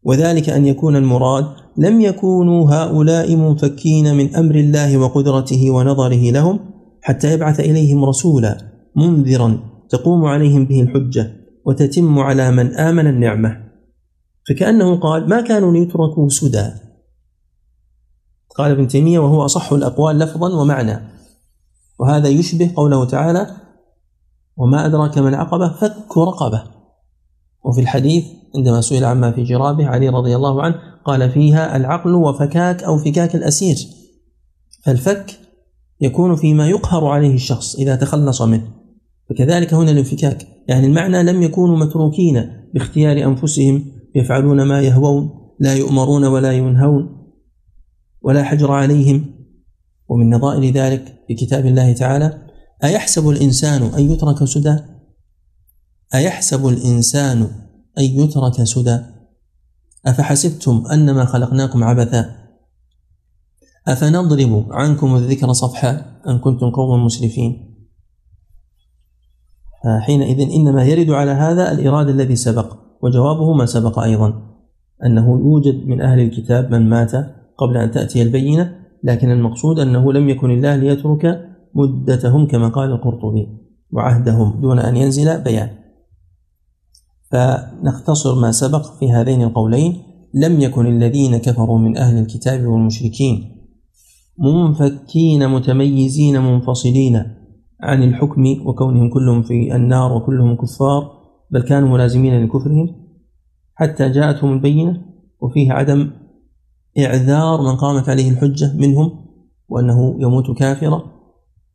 وذلك 0.03 0.49
أن 0.49 0.65
يكون 0.65 0.95
المراد 0.95 1.45
لم 1.78 2.01
يكونوا 2.01 2.70
هؤلاء 2.72 3.36
منفكين 3.36 4.15
من 4.15 4.36
أمر 4.36 4.55
الله 4.55 4.97
وقدرته 4.97 5.72
ونظره 5.72 6.32
لهم 6.32 6.59
حتى 7.01 7.34
يبعث 7.34 7.59
إليهم 7.59 8.05
رسولا 8.05 8.57
منذرا 8.95 9.59
تقوم 9.89 10.26
عليهم 10.26 10.65
به 10.65 10.82
الحجة 10.82 11.32
وتتم 11.65 12.20
على 12.20 12.51
من 12.51 12.76
آمن 12.76 13.07
النعمة 13.07 13.57
فكأنه 14.49 14.95
قال 14.99 15.30
ما 15.30 15.41
كانوا 15.41 15.72
ليتركوا 15.74 16.30
سدى 16.30 16.70
قال 18.55 18.72
ابن 18.72 18.88
تيمية 18.88 19.20
وهو 19.20 19.45
أصح 19.45 19.74
الأقوال 19.74 20.20
لفظا 20.20 20.61
ومعنى 20.61 20.99
وهذا 21.99 22.28
يشبه 22.28 22.72
قوله 22.76 23.05
تعالى 23.05 23.47
وما 24.60 24.86
أدراك 24.86 25.18
ما 25.18 25.30
العقبة 25.30 25.70
فك 25.74 26.18
رقبة 26.18 26.64
وفي 27.66 27.82
الحديث 27.82 28.26
عندما 28.55 28.82
سئل 28.82 29.05
عما 29.05 29.32
في 29.32 29.43
جرابه 29.43 29.88
علي 29.88 30.10
رضي 30.10 30.36
الله 30.36 30.62
عنه 30.64 30.76
قال 31.05 31.30
فيها 31.32 31.76
العقل 31.78 32.14
وفكاك 32.16 32.84
أو 32.84 32.97
فكاك 32.97 33.36
الأسير 33.36 33.76
فالفك 34.86 35.39
يكون 36.01 36.36
فيما 36.36 36.68
يقهر 36.70 37.05
عليه 37.07 37.34
الشخص 37.34 37.76
إذا 37.76 37.95
تخلص 37.95 38.41
منه 38.41 38.68
فكذلك 39.30 39.74
هنا 39.74 39.91
الانفكاك 39.91 40.47
يعني 40.68 40.88
المعنى 40.88 41.24
لم 41.24 41.41
يكونوا 41.41 41.78
متروكين 41.78 42.45
باختيار 42.74 43.24
أنفسهم 43.30 43.86
يفعلون 44.16 44.64
ما 44.68 44.82
يهوون 44.82 45.30
لا 45.60 45.74
يؤمرون 45.76 46.26
ولا 46.26 46.51
ينهون 46.51 47.28
ولا 48.22 48.43
حجر 48.43 48.72
عليهم 48.72 49.26
ومن 50.07 50.30
نظائر 50.30 50.74
ذلك 50.74 51.16
في 51.28 51.34
كتاب 51.36 51.66
الله 51.66 51.93
تعالى 51.93 52.49
أيحسب 52.84 53.30
الإنسان 53.30 53.84
أن 53.84 54.11
يترك 54.11 54.45
سدى؟ 54.45 54.77
أيحسب 56.15 56.67
الإنسان 56.67 57.41
أن 57.97 58.03
يترك 58.03 58.63
سدى؟ 58.63 58.99
أفحسبتم 60.05 60.84
أنما 60.93 61.25
خلقناكم 61.25 61.84
عبثا 61.84 62.36
أفنضرب 63.88 64.67
عنكم 64.71 65.15
الذكر 65.15 65.53
صفحا 65.53 66.19
أن 66.27 66.39
كنتم 66.39 66.69
قوما 66.71 67.03
مسرفين 67.05 67.75
حينئذ 70.01 70.51
إنما 70.53 70.84
يرد 70.84 71.09
على 71.09 71.32
هذا 71.32 71.71
الإرادة 71.71 72.11
الذي 72.11 72.36
سبق 72.36 72.73
وجوابه 73.03 73.53
ما 73.53 73.65
سبق 73.65 73.99
أيضا 73.99 74.34
أنه 75.05 75.39
يوجد 75.39 75.88
من 75.88 76.01
أهل 76.01 76.19
الكتاب 76.19 76.71
من 76.71 76.89
مات 76.89 77.11
قبل 77.57 77.77
أن 77.77 77.91
تأتي 77.91 78.21
البينة 78.21 78.75
لكن 79.03 79.32
المقصود 79.32 79.80
أنه 79.80 80.13
لم 80.13 80.30
يكن 80.30 80.51
الله 80.51 80.75
ليترك 80.75 81.49
مدتهم 81.76 82.47
كما 82.47 82.70
قال 82.70 82.91
القرطبي 82.91 83.47
وعهدهم 83.93 84.61
دون 84.61 84.80
أن 84.80 84.97
ينزل 84.97 85.43
بيان 85.43 85.70
فنختصر 87.32 88.39
ما 88.41 88.51
سبق 88.51 88.86
في 88.99 89.11
هذين 89.11 89.43
القولين 89.43 89.97
لم 90.34 90.59
يكن 90.61 90.86
الذين 90.88 91.38
كفروا 91.38 91.78
من 91.78 91.97
أهل 91.97 92.17
الكتاب 92.17 92.65
والمشركين 92.67 93.55
منفكين 94.39 95.47
متميزين 95.49 96.41
منفصلين 96.41 97.24
عن 97.84 98.03
الحكم 98.03 98.43
وكونهم 98.67 99.09
كلهم 99.09 99.41
في 99.43 99.76
النار 99.76 100.13
وكلهم 100.17 100.55
كفار 100.55 101.11
بل 101.51 101.61
كانوا 101.61 101.89
ملازمين 101.89 102.43
لكفرهم 102.43 102.88
حتى 103.76 104.09
جاءتهم 104.09 104.53
البينة 104.53 105.01
وفيه 105.41 105.72
عدم 105.72 106.11
إعذار 106.99 107.61
من 107.61 107.76
قامت 107.76 108.09
عليه 108.09 108.32
الحجة 108.32 108.74
منهم 108.78 109.26
وأنه 109.70 110.15
يموت 110.20 110.51
كافرا 110.51 111.18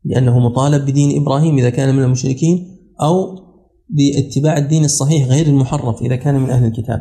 لأنه 0.05 0.39
مطالب 0.39 0.81
بدين 0.85 1.21
إبراهيم 1.21 1.57
إذا 1.57 1.69
كان 1.69 1.95
من 1.95 2.03
المشركين 2.03 2.77
أو 3.01 3.45
باتباع 3.89 4.57
الدين 4.57 4.85
الصحيح 4.85 5.27
غير 5.27 5.45
المحرف 5.47 6.01
إذا 6.01 6.15
كان 6.15 6.39
من 6.39 6.49
أهل 6.49 6.65
الكتاب 6.65 6.99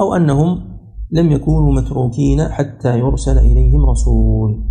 أو 0.00 0.14
أنهم 0.14 0.78
لم 1.10 1.32
يكونوا 1.32 1.72
متروكين 1.72 2.48
حتى 2.48 2.98
يرسل 2.98 3.38
إليهم 3.38 3.90
رسول 3.90 4.64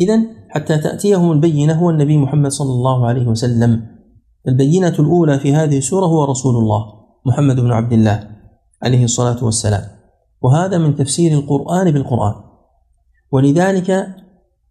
إذا 0.00 0.18
حتى 0.50 0.78
تأتيهم 0.78 1.32
البينة 1.32 1.72
هو 1.74 1.90
النبي 1.90 2.16
محمد 2.18 2.50
صلى 2.50 2.70
الله 2.70 3.06
عليه 3.06 3.26
وسلم 3.26 3.82
البينة 4.48 4.94
الأولى 4.98 5.38
في 5.38 5.54
هذه 5.54 5.78
السورة 5.78 6.06
هو 6.06 6.24
رسول 6.24 6.56
الله 6.56 6.84
محمد 7.26 7.56
بن 7.60 7.72
عبد 7.72 7.92
الله 7.92 8.28
عليه 8.82 9.04
الصلاة 9.04 9.44
والسلام 9.44 9.82
وهذا 10.42 10.78
من 10.78 10.94
تفسير 10.94 11.32
القرآن 11.38 11.90
بالقرآن 11.90 12.34
ولذلك 13.32 14.06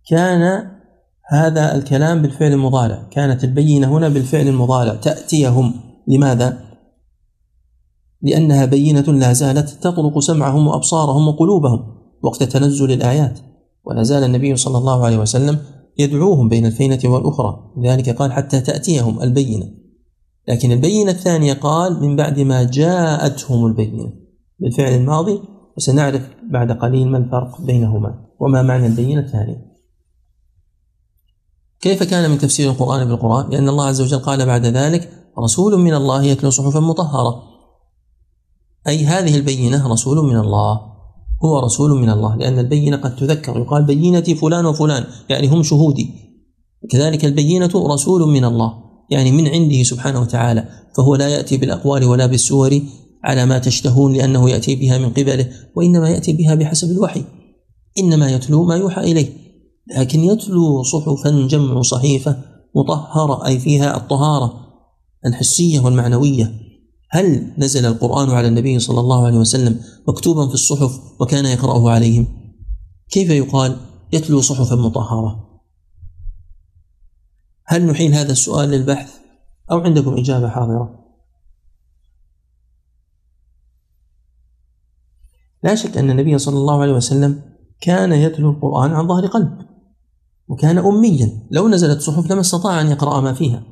كان 0.08 0.72
هذا 1.34 1.76
الكلام 1.76 2.22
بالفعل 2.22 2.51
المضارع 2.51 3.08
كانت 3.12 3.43
البينة 3.43 3.97
هنا 3.97 4.10
بالفعل 4.10 4.47
المضارع 4.47 4.95
تأتيهم 4.95 5.74
لماذا؟ 6.08 6.60
لأنها 8.22 8.66
بينة 8.66 9.01
لا 9.01 9.34
زالت 9.34 9.70
تطرق 9.70 10.20
سمعهم 10.20 10.68
وأبصارهم 10.68 11.28
وقلوبهم 11.28 11.80
وقت 12.24 12.43
تنزل 12.43 12.91
الآيات 12.91 13.39
ولا 13.86 14.04
زال 14.04 14.24
النبي 14.24 14.56
صلى 14.56 14.78
الله 14.78 15.06
عليه 15.06 15.18
وسلم 15.18 15.58
يدعوهم 15.97 16.49
بين 16.49 16.66
الفينة 16.66 16.99
والأخرى 17.06 17.60
لذلك 17.78 18.10
قال 18.10 18.32
حتى 18.34 18.62
تأتيهم 18.62 19.22
البينة 19.22 19.66
لكن 20.47 20.72
البينة 20.72 21.12
الثانية 21.12 21.54
قال 21.54 22.01
من 22.04 22.16
بعد 22.16 22.39
ما 22.39 22.64
جاءتهم 22.64 23.66
البينة 23.66 24.14
بالفعل 24.60 24.91
الماضي 24.91 25.39
وسنعرف 25.78 26.22
بعد 26.51 26.72
قليل 26.72 27.08
ما 27.12 27.18
الفرق 27.18 27.62
بينهما 27.62 28.26
وما 28.39 28.62
معنى 28.62 28.88
البينة 28.88 29.22
الثانية 29.22 29.73
كيف 31.84 32.04
كان 32.04 32.32
من 32.32 32.38
تفسير 32.38 32.72
القرآن 32.72 33.06
بالقرآن؟ 33.06 33.50
لأن 33.52 33.70
الله 33.70 33.86
عز 33.86 34.02
وجل 34.02 34.18
قال 34.20 34.46
بعد 34.46 34.66
ذلك 34.66 35.10
رسول 35.40 35.80
من 35.80 35.94
الله 35.94 36.24
يتلو 36.24 36.50
صحفا 36.50 36.80
مطهرة 36.80 37.44
أي 38.88 39.06
هذه 39.06 39.36
البينة 39.36 39.88
رسول 39.88 40.18
من 40.26 40.36
الله 40.38 40.82
هو 41.46 41.60
رسول 41.66 42.02
من 42.02 42.10
الله 42.10 42.36
لأن 42.36 42.60
البينة 42.60 42.98
قد 42.98 43.16
تذكر 43.16 43.58
يقال 43.60 43.86
بينتي 43.86 44.36
فلان 44.36 44.66
وفلان 44.66 45.04
يعني 45.30 45.48
هم 45.48 45.64
شهودي 45.64 46.10
كذلك 46.90 47.26
البينة 47.26 47.70
رسول 47.76 48.22
من 48.28 48.46
الله 48.46 48.74
يعني 49.12 49.32
من 49.32 49.48
عنده 49.48 49.84
سبحانه 49.84 50.20
وتعالى 50.22 50.66
فهو 50.98 51.16
لا 51.16 51.28
يأتي 51.28 51.58
بالأقوال 51.58 52.04
ولا 52.04 52.26
بالسور 52.26 52.82
على 53.24 53.46
ما 53.46 53.60
تشتهون 53.60 54.14
لأنه 54.14 54.50
يأتي 54.50 54.76
بها 54.76 54.98
من 54.98 55.10
قبله 55.10 55.48
وإنما 55.76 56.10
يأتي 56.10 56.34
بها 56.34 56.56
بحسب 56.56 56.92
الوحي 56.92 57.24
إنما 58.00 58.32
يتلو 58.32 58.64
ما 58.64 58.76
يوحى 58.76 59.02
إليه 59.12 59.43
لكن 59.88 60.20
يتلو 60.20 60.84
صحفا 60.84 61.30
جمع 61.48 61.82
صحيفة 61.82 62.42
مطهرة 62.76 63.46
أي 63.46 63.60
فيها 63.60 63.98
الطهارة 63.98 64.64
الحسية 65.26 65.80
والمعنوية 65.80 66.54
هل 67.10 67.54
نزل 67.58 67.86
القرآن 67.86 68.30
على 68.30 68.48
النبي 68.48 68.80
صلى 68.80 69.00
الله 69.00 69.26
عليه 69.26 69.38
وسلم 69.38 69.80
مكتوبا 70.08 70.48
في 70.48 70.54
الصحف 70.54 71.00
وكان 71.22 71.46
يقرأه 71.46 71.90
عليهم 71.92 72.28
كيف 73.10 73.30
يقال 73.30 73.78
يتلو 74.14 74.42
صحفا 74.42 74.76
مطهرة 74.76 75.60
هل 77.66 77.86
نحيل 77.88 78.14
هذا 78.14 78.32
السؤال 78.32 78.70
للبحث 78.70 79.14
أو 79.72 79.80
عندكم 79.80 80.18
إجابة 80.18 80.50
حاضرة 80.50 81.00
لا 85.64 85.76
شك 85.76 85.98
أن 85.98 86.10
النبي 86.10 86.38
صلى 86.38 86.58
الله 86.58 86.82
عليه 86.82 86.94
وسلم 86.94 87.42
كان 87.82 88.12
يتلو 88.14 88.50
القرآن 88.52 88.92
عن 88.94 89.08
ظهر 89.08 89.28
قلب 89.28 89.66
وكان 90.48 90.78
أميا 90.78 91.48
لو 91.52 91.68
نزلت 91.68 92.02
صحف 92.02 92.32
لما 92.32 92.41
استطاع 92.41 92.82
أن 92.82 92.88
يقرأ 92.88 93.22
ما 93.22 93.34
فيها 93.34 93.64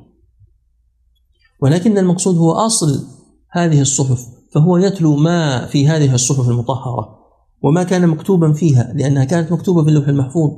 ولكن 1.62 1.98
المقصود 1.98 2.36
هو 2.36 2.52
أصل 2.52 3.04
هذه 3.50 3.80
الصحف 3.80 4.24
فهو 4.54 4.76
يتلو 4.76 5.16
ما 5.16 5.66
في 5.66 5.88
هذه 5.88 6.14
الصحف 6.14 6.48
المطهرة 6.48 7.18
وما 7.62 7.82
كان 7.82 8.06
مكتوبا 8.08 8.52
فيها 8.52 8.92
لأنها 8.94 9.24
كانت 9.24 9.52
مكتوبة 9.52 9.82
في 9.82 9.88
اللوح 9.88 10.08
المحفوظ 10.08 10.50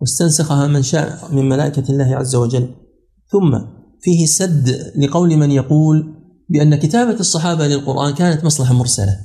واستنسخها 0.00 0.66
من 0.66 0.82
شاء 0.82 1.28
من 1.32 1.48
ملائكة 1.48 1.90
الله 1.92 2.16
عز 2.16 2.36
وجل 2.36 2.74
ثم 3.30 3.58
فيه 4.00 4.26
سد 4.26 4.92
لقول 4.96 5.36
من 5.36 5.50
يقول 5.50 6.12
بأن 6.48 6.74
كتابة 6.74 7.20
الصحابة 7.20 7.66
للقرآن 7.68 8.14
كانت 8.14 8.44
مصلحة 8.44 8.74
مرسلة 8.74 9.16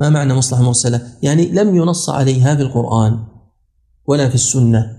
ما 0.00 0.08
معنى 0.08 0.34
مصلحة 0.34 0.62
مرسلة؟ 0.62 1.02
يعني 1.22 1.46
لم 1.46 1.74
ينص 1.76 2.10
عليها 2.10 2.54
في 2.56 2.62
القرآن 2.62 3.24
ولا 4.06 4.28
في 4.28 4.34
السنة 4.34 4.96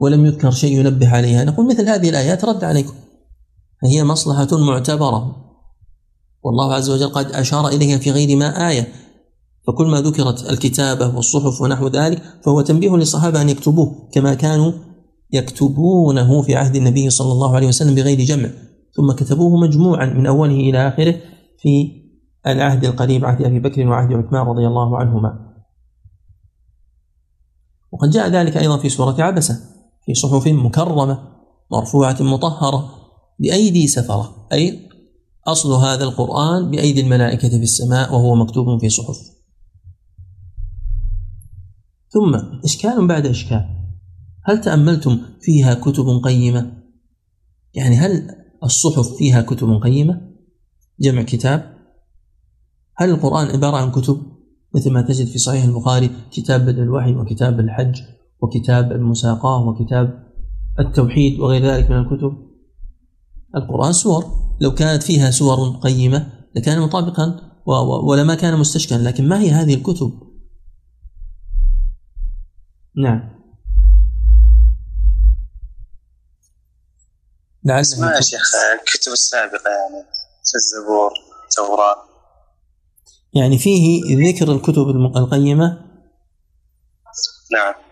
ولم 0.00 0.26
يذكر 0.26 0.50
شيء 0.50 0.78
ينبه 0.80 1.08
عليها 1.08 1.44
نقول 1.44 1.68
مثل 1.68 1.88
هذه 1.88 2.08
الآيات 2.08 2.44
رد 2.44 2.64
عليكم 2.64 2.94
فهي 3.82 4.04
مصلحة 4.04 4.58
معتبرة 4.58 5.36
والله 6.42 6.74
عز 6.74 6.90
وجل 6.90 7.08
قد 7.08 7.26
أشار 7.30 7.68
إليها 7.68 7.98
في 7.98 8.10
غير 8.10 8.36
ما 8.36 8.68
آية 8.70 8.88
فكل 9.66 9.86
ما 9.90 10.00
ذكرت 10.00 10.50
الكتابة 10.50 11.16
والصحف 11.16 11.60
ونحو 11.60 11.88
ذلك 11.88 12.22
فهو 12.44 12.60
تنبيه 12.60 12.90
للصحابة 12.96 13.42
أن 13.42 13.48
يكتبوه 13.48 14.08
كما 14.12 14.34
كانوا 14.34 14.72
يكتبونه 15.32 16.42
في 16.42 16.56
عهد 16.56 16.76
النبي 16.76 17.10
صلى 17.10 17.32
الله 17.32 17.56
عليه 17.56 17.68
وسلم 17.68 17.94
بغير 17.94 18.18
جمع 18.20 18.48
ثم 18.96 19.12
كتبوه 19.12 19.60
مجموعا 19.60 20.06
من 20.06 20.26
أوله 20.26 20.54
إلى 20.54 20.88
آخره 20.88 21.16
في 21.60 21.92
العهد 22.46 22.84
القريب 22.84 23.24
عهد 23.24 23.42
أبي 23.44 23.60
بكر 23.60 23.86
وعهد 23.86 24.12
عثمان 24.12 24.42
رضي 24.46 24.66
الله 24.66 24.98
عنهما 24.98 25.46
وقد 27.92 28.10
جاء 28.10 28.28
ذلك 28.28 28.56
أيضا 28.56 28.76
في 28.76 28.88
سورة 28.88 29.22
عبسة 29.22 29.58
في 30.06 30.14
صحف 30.14 30.48
مكرمة 30.48 31.28
مرفوعة 31.72 32.16
مطهرة 32.20 32.94
بأيدي 33.38 33.86
سفرة 33.86 34.46
أي 34.52 34.88
أصل 35.46 35.72
هذا 35.84 36.04
القرآن 36.04 36.70
بأيدي 36.70 37.00
الملائكة 37.00 37.48
في 37.48 37.56
السماء 37.62 38.14
وهو 38.14 38.34
مكتوب 38.34 38.80
في 38.80 38.88
صحف 38.88 39.16
ثم 42.10 42.34
إشكال 42.64 43.06
بعد 43.06 43.26
إشكال 43.26 43.64
هل 44.44 44.60
تأملتم 44.60 45.18
فيها 45.40 45.74
كتب 45.74 46.20
قيمة؟ 46.24 46.72
يعني 47.74 47.96
هل 47.96 48.28
الصحف 48.64 49.08
فيها 49.16 49.42
كتب 49.42 49.80
قيمة؟ 49.82 50.20
جمع 51.00 51.22
كتاب؟ 51.22 51.76
هل 52.96 53.10
القرآن 53.10 53.46
عبارة 53.46 53.76
عن 53.76 53.90
كتب؟ 53.90 54.22
مثل 54.74 54.92
ما 54.92 55.02
تجد 55.02 55.26
في 55.26 55.38
صحيح 55.38 55.64
البخاري 55.64 56.10
كتاب 56.30 56.66
بدء 56.66 56.82
الوحي 56.82 57.14
وكتاب 57.16 57.60
الحج 57.60 58.00
وكتاب 58.42 58.92
المساقاه 58.92 59.66
وكتاب 59.68 60.26
التوحيد 60.78 61.40
وغير 61.40 61.62
ذلك 61.66 61.90
من 61.90 61.96
الكتب 61.98 62.46
القرآن 63.56 63.92
سور 63.92 64.24
لو 64.60 64.74
كانت 64.74 65.02
فيها 65.02 65.30
سور 65.30 65.76
قيمة 65.76 66.32
لكان 66.56 66.80
مطابقا 66.80 67.40
ولما 68.08 68.34
كان 68.34 68.58
مستشكا 68.58 68.94
لكن 68.94 69.28
ما 69.28 69.40
هي 69.40 69.50
هذه 69.50 69.74
الكتب 69.74 70.22
نعم 72.96 73.36
لعل 77.64 77.84
ما 78.00 78.10
يا 78.16 78.20
شيخ 78.20 78.50
الكتب 78.84 79.12
السابقة 79.12 79.70
يعني 79.90 80.08
الزبور 80.54 81.10
التوراة 81.44 81.96
يعني 83.32 83.58
فيه 83.58 84.00
ذكر 84.28 84.52
الكتب 84.52 84.88
القيمة 85.16 85.78
نعم 87.52 87.85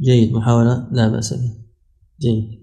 جيد 0.00 0.32
محاولة 0.32 0.88
لا 0.92 1.08
بأس 1.08 1.32
بها 1.34 1.54
جيد 2.20 2.58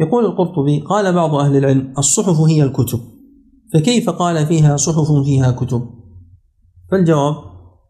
يقول 0.00 0.24
القرطبي 0.24 0.80
قال 0.80 1.12
بعض 1.14 1.34
أهل 1.34 1.56
العلم 1.56 1.92
الصحف 1.98 2.40
هي 2.40 2.62
الكتب 2.62 3.00
فكيف 3.74 4.10
قال 4.10 4.46
فيها 4.46 4.76
صحف 4.76 5.12
فيها 5.24 5.50
كتب 5.50 5.90
فالجواب 6.90 7.34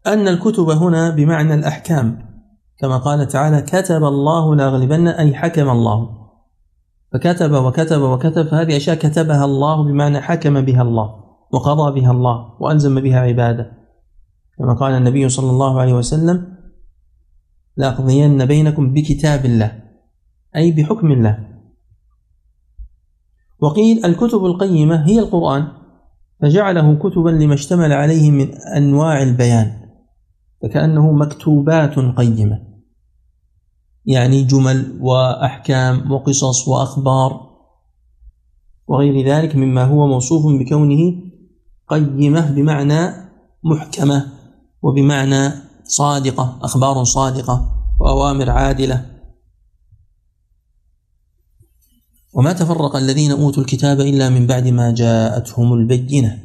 أن 0.07 0.27
الكتب 0.27 0.69
هنا 0.69 1.09
بمعنى 1.09 1.53
الأحكام 1.53 2.29
كما 2.79 2.97
قال 2.97 3.27
تعالى 3.27 3.61
كتب 3.61 4.03
الله 4.03 4.55
لأغلبن 4.55 5.07
أي 5.07 5.33
حكم 5.33 5.69
الله 5.69 6.09
فكتب 7.13 7.53
وكتب 7.65 8.01
وكتب 8.01 8.47
فهذه 8.47 8.77
أشياء 8.77 8.95
كتبها 8.97 9.45
الله 9.45 9.83
بمعنى 9.83 10.21
حكم 10.21 10.61
بها 10.61 10.81
الله 10.81 11.09
وقضى 11.53 12.01
بها 12.01 12.11
الله 12.11 12.45
وألزم 12.61 13.01
بها 13.01 13.19
عباده 13.19 13.71
كما 14.57 14.73
قال 14.73 14.93
النبي 14.93 15.29
صلى 15.29 15.49
الله 15.51 15.79
عليه 15.81 15.93
وسلم 15.93 16.58
لأقضين 17.79 18.45
بينكم 18.45 18.93
بكتاب 18.93 19.45
الله 19.45 19.79
أي 20.55 20.71
بحكم 20.71 21.11
الله 21.11 21.37
وقيل 23.59 24.05
الكتب 24.05 24.45
القيمة 24.45 25.07
هي 25.07 25.19
القرآن 25.19 25.67
فجعله 26.41 26.95
كتبا 26.95 27.29
لما 27.29 27.53
اشتمل 27.53 27.93
عليه 27.93 28.31
من 28.31 28.47
أنواع 28.77 29.23
البيان 29.23 29.71
فكأنه 30.63 31.11
مكتوبات 31.11 31.99
قيمة 31.99 32.59
يعني 34.05 34.43
جمل 34.43 34.97
وأحكام 35.01 36.11
وقصص 36.11 36.67
وأخبار 36.67 37.49
وغير 38.87 39.25
ذلك 39.27 39.55
مما 39.55 39.83
هو 39.85 40.07
موصوف 40.07 40.59
بكونه 40.61 41.21
قيمة 41.89 42.51
بمعنى 42.51 43.01
محكمة 43.63 44.25
وبمعنى 44.81 45.68
صادقة 45.89 46.59
أخبار 46.61 47.03
صادقة 47.03 47.71
وأوامر 48.01 48.49
عادلة 48.49 49.05
وما 52.33 52.53
تفرق 52.53 52.95
الذين 52.95 53.31
أوتوا 53.31 53.63
الكتاب 53.63 53.99
إلا 53.99 54.29
من 54.29 54.47
بعد 54.47 54.67
ما 54.67 54.91
جاءتهم 54.91 55.73
البينة 55.73 56.39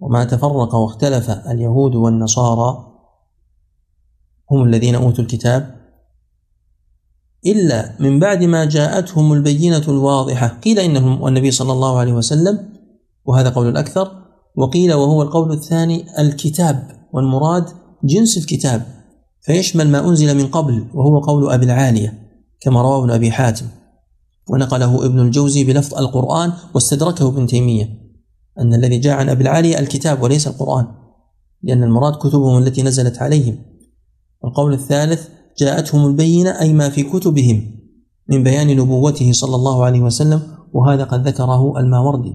وما 0.00 0.24
تفرق 0.24 0.74
واختلف 0.74 1.30
اليهود 1.30 1.94
والنصارى 1.94 2.86
هم 4.50 4.62
الذين 4.62 4.94
أوتوا 4.94 5.24
الكتاب 5.24 5.78
إلا 7.46 7.96
من 8.00 8.18
بعد 8.18 8.42
ما 8.44 8.64
جاءتهم 8.64 9.32
البينة 9.32 9.82
الواضحة 9.88 10.48
قيل 10.48 10.78
إنهم 10.78 11.22
والنبي 11.22 11.50
صلى 11.50 11.72
الله 11.72 11.98
عليه 11.98 12.12
وسلم 12.12 12.72
وهذا 13.24 13.48
قول 13.50 13.68
الأكثر 13.68 14.10
وقيل 14.56 14.92
وهو 14.94 15.22
القول 15.22 15.52
الثاني 15.52 16.06
الكتاب 16.20 16.88
والمراد 17.12 17.64
جنس 18.04 18.36
الكتاب 18.38 18.82
فيشمل 19.40 19.88
ما 19.90 20.08
أنزل 20.08 20.36
من 20.36 20.46
قبل 20.46 20.84
وهو 20.94 21.18
قول 21.20 21.52
أبي 21.52 21.64
العالية 21.66 22.22
كما 22.60 22.82
رواه 22.82 23.00
ابن 23.00 23.10
أبي 23.10 23.30
حاتم 23.30 23.66
ونقله 24.50 25.04
ابن 25.06 25.18
الجوزي 25.20 25.64
بلفظ 25.64 25.94
القرآن 25.98 26.52
واستدركه 26.74 27.28
ابن 27.28 27.46
تيمية 27.46 27.88
أن 28.60 28.74
الذي 28.74 28.98
جاء 28.98 29.14
عن 29.16 29.28
أبي 29.28 29.42
العالية 29.42 29.78
الكتاب 29.78 30.22
وليس 30.22 30.46
القرآن 30.46 30.86
لأن 31.62 31.82
المراد 31.82 32.12
كتبهم 32.12 32.58
التي 32.58 32.82
نزلت 32.82 33.18
عليهم 33.22 33.58
والقول 34.42 34.72
الثالث 34.74 35.28
جاءتهم 35.58 36.06
البينة 36.06 36.50
أي 36.50 36.72
ما 36.72 36.88
في 36.88 37.02
كتبهم 37.02 37.62
من 38.30 38.42
بيان 38.42 38.76
نبوته 38.76 39.32
صلى 39.32 39.56
الله 39.56 39.84
عليه 39.84 40.00
وسلم 40.00 40.42
وهذا 40.72 41.04
قد 41.04 41.26
ذكره 41.28 41.78
الماوردي 41.78 42.34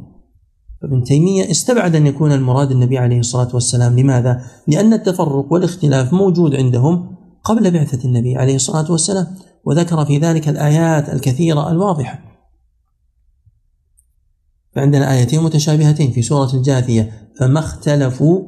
فابن 0.84 1.04
تيمية 1.04 1.52
استبعد 1.52 1.96
أن 1.96 2.08
يكون 2.08 2.32
المراد 2.32 2.72
النبي 2.72 2.98
عليه 2.98 3.20
الصلاة 3.20 3.48
والسلام 3.54 4.00
لماذا؟ 4.00 4.44
لأن 4.68 4.94
التفرق 4.94 5.46
والاختلاف 5.52 6.14
موجود 6.14 6.56
عندهم 6.56 7.16
قبل 7.44 7.72
بعثة 7.72 8.08
النبي 8.10 8.36
عليه 8.38 8.56
الصلاة 8.56 8.92
والسلام 8.92 9.28
وذكر 9.66 10.06
في 10.06 10.18
ذلك 10.18 10.50
الآيات 10.50 11.10
الكثيرة 11.10 11.72
الواضحة 11.72 12.20
فعندنا 14.76 15.14
آيتين 15.14 15.44
متشابهتين 15.44 16.12
في 16.12 16.22
سورة 16.22 16.54
الجاثية 16.54 17.30
فما 17.40 17.60
اختلفوا 17.60 18.42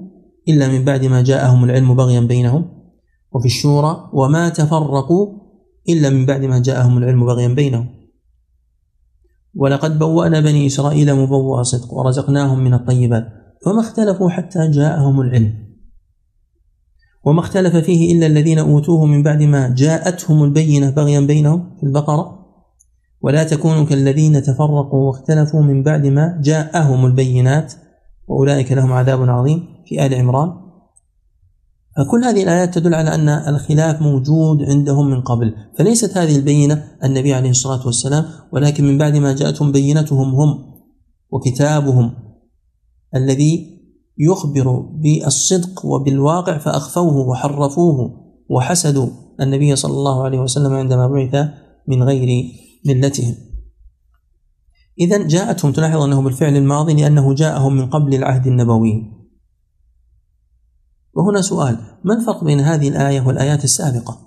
إلا 0.47 0.67
من 0.67 0.85
بعد 0.85 1.05
ما 1.05 1.21
جاءهم 1.21 1.63
العلم 1.63 1.95
بغيا 1.95 2.19
بينهم 2.19 2.65
وفي 3.31 3.45
الشورى 3.45 4.09
وما 4.13 4.49
تفرقوا 4.49 5.27
إلا 5.89 6.09
من 6.09 6.25
بعد 6.25 6.45
ما 6.45 6.59
جاءهم 6.59 6.97
العلم 6.97 7.25
بغيا 7.25 7.47
بينهم 7.47 7.85
ولقد 9.55 9.99
بوأنا 9.99 10.39
بني 10.39 10.67
إسرائيل 10.67 11.15
مبوء 11.15 11.61
صدق 11.61 11.93
ورزقناهم 11.93 12.59
من 12.59 12.73
الطيبات 12.73 13.23
فما 13.65 13.79
اختلفوا 13.79 14.29
حتى 14.29 14.67
جاءهم 14.71 15.21
العلم 15.21 15.53
وما 17.25 17.39
اختلف 17.39 17.75
فيه 17.75 18.13
إلا 18.17 18.25
الذين 18.27 18.59
أوتوه 18.59 19.05
من 19.05 19.23
بعد 19.23 19.41
ما 19.41 19.73
جاءتهم 19.77 20.43
البينة 20.43 20.89
بغيا 20.89 21.19
بينهم 21.19 21.75
في 21.79 21.85
البقرة 21.85 22.39
ولا 23.21 23.43
تكونوا 23.43 23.83
كالذين 23.85 24.43
تفرقوا 24.43 25.05
واختلفوا 25.07 25.61
من 25.61 25.83
بعد 25.83 26.05
ما 26.05 26.41
جاءهم 26.43 27.05
البينات 27.05 27.73
وأولئك 28.27 28.71
لهم 28.71 28.93
عذاب 28.93 29.29
عظيم 29.29 29.63
في 29.85 30.05
آل 30.05 30.13
عمران 30.15 30.64
فكل 31.97 32.23
هذه 32.23 32.43
الآيات 32.43 32.73
تدل 32.73 32.93
على 32.93 33.15
أن 33.15 33.29
الخلاف 33.29 34.01
موجود 34.01 34.63
عندهم 34.63 35.09
من 35.09 35.21
قبل 35.21 35.53
فليست 35.77 36.17
هذه 36.17 36.35
البينة 36.35 36.87
النبي 37.03 37.33
عليه 37.33 37.49
الصلاة 37.49 37.85
والسلام 37.85 38.25
ولكن 38.51 38.83
من 38.87 38.97
بعد 38.97 39.15
ما 39.17 39.33
جاءتهم 39.33 39.71
بينتهم 39.71 40.35
هم 40.35 40.73
وكتابهم 41.31 42.11
الذي 43.15 43.65
يخبر 44.17 44.71
بالصدق 44.79 45.85
وبالواقع 45.85 46.57
فأخفوه 46.57 47.27
وحرفوه 47.29 48.11
وحسدوا 48.49 49.07
النبي 49.41 49.75
صلى 49.75 49.93
الله 49.93 50.23
عليه 50.23 50.39
وسلم 50.39 50.73
عندما 50.73 51.07
بعث 51.07 51.47
من 51.87 52.03
غير 52.03 52.43
ملتهم 52.85 53.35
إذا 54.99 55.27
جاءتهم 55.27 55.71
تلاحظ 55.71 56.01
أنه 56.01 56.21
بالفعل 56.21 56.57
الماضي 56.57 56.93
لأنه 56.93 57.33
جاءهم 57.33 57.73
من 57.75 57.89
قبل 57.89 58.13
العهد 58.15 58.47
النبوي 58.47 59.14
وهنا 61.15 61.41
سؤال 61.41 61.77
ما 62.03 62.13
الفرق 62.13 62.43
بين 62.43 62.59
هذه 62.59 62.89
الآية 62.89 63.21
والآيات 63.21 63.63
السابقة؟ 63.63 64.19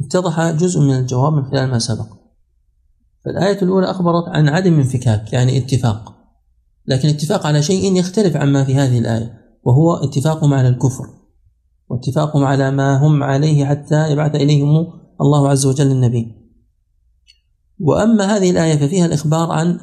اتضح 0.00 0.50
جزء 0.50 0.80
من 0.80 0.94
الجواب 0.98 1.32
من 1.32 1.44
خلال 1.44 1.70
ما 1.70 1.78
سبق 1.78 2.06
فالآية 3.24 3.62
الأولى 3.62 3.90
أخبرت 3.90 4.28
عن 4.28 4.48
عدم 4.48 4.74
انفكاك 4.74 5.32
يعني 5.32 5.58
اتفاق 5.58 6.14
لكن 6.86 7.08
اتفاق 7.08 7.46
على 7.46 7.62
شيء 7.62 7.96
يختلف 7.98 8.36
عما 8.36 8.64
في 8.64 8.74
هذه 8.74 8.98
الآية 8.98 9.32
وهو 9.64 9.94
اتفاقهم 9.94 10.54
على 10.54 10.68
الكفر 10.68 11.04
واتفاقهم 11.88 12.44
على 12.44 12.70
ما 12.70 12.96
هم 13.06 13.22
عليه 13.22 13.64
حتى 13.66 14.10
يبعث 14.12 14.34
إليهم 14.34 14.86
الله 15.20 15.48
عز 15.48 15.66
وجل 15.66 15.90
النبي 15.90 16.32
وأما 17.80 18.36
هذه 18.36 18.50
الآية 18.50 18.76
ففيها 18.86 19.06
الإخبار 19.06 19.50
عن 19.50 19.80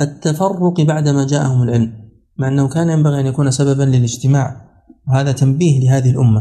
التفرق 0.00 0.80
بعدما 0.80 1.26
جاءهم 1.26 1.62
العلم 1.62 2.03
مع 2.38 2.48
أنه 2.48 2.68
كان 2.68 2.90
ينبغي 2.90 3.20
أن 3.20 3.26
يكون 3.26 3.50
سببا 3.50 3.82
للاجتماع 3.82 4.60
وهذا 5.08 5.32
تنبيه 5.32 5.80
لهذه 5.80 6.10
الأمة 6.10 6.40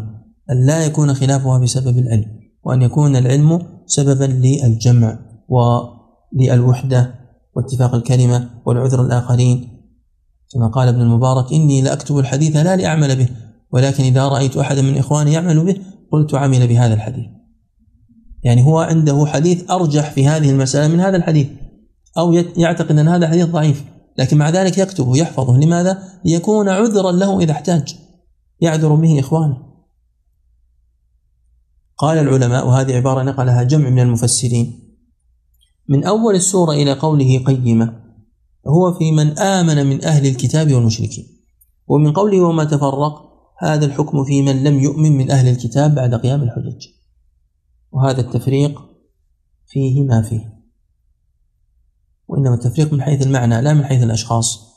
أن 0.51 0.65
لا 0.65 0.85
يكون 0.85 1.13
خلافها 1.13 1.59
بسبب 1.59 1.97
العلم 1.97 2.25
وأن 2.63 2.81
يكون 2.81 3.15
العلم 3.15 3.59
سببا 3.85 4.23
للجمع 4.29 5.19
وللوحدة 5.49 7.15
واتفاق 7.55 7.95
الكلمة 7.95 8.49
والعذر 8.65 9.01
الآخرين 9.05 9.69
كما 10.53 10.67
قال 10.67 10.87
ابن 10.87 11.01
المبارك 11.01 11.53
إني 11.53 11.81
لأكتب 11.81 12.17
الحديث 12.17 12.55
لا 12.55 12.75
لأعمل 12.75 13.15
به 13.15 13.29
ولكن 13.71 14.03
إذا 14.03 14.27
رأيت 14.27 14.57
أحدا 14.57 14.81
من 14.81 14.97
إخواني 14.97 15.33
يعمل 15.33 15.65
به 15.65 15.75
قلت 16.11 16.35
عمل 16.35 16.67
بهذا 16.67 16.93
الحديث 16.93 17.25
يعني 18.43 18.63
هو 18.65 18.79
عنده 18.79 19.25
حديث 19.25 19.71
أرجح 19.71 20.11
في 20.11 20.27
هذه 20.27 20.49
المسألة 20.49 20.93
من 20.93 20.99
هذا 20.99 21.17
الحديث 21.17 21.47
أو 22.17 22.33
يعتقد 22.33 22.97
أن 22.99 23.07
هذا 23.07 23.25
الحديث 23.25 23.45
ضعيف 23.45 23.83
لكن 24.17 24.37
مع 24.37 24.49
ذلك 24.49 24.77
يكتبه 24.77 25.17
يحفظه 25.17 25.57
لماذا؟ 25.57 26.03
ليكون 26.25 26.69
عذرا 26.69 27.11
له 27.11 27.39
إذا 27.39 27.51
احتاج 27.51 27.95
يعذر 28.59 28.95
به 28.95 29.19
إخوانه 29.19 29.57
قال 31.97 32.17
العلماء 32.17 32.67
وهذه 32.67 32.95
عبارة 32.95 33.23
نقلها 33.23 33.63
جمع 33.63 33.89
من 33.89 33.99
المفسرين 33.99 34.79
من 35.89 36.03
أول 36.03 36.35
السورة 36.35 36.71
إلى 36.71 36.93
قوله 36.93 37.37
قيمة 37.43 38.03
هو 38.67 38.93
في 38.93 39.11
من 39.11 39.39
آمن 39.39 39.85
من 39.85 40.03
أهل 40.05 40.25
الكتاب 40.27 40.73
والمشركين 40.73 41.27
ومن 41.87 42.13
قوله 42.13 42.41
وما 42.41 42.63
تفرق 42.63 43.23
هذا 43.59 43.85
الحكم 43.85 44.23
في 44.23 44.41
من 44.41 44.63
لم 44.63 44.79
يؤمن 44.79 45.11
من 45.17 45.31
أهل 45.31 45.47
الكتاب 45.47 45.95
بعد 45.95 46.15
قيام 46.15 46.43
الحجج 46.43 46.85
وهذا 47.91 48.21
التفريق 48.21 48.81
فيه 49.67 50.01
ما 50.01 50.21
فيه 50.21 50.52
وإنما 52.27 52.53
التفريق 52.55 52.93
من 52.93 53.01
حيث 53.01 53.21
المعنى 53.25 53.61
لا 53.61 53.73
من 53.73 53.83
حيث 53.83 54.03
الأشخاص 54.03 54.73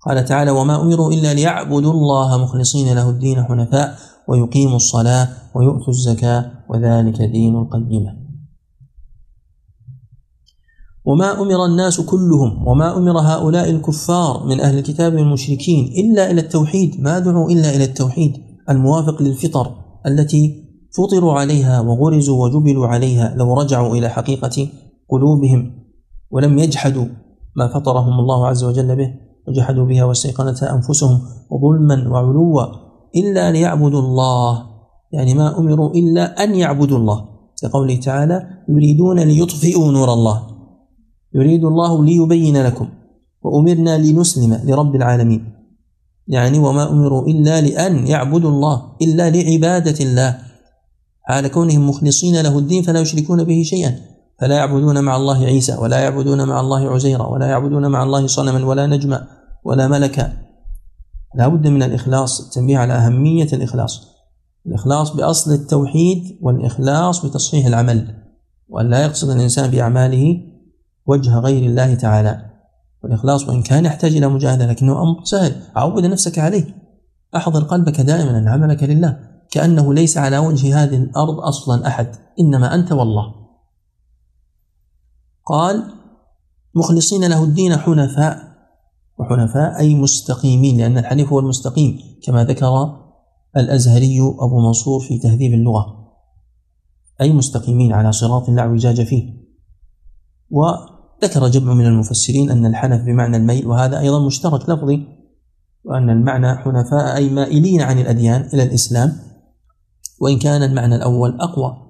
قال 0.00 0.24
تعالى 0.24 0.50
وما 0.50 0.82
أمروا 0.82 1.12
إلا 1.12 1.34
ليعبدوا 1.34 1.92
الله 1.92 2.38
مخلصين 2.44 2.94
له 2.94 3.10
الدين 3.10 3.44
حنفاء 3.44 3.96
ويقيموا 4.28 4.76
الصلاة 4.76 5.28
ويؤتوا 5.54 5.88
الزكاة 5.88 6.52
وذلك 6.70 7.22
دين 7.22 7.56
القيمة 7.56 8.26
وما 11.04 11.40
أمر 11.42 11.64
الناس 11.64 12.00
كلهم 12.00 12.68
وما 12.68 12.96
أمر 12.96 13.18
هؤلاء 13.20 13.70
الكفار 13.70 14.46
من 14.46 14.60
أهل 14.60 14.78
الكتاب 14.78 15.14
والمشركين 15.14 15.84
إلا 15.84 16.30
إلى 16.30 16.40
التوحيد 16.40 17.00
ما 17.00 17.18
دعوا 17.18 17.50
إلا 17.50 17.74
إلى 17.74 17.84
التوحيد 17.84 18.32
الموافق 18.70 19.22
للفطر 19.22 19.74
التي 20.06 20.62
فطروا 20.98 21.32
عليها 21.32 21.80
وغرزوا 21.80 22.44
وجبلوا 22.46 22.86
عليها 22.86 23.34
لو 23.34 23.54
رجعوا 23.54 23.96
إلى 23.96 24.08
حقيقة 24.08 24.68
قلوبهم 25.08 25.76
ولم 26.30 26.58
يجحدوا 26.58 27.06
ما 27.56 27.68
فطرهم 27.68 28.20
الله 28.20 28.46
عز 28.46 28.64
وجل 28.64 28.96
به 28.96 29.10
وجحدوا 29.48 29.86
بها 29.86 30.04
واستيقنتها 30.04 30.74
أنفسهم 30.74 31.20
ظلما 31.62 32.08
وعلوا 32.08 32.60
إلا 33.16 33.50
ليعبدوا 33.52 34.00
الله 34.00 34.66
يعني 35.12 35.34
ما 35.34 35.58
أمروا 35.58 35.90
إلا 35.94 36.44
أن 36.44 36.54
يعبدوا 36.54 36.98
الله 36.98 37.24
كقوله 37.62 37.96
تعالى 37.96 38.48
يريدون 38.68 39.20
ليطفئوا 39.20 39.92
نور 39.92 40.12
الله 40.12 40.42
يريد 41.34 41.64
الله 41.64 42.04
ليبين 42.04 42.62
لكم 42.62 42.88
وأمرنا 43.42 43.98
لنسلم 43.98 44.60
لرب 44.64 44.94
العالمين 44.94 45.52
يعني 46.28 46.58
وما 46.58 46.90
أمروا 46.90 47.26
إلا 47.26 47.60
لأن 47.60 48.06
يعبدوا 48.06 48.50
الله 48.50 48.82
إلا 49.02 49.30
لعبادة 49.30 50.04
الله 50.04 50.38
حال 51.22 51.48
كونهم 51.48 51.88
مخلصين 51.88 52.40
له 52.42 52.58
الدين 52.58 52.82
فلا 52.82 53.00
يشركون 53.00 53.44
به 53.44 53.62
شيئا 53.62 53.96
فلا 54.38 54.56
يعبدون 54.56 55.04
مع 55.04 55.16
الله 55.16 55.44
عيسى 55.44 55.74
ولا 55.76 55.98
يعبدون 55.98 56.44
مع 56.48 56.60
الله 56.60 56.90
عزيرا 56.90 57.26
ولا 57.26 57.46
يعبدون 57.46 57.86
مع 57.86 58.02
الله 58.02 58.26
صنما 58.26 58.66
ولا 58.66 58.86
نجما 58.86 59.28
ولا 59.64 59.88
ملكا 59.88 60.32
لا 61.34 61.48
بد 61.48 61.66
من 61.66 61.82
الإخلاص 61.82 62.40
التنبيه 62.40 62.78
على 62.78 62.92
أهمية 62.92 63.48
الإخلاص 63.52 64.08
الإخلاص 64.66 65.10
بأصل 65.16 65.52
التوحيد 65.52 66.38
والإخلاص 66.42 67.26
بتصحيح 67.26 67.66
العمل 67.66 68.14
وأن 68.68 68.90
لا 68.90 69.02
يقصد 69.04 69.30
الإنسان 69.30 69.70
بأعماله 69.70 70.38
وجه 71.06 71.38
غير 71.38 71.66
الله 71.70 71.94
تعالى 71.94 72.40
والإخلاص 73.02 73.48
وإن 73.48 73.62
كان 73.62 73.84
يحتاج 73.84 74.16
إلى 74.16 74.28
مجاهدة 74.28 74.66
لكنه 74.66 75.02
أمر 75.02 75.24
سهل 75.24 75.52
عود 75.76 76.04
نفسك 76.06 76.38
عليه 76.38 76.64
أحضر 77.36 77.62
قلبك 77.62 78.00
دائما 78.00 78.38
أن 78.38 78.48
عملك 78.48 78.82
لله 78.82 79.16
كأنه 79.50 79.94
ليس 79.94 80.18
على 80.18 80.38
وجه 80.38 80.82
هذه 80.84 80.96
الأرض 80.96 81.40
أصلا 81.40 81.86
أحد 81.86 82.16
إنما 82.40 82.74
أنت 82.74 82.92
والله 82.92 83.45
قال 85.46 85.92
مخلصين 86.74 87.28
له 87.28 87.44
الدين 87.44 87.76
حنفاء 87.76 88.38
وحنفاء 89.18 89.78
أي 89.78 89.94
مستقيمين 89.94 90.78
لأن 90.78 90.98
الحنيف 90.98 91.32
هو 91.32 91.38
المستقيم 91.38 91.98
كما 92.22 92.44
ذكر 92.44 92.98
الأزهري 93.56 94.18
أبو 94.38 94.60
منصور 94.60 95.00
في 95.00 95.18
تهذيب 95.18 95.52
اللغة 95.52 95.86
أي 97.20 97.32
مستقيمين 97.32 97.92
على 97.92 98.12
صراط 98.12 98.48
لا 98.50 98.62
اعوجاج 98.62 99.04
فيه 99.06 99.32
وذكر 100.50 101.48
جمع 101.48 101.74
من 101.74 101.86
المفسرين 101.86 102.50
أن 102.50 102.66
الحنف 102.66 103.02
بمعنى 103.02 103.36
الميل 103.36 103.66
وهذا 103.66 103.98
أيضا 104.00 104.26
مشترك 104.26 104.68
لفظي 104.68 105.06
وأن 105.84 106.10
المعنى 106.10 106.56
حنفاء 106.56 107.16
أي 107.16 107.30
مائلين 107.30 107.80
عن 107.80 107.98
الأديان 107.98 108.48
إلى 108.54 108.62
الإسلام 108.62 109.12
وإن 110.20 110.38
كان 110.38 110.62
المعنى 110.62 110.94
الأول 110.96 111.40
أقوى 111.40 111.85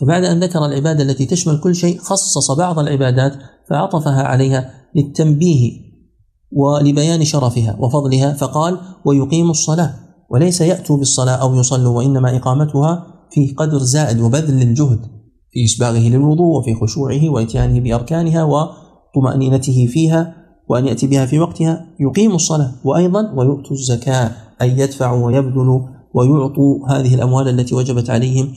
فبعد 0.00 0.24
أن 0.24 0.40
ذكر 0.40 0.66
العبادة 0.66 1.02
التي 1.02 1.26
تشمل 1.26 1.60
كل 1.60 1.74
شيء 1.74 1.98
خصص 1.98 2.50
بعض 2.50 2.78
العبادات 2.78 3.32
فعطفها 3.70 4.22
عليها 4.22 4.70
للتنبيه 4.96 5.72
ولبيان 6.52 7.24
شرفها 7.24 7.76
وفضلها 7.80 8.32
فقال 8.32 8.78
ويقيم 9.04 9.50
الصلاة 9.50 9.94
وليس 10.30 10.60
يأتوا 10.60 10.96
بالصلاة 10.96 11.34
أو 11.34 11.54
يصلوا 11.54 11.96
وإنما 11.96 12.36
إقامتها 12.36 13.06
في 13.30 13.54
قدر 13.56 13.78
زائد 13.78 14.20
وبذل 14.20 14.62
الجهد 14.62 15.00
في 15.50 15.64
إسباغه 15.64 15.98
للوضوء 16.08 16.58
وفي 16.58 16.74
خشوعه 16.74 17.28
وإتيانه 17.28 17.80
بأركانها 17.80 18.44
وطمأنينته 18.44 19.86
فيها 19.86 20.34
وأن 20.68 20.86
يأتي 20.88 21.06
بها 21.06 21.26
في 21.26 21.38
وقتها 21.38 21.86
يقيم 22.00 22.34
الصلاة 22.34 22.72
وأيضا 22.84 23.20
ويؤتوا 23.36 23.72
الزكاة 23.76 24.30
أي 24.62 24.78
يدفع 24.78 25.12
ويبذل 25.12 25.68
ويعطوا 26.14 26.88
هذه 26.88 27.14
الأموال 27.14 27.48
التي 27.48 27.74
وجبت 27.74 28.10
عليهم 28.10 28.52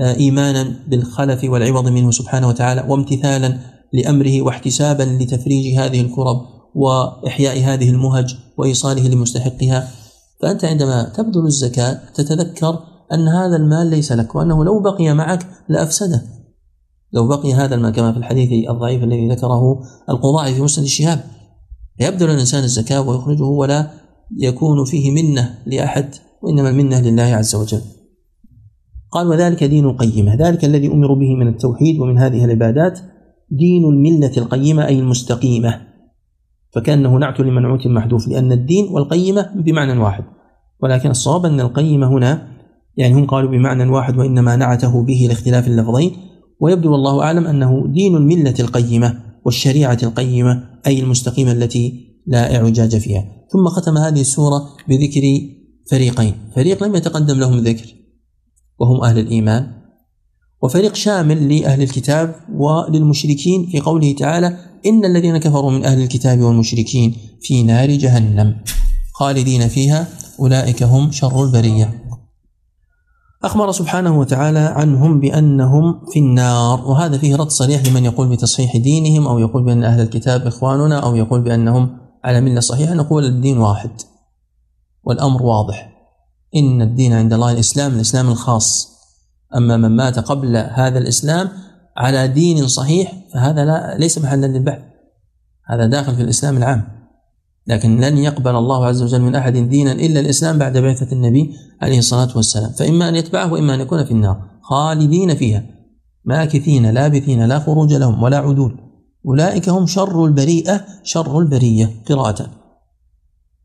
آه، 0.00 0.16
ايمانا 0.16 0.76
بالخلف 0.88 1.44
والعوض 1.44 1.88
منه 1.88 2.10
سبحانه 2.10 2.48
وتعالى 2.48 2.84
وامتثالا 2.88 3.58
لامره 3.92 4.42
واحتسابا 4.42 5.02
لتفريج 5.02 5.76
هذه 5.78 6.00
الكرب 6.00 6.36
واحياء 6.74 7.60
هذه 7.60 7.90
المهج 7.90 8.36
وايصاله 8.58 9.08
لمستحقها 9.08 9.88
فانت 10.42 10.64
عندما 10.64 11.02
تبذل 11.16 11.46
الزكاه 11.46 12.00
تتذكر 12.14 12.78
ان 13.12 13.28
هذا 13.28 13.56
المال 13.56 13.86
ليس 13.86 14.12
لك 14.12 14.34
وانه 14.34 14.64
لو 14.64 14.80
بقي 14.82 15.14
معك 15.14 15.46
لافسده 15.68 16.22
لو 17.12 17.26
بقي 17.28 17.54
هذا 17.54 17.74
المال 17.74 17.90
كما 17.92 18.12
في 18.12 18.18
الحديث 18.18 18.68
الضعيف 18.70 19.02
الذي 19.04 19.28
ذكره 19.28 19.62
القضاعي 20.10 20.54
في 20.54 20.62
مسند 20.62 20.84
الشهاب 20.84 21.24
يبذل 22.00 22.30
الانسان 22.30 22.64
الزكاه 22.64 23.00
ويخرجه 23.00 23.44
ولا 23.44 23.90
يكون 24.38 24.84
فيه 24.84 25.10
منه 25.10 25.58
لاحد 25.66 26.14
وانما 26.42 26.68
المنه 26.68 27.00
لله 27.00 27.22
عز 27.22 27.54
وجل 27.54 27.80
قال 29.12 29.26
وذلك 29.28 29.64
دين 29.64 29.84
القيمة 29.84 30.34
ذلك 30.34 30.64
الذي 30.64 30.86
أمروا 30.86 31.16
به 31.16 31.34
من 31.34 31.48
التوحيد 31.48 31.98
ومن 31.98 32.18
هذه 32.18 32.44
العبادات 32.44 32.98
دين 33.50 33.84
الملة 33.84 34.32
القيمة 34.36 34.86
أي 34.86 34.98
المستقيمة 34.98 35.80
فكأنه 36.74 37.16
نعت 37.18 37.40
لمنعوت 37.40 37.86
محذوف 37.86 38.28
لأن 38.28 38.52
الدين 38.52 38.84
والقيمة 38.90 39.50
بمعنى 39.66 39.98
واحد 39.98 40.24
ولكن 40.82 41.10
الصواب 41.10 41.46
أن 41.46 41.60
القيمة 41.60 42.06
هنا 42.08 42.48
يعني 42.96 43.14
هم 43.14 43.26
قالوا 43.26 43.50
بمعنى 43.50 43.90
واحد 43.90 44.16
وإنما 44.18 44.56
نعته 44.56 45.02
به 45.04 45.26
لاختلاف 45.28 45.66
اللفظين 45.68 46.10
ويبدو 46.60 46.92
والله 46.92 47.22
أعلم 47.22 47.46
أنه 47.46 47.84
دين 47.94 48.16
الملة 48.16 48.54
القيمة 48.60 49.14
والشريعة 49.44 49.98
القيمة 50.02 50.64
أي 50.86 51.00
المستقيمة 51.00 51.52
التي 51.52 51.92
لا 52.26 52.56
اعوجاج 52.56 52.96
فيها 52.96 53.24
ثم 53.52 53.68
ختم 53.68 53.96
هذه 53.98 54.20
السورة 54.20 54.62
بذكر 54.88 55.22
فريقين 55.90 56.34
فريق 56.56 56.84
لم 56.84 56.94
يتقدم 56.94 57.34
لهم 57.38 57.56
ذكر 57.58 57.86
وهم 58.80 59.02
أهل 59.04 59.18
الإيمان 59.18 59.72
وفريق 60.62 60.94
شامل 60.94 61.58
لأهل 61.58 61.82
الكتاب 61.82 62.34
وللمشركين 62.54 63.66
في 63.72 63.80
قوله 63.80 64.14
تعالى 64.18 64.56
إن 64.86 65.04
الذين 65.04 65.38
كفروا 65.38 65.70
من 65.70 65.84
أهل 65.84 66.00
الكتاب 66.02 66.40
والمشركين 66.40 67.16
في 67.40 67.62
نار 67.62 67.90
جهنم 67.90 68.56
خالدين 69.14 69.68
فيها 69.68 70.06
أولئك 70.40 70.82
هم 70.82 71.10
شر 71.10 71.44
البرية 71.44 72.02
أخبر 73.44 73.72
سبحانه 73.72 74.18
وتعالى 74.18 74.58
عنهم 74.58 75.20
بأنهم 75.20 76.00
في 76.12 76.18
النار 76.20 76.84
وهذا 76.86 77.18
فيه 77.18 77.36
رد 77.36 77.48
صريح 77.48 77.86
لمن 77.86 78.04
يقول 78.04 78.28
بتصحيح 78.28 78.76
دينهم 78.76 79.26
أو 79.28 79.38
يقول 79.38 79.64
بأن 79.64 79.84
أهل 79.84 80.00
الكتاب 80.00 80.46
إخواننا 80.46 80.98
أو 80.98 81.14
يقول 81.16 81.42
بأنهم 81.44 81.88
على 82.24 82.40
ملة 82.40 82.60
صحيحة 82.60 82.94
نقول 82.94 83.24
الدين 83.24 83.58
واحد 83.58 83.90
والأمر 85.04 85.42
واضح 85.42 85.91
إن 86.56 86.82
الدين 86.82 87.12
عند 87.12 87.32
الله 87.32 87.52
الإسلام 87.52 87.92
الإسلام 87.94 88.28
الخاص 88.28 88.92
أما 89.56 89.76
من 89.76 89.96
مات 89.96 90.18
قبل 90.18 90.56
هذا 90.56 90.98
الإسلام 90.98 91.48
على 91.96 92.28
دين 92.28 92.68
صحيح 92.68 93.12
فهذا 93.34 93.64
لا 93.64 93.96
ليس 93.98 94.18
محلا 94.18 94.46
للبحث 94.46 94.82
هذا 95.70 95.86
داخل 95.86 96.14
في 96.16 96.22
الإسلام 96.22 96.56
العام 96.56 96.82
لكن 97.66 98.00
لن 98.00 98.18
يقبل 98.18 98.56
الله 98.56 98.86
عز 98.86 99.02
وجل 99.02 99.20
من 99.22 99.34
أحد 99.34 99.52
دينا 99.56 99.92
إلا 99.92 100.20
الإسلام 100.20 100.58
بعد 100.58 100.78
بعثة 100.78 101.12
النبي 101.12 101.54
عليه 101.82 101.98
الصلاة 101.98 102.28
والسلام 102.36 102.70
فإما 102.70 103.08
أن 103.08 103.16
يتبعه 103.16 103.52
وإما 103.52 103.74
أن 103.74 103.80
يكون 103.80 104.04
في 104.04 104.10
النار 104.10 104.42
خالدين 104.62 105.34
فيها 105.36 105.66
ماكثين 106.24 106.86
لابثين 106.90 107.44
لا 107.44 107.58
خروج 107.58 107.92
لهم 107.92 108.22
ولا 108.22 108.38
عدول 108.38 108.76
أولئك 109.26 109.68
هم 109.68 109.86
شر 109.86 110.24
البريئة 110.24 110.84
شر 111.02 111.38
البرية 111.38 111.90
قراءة 112.08 112.61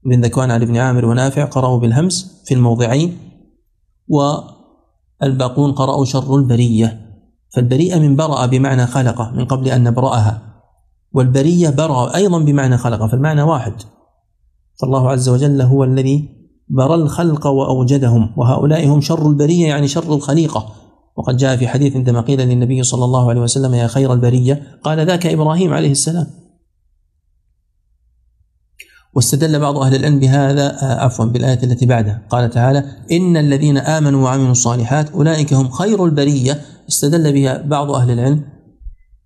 بن 0.08 0.22
ذكوان 0.26 0.51
عن 0.51 0.62
ابن 0.62 0.78
عامر 0.78 1.05
ونافع 1.05 1.45
قرأوا 1.45 1.80
بالهمس 1.80 2.41
في 2.45 2.53
الموضعين 2.53 3.18
والباقون 5.22 5.72
قرأوا 5.72 6.05
شر 6.05 6.36
البرية 6.36 7.01
فالبريئة 7.55 7.99
من 7.99 8.16
برأ 8.16 8.45
بمعنى 8.45 8.86
خلقه 8.86 9.32
من 9.36 9.45
قبل 9.45 9.68
أن 9.68 9.84
نبرأها 9.84 10.41
والبرية 11.14 11.70
برأ 11.70 12.16
أيضا 12.16 12.39
بمعنى 12.39 12.78
خلقه 12.78 13.08
فالمعنى 13.08 13.41
واحد 13.41 13.74
فالله 14.82 15.10
عز 15.10 15.30
وجل 15.30 15.62
هو 15.62 15.84
الذي 15.84 16.30
برى 16.70 16.95
الخلق 16.95 17.47
وأوجدهم 17.47 18.34
وهؤلاء 18.38 18.88
هم 18.88 19.01
شر 19.01 19.28
البرية 19.30 19.68
يعني 19.68 19.88
شر 19.88 20.14
الخليقة 20.14 20.66
وقد 21.18 21.38
جاء 21.38 21.58
في 21.58 21.68
حديث 21.68 21.95
عندما 21.95 22.22
قيل 22.22 22.39
للنبي 22.41 22.84
صلى 22.84 23.05
الله 23.05 23.30
عليه 23.30 23.41
وسلم 23.41 23.74
يا 23.74 23.88
خير 23.88 24.14
البرية 24.14 24.64
قال 24.84 25.05
ذاك 25.08 25.26
إبراهيم 25.26 25.74
عليه 25.74 25.91
السلام 25.91 26.28
واستدل 29.16 29.60
بعض 29.60 29.78
أهل 29.78 29.95
العلم 29.95 30.20
بهذا 30.20 30.68
آه، 30.84 30.99
عفوا 30.99 31.26
بالآية 31.26 31.64
التي 31.64 31.86
بعدها 31.86 32.22
قال 32.30 32.49
تعالى 32.49 32.84
إن 33.12 33.38
الذين 33.38 33.78
آمنوا 33.78 34.24
وعملوا 34.24 34.51
الصالحات 34.51 35.12
أولئك 35.12 35.53
هم 35.53 35.70
خير 35.70 36.05
البرية 36.05 36.62
استدل 36.89 37.34
بها 37.34 37.62
بعض 37.62 37.91
أهل 37.91 38.12
العلم 38.12 38.43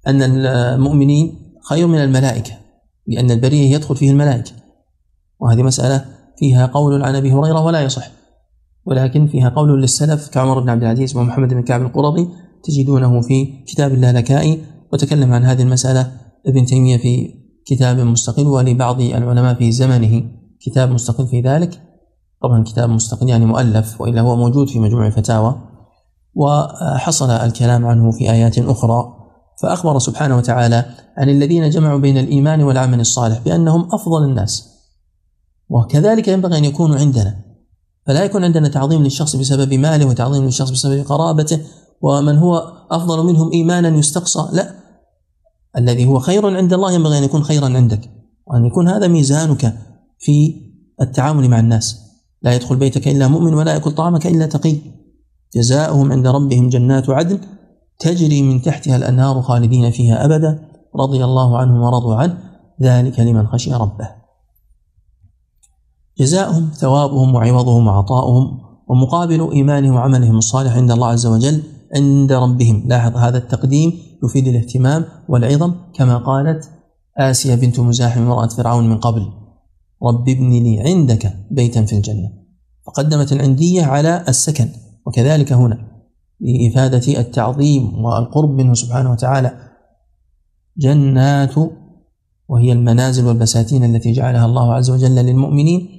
أن 0.07 0.21
المؤمنين 0.21 1.55
خير 1.69 1.87
من 1.87 1.97
الملائكة 1.97 2.53
لأن 3.07 3.31
البرية 3.31 3.71
يدخل 3.71 3.95
فيه 3.95 4.11
الملائكة 4.11 4.51
وهذه 5.39 5.63
مسألة 5.63 6.05
فيها 6.37 6.65
قول 6.65 7.03
عن 7.03 7.15
أبي 7.15 7.33
هريرة 7.33 7.61
ولا 7.63 7.81
يصح 7.81 8.11
ولكن 8.85 9.27
فيها 9.27 9.49
قول 9.49 9.81
للسلف 9.81 10.29
كعمر 10.29 10.59
بن 10.59 10.69
عبد 10.69 10.83
العزيز 10.83 11.15
ومحمد 11.15 11.53
بن 11.53 11.63
كعب 11.63 11.81
القرظي 11.81 12.27
تجدونه 12.63 13.21
في 13.21 13.63
كتاب 13.67 13.91
اللالكائي 13.93 14.61
وتكلم 14.93 15.33
عن 15.33 15.43
هذه 15.45 15.61
المسألة 15.61 16.11
ابن 16.47 16.65
تيمية 16.65 16.97
في 16.97 17.40
كتاب 17.65 17.99
مستقل 17.99 18.47
ولبعض 18.47 19.01
العلماء 19.01 19.53
في 19.55 19.71
زمنه 19.71 20.23
كتاب 20.61 20.91
مستقل 20.91 21.27
في 21.27 21.41
ذلك 21.41 21.81
طبعا 22.43 22.63
كتاب 22.63 22.89
مستقل 22.89 23.29
يعني 23.29 23.45
مؤلف 23.45 24.01
وإلا 24.01 24.21
هو 24.21 24.35
موجود 24.35 24.69
في 24.69 24.79
مجموع 24.79 25.07
الفتاوى 25.07 25.55
وحصل 26.35 27.29
الكلام 27.29 27.85
عنه 27.85 28.11
في 28.11 28.31
آيات 28.31 28.59
أخرى 28.59 29.03
فأخبر 29.61 29.99
سبحانه 29.99 30.37
وتعالى 30.37 30.85
عن 31.17 31.29
الذين 31.29 31.69
جمعوا 31.69 31.99
بين 31.99 32.17
الإيمان 32.17 32.61
والعمل 32.63 32.99
الصالح 32.99 33.39
بأنهم 33.39 33.89
أفضل 33.93 34.23
الناس 34.23 34.67
وكذلك 35.69 36.27
ينبغي 36.27 36.57
أن 36.57 36.65
يكونوا 36.65 36.95
عندنا 36.95 37.35
فلا 38.07 38.23
يكون 38.23 38.43
عندنا 38.43 38.67
تعظيم 38.69 39.03
للشخص 39.03 39.35
بسبب 39.35 39.73
ماله 39.73 40.05
وتعظيم 40.05 40.43
للشخص 40.43 40.69
بسبب 40.69 41.05
قرابته 41.05 41.59
ومن 42.01 42.37
هو 42.37 42.61
أفضل 42.91 43.25
منهم 43.25 43.51
إيمانا 43.51 43.89
يستقصى 43.89 44.47
لا 44.53 44.75
الذي 45.77 46.05
هو 46.05 46.19
خير 46.19 46.55
عند 46.57 46.73
الله 46.73 46.91
ينبغي 46.91 47.17
أن 47.17 47.23
يكون 47.23 47.43
خيرا 47.43 47.65
عندك 47.65 48.09
وأن 48.47 48.65
يكون 48.65 48.87
هذا 48.87 49.07
ميزانك 49.07 49.77
في 50.19 50.55
التعامل 51.01 51.49
مع 51.49 51.59
الناس 51.59 51.99
لا 52.41 52.53
يدخل 52.53 52.75
بيتك 52.75 53.07
إلا 53.07 53.27
مؤمن 53.27 53.53
ولا 53.53 53.73
يأكل 53.73 53.91
طعامك 53.91 54.27
إلا 54.27 54.45
تقي 54.45 54.75
جزاؤهم 55.55 56.11
عند 56.11 56.27
ربهم 56.27 56.69
جنات 56.69 57.09
عدن 57.09 57.39
تجري 57.99 58.41
من 58.41 58.61
تحتها 58.61 58.95
الأنهار 58.95 59.41
خالدين 59.41 59.91
فيها 59.91 60.25
أبدا 60.25 60.59
رضي 60.95 61.23
الله 61.25 61.57
عنهم 61.57 61.81
ورضوا 61.81 62.15
عنه 62.15 62.37
ذلك 62.81 63.19
لمن 63.19 63.47
خشي 63.47 63.73
ربه 63.73 64.09
جزاؤهم 66.19 66.69
ثوابهم 66.75 67.35
وعوضهم 67.35 67.87
وعطاؤهم 67.87 68.59
ومقابل 68.89 69.49
إيمانهم 69.51 69.93
وعملهم 69.95 70.37
الصالح 70.37 70.75
عند 70.75 70.91
الله 70.91 71.07
عز 71.07 71.25
وجل 71.25 71.63
عند 71.95 72.31
ربهم 72.31 72.83
لاحظ 72.87 73.17
هذا 73.17 73.37
التقديم 73.37 73.93
يفيد 74.23 74.47
الاهتمام 74.47 75.05
والعظم 75.29 75.73
كما 75.93 76.17
قالت 76.17 76.69
آسيا 77.17 77.55
بنت 77.55 77.79
مزاحم 77.79 78.21
امرأة 78.21 78.47
فرعون 78.47 78.89
من 78.89 78.97
قبل 78.97 79.21
رب 80.03 80.29
ابن 80.29 80.49
لي 80.51 80.79
عندك 80.79 81.33
بيتا 81.51 81.85
في 81.85 81.95
الجنة 81.97 82.29
فقدمت 82.85 83.31
العندية 83.33 83.83
على 83.83 84.23
السكن 84.27 84.69
وكذلك 85.05 85.53
هنا 85.53 85.87
لإفادة 86.39 87.19
التعظيم 87.19 88.05
والقرب 88.05 88.49
منه 88.49 88.73
سبحانه 88.73 89.11
وتعالى 89.11 89.51
جنات 90.77 91.53
وهي 92.49 92.71
المنازل 92.71 93.25
والبساتين 93.25 93.95
التي 93.95 94.11
جعلها 94.11 94.45
الله 94.45 94.73
عز 94.73 94.89
وجل 94.89 95.15
للمؤمنين 95.15 95.89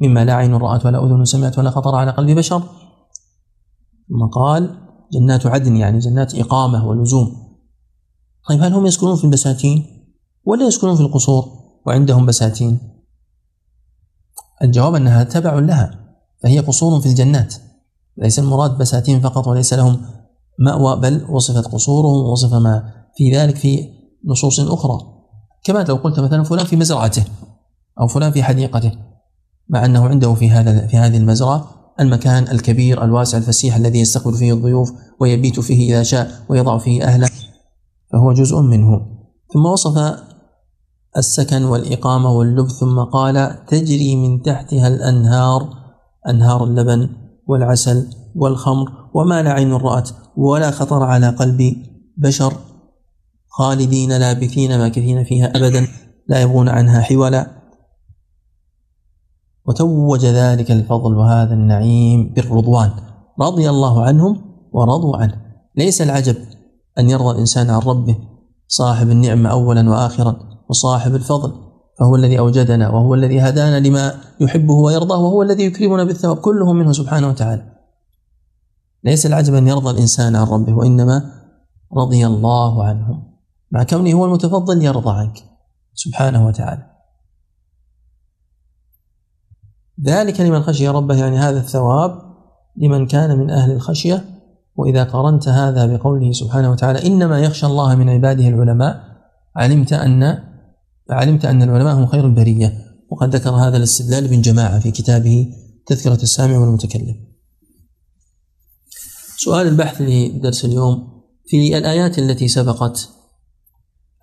مما 0.00 0.24
لا 0.24 0.34
عين 0.34 0.54
رأت 0.54 0.86
ولا 0.86 1.04
أذن 1.06 1.24
سمعت 1.24 1.58
ولا 1.58 1.70
خطر 1.70 1.94
على 1.94 2.10
قلب 2.10 2.30
بشر 2.38 2.62
ثم 4.08 4.26
قال 4.32 4.85
جنات 5.12 5.46
عدن 5.46 5.76
يعني 5.76 5.98
جنات 5.98 6.34
إقامة 6.34 6.86
ولزوم 6.86 7.56
طيب 8.48 8.62
هل 8.62 8.72
هم 8.74 8.86
يسكنون 8.86 9.16
في 9.16 9.24
البساتين 9.24 9.84
ولا 10.44 10.66
يسكنون 10.66 10.94
في 10.94 11.00
القصور 11.00 11.44
وعندهم 11.86 12.26
بساتين 12.26 12.78
الجواب 14.62 14.94
أنها 14.94 15.24
تبع 15.24 15.54
لها 15.58 15.90
فهي 16.42 16.58
قصور 16.60 17.00
في 17.00 17.06
الجنات 17.08 17.54
ليس 18.18 18.38
المراد 18.38 18.78
بساتين 18.78 19.20
فقط 19.20 19.46
وليس 19.46 19.72
لهم 19.74 20.00
مأوى 20.58 21.00
بل 21.00 21.26
وصفت 21.30 21.66
قصورهم 21.66 22.16
ووصف 22.26 22.52
ما 22.54 22.92
في 23.16 23.36
ذلك 23.36 23.56
في 23.56 23.88
نصوص 24.24 24.60
أخرى 24.60 24.98
كما 25.64 25.78
لو 25.78 25.96
قلت 25.96 26.20
مثلا 26.20 26.42
فلان 26.44 26.66
في 26.66 26.76
مزرعته 26.76 27.24
أو 28.00 28.06
فلان 28.06 28.32
في 28.32 28.42
حديقته 28.42 28.92
مع 29.68 29.84
أنه 29.84 30.04
عنده 30.08 30.34
في 30.34 30.50
هذا 30.50 30.86
في 30.86 30.96
هذه 30.96 31.16
المزرعة 31.16 31.75
المكان 32.00 32.48
الكبير 32.48 33.04
الواسع 33.04 33.38
الفسيح 33.38 33.76
الذي 33.76 34.00
يستقبل 34.00 34.34
فيه 34.36 34.52
الضيوف 34.52 34.92
ويبيت 35.20 35.60
فيه 35.60 35.94
إذا 35.94 36.02
شاء 36.02 36.30
ويضع 36.48 36.78
فيه 36.78 37.02
أهله 37.04 37.28
فهو 38.12 38.32
جزء 38.32 38.60
منه 38.60 39.00
ثم 39.54 39.66
وصف 39.66 40.14
السكن 41.16 41.64
والإقامة 41.64 42.30
واللب 42.32 42.68
ثم 42.70 43.00
قال 43.00 43.64
تجري 43.66 44.16
من 44.16 44.42
تحتها 44.42 44.88
الأنهار 44.88 45.68
أنهار 46.28 46.64
اللبن 46.64 47.08
والعسل 47.48 48.08
والخمر 48.34 48.88
وما 49.14 49.42
لا 49.42 49.52
عين 49.52 49.72
رأت 49.72 50.10
ولا 50.36 50.70
خطر 50.70 51.02
على 51.02 51.28
قلب 51.28 51.74
بشر 52.16 52.52
خالدين 53.48 54.12
لابثين 54.18 54.78
ماكثين 54.78 55.24
فيها 55.24 55.46
أبدا 55.56 55.86
لا 56.28 56.42
يبغون 56.42 56.68
عنها 56.68 57.00
حولا 57.00 57.55
وتوج 59.68 60.26
ذلك 60.26 60.70
الفضل 60.70 61.14
وهذا 61.16 61.54
النعيم 61.54 62.32
بالرضوان 62.36 62.90
رضي 63.40 63.70
الله 63.70 64.02
عنهم 64.04 64.36
ورضوا 64.72 65.16
عنه 65.16 65.42
ليس 65.76 66.02
العجب 66.02 66.36
أن 66.98 67.10
يرضى 67.10 67.30
الإنسان 67.30 67.70
عن 67.70 67.80
ربه 67.80 68.18
صاحب 68.68 69.08
النعمة 69.10 69.50
أولا 69.50 69.90
وآخرا 69.90 70.36
وصاحب 70.70 71.14
الفضل 71.14 71.52
فهو 71.98 72.16
الذي 72.16 72.38
أوجدنا 72.38 72.88
وهو 72.88 73.14
الذي 73.14 73.40
هدانا 73.40 73.88
لما 73.88 74.14
يحبه 74.40 74.74
ويرضاه 74.74 75.18
وهو 75.18 75.42
الذي 75.42 75.64
يكرمنا 75.64 76.04
بالثواب 76.04 76.36
كله 76.36 76.72
منه 76.72 76.92
سبحانه 76.92 77.28
وتعالى 77.28 77.62
ليس 79.04 79.26
العجب 79.26 79.54
أن 79.54 79.68
يرضى 79.68 79.90
الإنسان 79.90 80.36
عن 80.36 80.46
ربه 80.46 80.74
وإنما 80.74 81.22
رضي 81.96 82.26
الله 82.26 82.84
عنهم 82.84 83.22
مع 83.70 83.82
كونه 83.84 84.12
هو 84.12 84.24
المتفضل 84.24 84.82
يرضى 84.84 85.10
عنك 85.10 85.42
سبحانه 85.94 86.46
وتعالى 86.46 86.82
ذلك 90.04 90.40
لمن 90.40 90.62
خشي 90.62 90.88
ربه 90.88 91.14
يعني 91.16 91.36
هذا 91.38 91.58
الثواب 91.58 92.10
لمن 92.76 93.06
كان 93.06 93.38
من 93.38 93.50
أهل 93.50 93.70
الخشية 93.70 94.24
وإذا 94.76 95.04
قرنت 95.04 95.48
هذا 95.48 95.86
بقوله 95.96 96.32
سبحانه 96.32 96.70
وتعالى 96.70 97.06
إنما 97.06 97.40
يخشى 97.40 97.66
الله 97.66 97.94
من 97.94 98.08
عباده 98.08 98.48
العلماء 98.48 99.00
علمت 99.56 99.92
أن 99.92 100.38
علمت 101.10 101.44
أن 101.44 101.62
العلماء 101.62 101.94
هم 101.98 102.06
خير 102.06 102.26
البرية 102.26 102.72
وقد 103.10 103.34
ذكر 103.36 103.50
هذا 103.50 103.76
الاستدلال 103.76 104.24
ابن 104.24 104.40
جماعة 104.40 104.78
في 104.78 104.90
كتابه 104.90 105.48
تذكرة 105.86 106.22
السامع 106.22 106.58
والمتكلم 106.58 107.14
سؤال 109.38 109.66
البحث 109.66 110.00
لدرس 110.02 110.64
اليوم 110.64 111.24
في 111.46 111.78
الآيات 111.78 112.18
التي 112.18 112.48
سبقت 112.48 113.08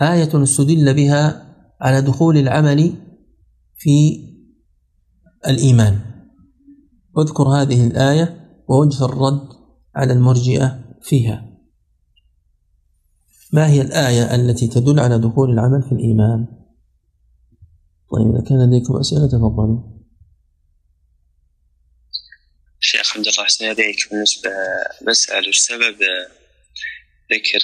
آية 0.01 0.43
استدل 0.43 0.93
بها 0.93 1.41
على 1.81 2.01
دخول 2.01 2.37
العمل 2.37 2.93
في 3.77 4.19
الإيمان 5.47 5.99
اذكر 7.17 7.43
هذه 7.43 7.87
الآية 7.87 8.47
ووجه 8.69 9.05
الرد 9.05 9.49
على 9.95 10.13
المرجئة 10.13 10.83
فيها 11.01 11.49
ما 13.53 13.67
هي 13.69 13.81
الآية 13.81 14.35
التي 14.35 14.67
تدل 14.67 14.99
على 14.99 15.19
دخول 15.19 15.49
العمل 15.49 15.83
في 15.89 15.91
الإيمان 15.91 16.47
طيب 18.11 18.35
إذا 18.35 18.43
كان 18.49 18.67
لديكم 18.69 18.95
أسئلة 18.97 19.27
تفضلوا 19.27 19.93
شيخ 22.79 23.17
عبد 23.17 23.27
الله 23.27 23.43
حسن 23.45 23.65
يديك 23.65 23.97
بالنسبة 24.11 24.49
بسأل 25.07 25.49
السبب 25.49 25.95
ذكر 27.33 27.61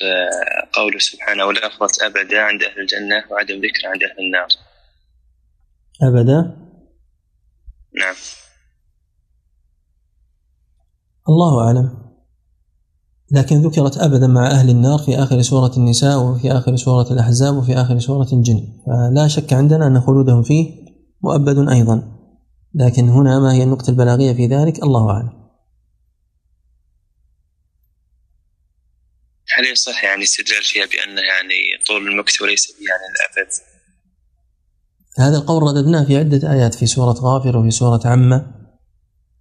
قوله 0.74 1.00
سبحانه 1.00 1.46
ولفظة 1.46 2.06
أبدا 2.06 2.40
عند 2.42 2.64
أهل 2.64 2.80
الجنة 2.82 3.24
وعدم 3.32 3.56
ذكر 3.56 3.88
عند 3.88 4.04
أهل 4.04 4.20
النار 4.26 4.48
أبدا 6.02 6.69
نعم 8.00 8.16
الله 11.30 11.66
أعلم 11.68 12.10
لكن 13.32 13.56
ذكرت 13.56 13.98
أبدا 13.98 14.28
مع 14.28 14.48
أهل 14.48 14.70
النار 14.70 15.00
في 15.00 15.16
آخر 15.16 15.42
سورة 15.42 15.78
النساء 15.78 16.20
وفي 16.20 16.52
آخر 16.52 16.76
سورة 16.76 17.12
الأحزاب 17.14 17.56
وفي 17.58 17.74
آخر 17.74 18.00
سورة 18.00 18.28
الجن 18.34 18.84
فلا 18.88 19.28
شك 19.28 19.54
عندنا 19.54 19.88
أن 19.88 20.02
خلودهم 20.02 20.44
فيه 20.44 20.86
مؤبد 21.24 21.70
أيضا 21.72 22.20
لكن 22.76 23.10
هنا 23.10 23.40
ما 23.40 23.54
هي 23.54 23.64
النقطة 23.64 23.90
البلاغية 23.90 24.34
في 24.34 24.48
ذلك 24.48 24.84
الله 24.84 25.12
أعلم 25.12 25.40
هل 29.58 29.66
يصح 29.72 30.04
يعني 30.04 30.24
استدلال 30.24 30.64
فيها 30.64 30.86
بأن 30.86 31.18
يعني 31.18 31.58
طول 31.88 32.08
المكت 32.08 32.42
وليس 32.42 32.68
يعني 32.70 33.06
الأبد 33.16 33.69
هذا 35.20 35.38
القول 35.38 35.64
رددناه 35.64 36.04
في 36.04 36.18
عدة 36.18 36.52
آيات 36.52 36.74
في 36.74 36.86
سورة 36.86 37.12
غافر 37.14 37.58
وفي 37.58 37.70
سورة 37.72 38.02
عمة 38.06 38.52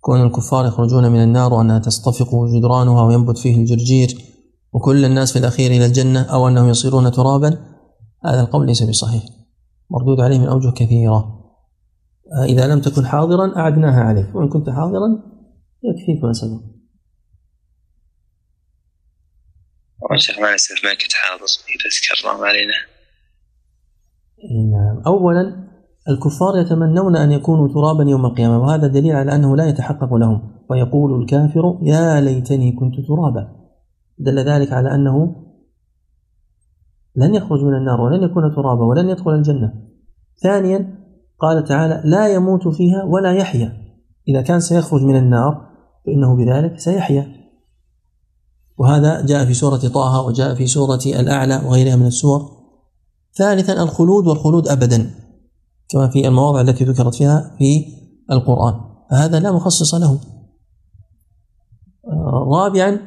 كون 0.01 0.23
الكفار 0.23 0.67
يخرجون 0.67 1.13
من 1.13 1.23
النار 1.23 1.53
وأنها 1.55 1.79
تصطفق 1.79 2.29
جدرانها 2.55 3.03
وينبت 3.03 3.39
فيه 3.39 3.57
الجرجير 3.61 4.09
وكل 4.73 5.05
الناس 5.05 5.33
في 5.33 5.39
الأخير 5.39 5.71
إلى 5.71 5.87
الجنة 5.87 6.23
أو 6.23 6.49
أنهم 6.49 6.69
يصيرون 6.69 7.11
ترابا 7.11 7.65
هذا 8.25 8.41
القول 8.41 8.67
ليس 8.67 8.83
بصحيح 8.83 9.23
مردود 9.91 10.21
عليه 10.21 10.39
من 10.39 10.47
أوجه 10.47 10.73
كثيرة 10.77 11.45
إذا 12.45 12.67
لم 12.67 12.81
تكن 12.81 13.07
حاضرا 13.07 13.57
أعدناها 13.59 14.03
عليك 14.05 14.35
وإن 14.35 14.49
كنت 14.49 14.71
حاضرا 14.71 15.23
يكفيك 15.85 16.25
ما 16.25 16.33
سبق 16.33 16.63
ما 20.41 20.51
ما 20.85 20.93
كنت 20.95 21.13
حاضر 21.15 21.45
إذا 21.45 22.19
تكرم 22.31 22.45
علينا 22.45 22.75
إيه، 24.39 24.73
نعم 24.73 25.03
أولا 25.07 25.68
الكفار 26.09 26.57
يتمنون 26.57 27.17
أن 27.17 27.33
يكونوا 27.33 27.69
ترابا 27.69 28.11
يوم 28.11 28.27
القيامة 28.27 28.59
وهذا 28.59 28.87
دليل 28.87 29.13
على 29.17 29.35
أنه 29.35 29.57
لا 29.57 29.65
يتحقق 29.67 30.15
لهم 30.15 30.41
ويقول 30.71 31.23
الكافر 31.23 31.79
يا 31.83 32.21
ليتني 32.21 32.73
كنت 32.73 32.95
ترابا 33.09 33.49
دل 34.19 34.39
ذلك 34.39 34.73
على 34.73 34.95
أنه 34.95 35.37
لن 37.17 37.35
يخرج 37.35 37.61
من 37.65 37.75
النار 37.75 38.01
ولن 38.01 38.23
يكون 38.23 38.43
ترابا 38.57 38.85
ولن 38.85 39.09
يدخل 39.09 39.31
الجنة 39.35 39.73
ثانيا 40.43 40.99
قال 41.41 41.65
تعالى 41.65 42.03
لا 42.11 42.29
يموت 42.35 42.69
فيها 42.69 43.05
ولا 43.05 43.33
يحيا 43.33 43.73
إذا 44.29 44.41
كان 44.43 44.61
سيخرج 44.61 45.03
من 45.05 45.17
النار 45.17 45.69
فإنه 46.07 46.37
بذلك 46.37 46.79
سيحيا 46.79 47.27
وهذا 48.79 49.27
جاء 49.27 49.45
في 49.45 49.55
سورة 49.55 49.77
طه 49.77 50.21
وجاء 50.27 50.55
في 50.55 50.67
سورة 50.67 51.01
الأعلى 51.07 51.61
وغيرها 51.67 51.97
من 51.97 52.07
السور 52.07 52.41
ثالثا 53.39 53.83
الخلود 53.83 54.27
والخلود 54.27 54.69
أبدا 54.69 55.11
كما 55.89 56.09
في 56.09 56.29
المواضع 56.29 56.61
التي 56.61 56.85
ذكرت 56.85 57.15
فيها 57.15 57.51
في 57.59 57.85
القرآن 58.33 58.75
فهذا 59.11 59.41
لا 59.41 59.53
مخصص 59.53 59.95
له 59.95 60.21
رابعا 62.55 63.01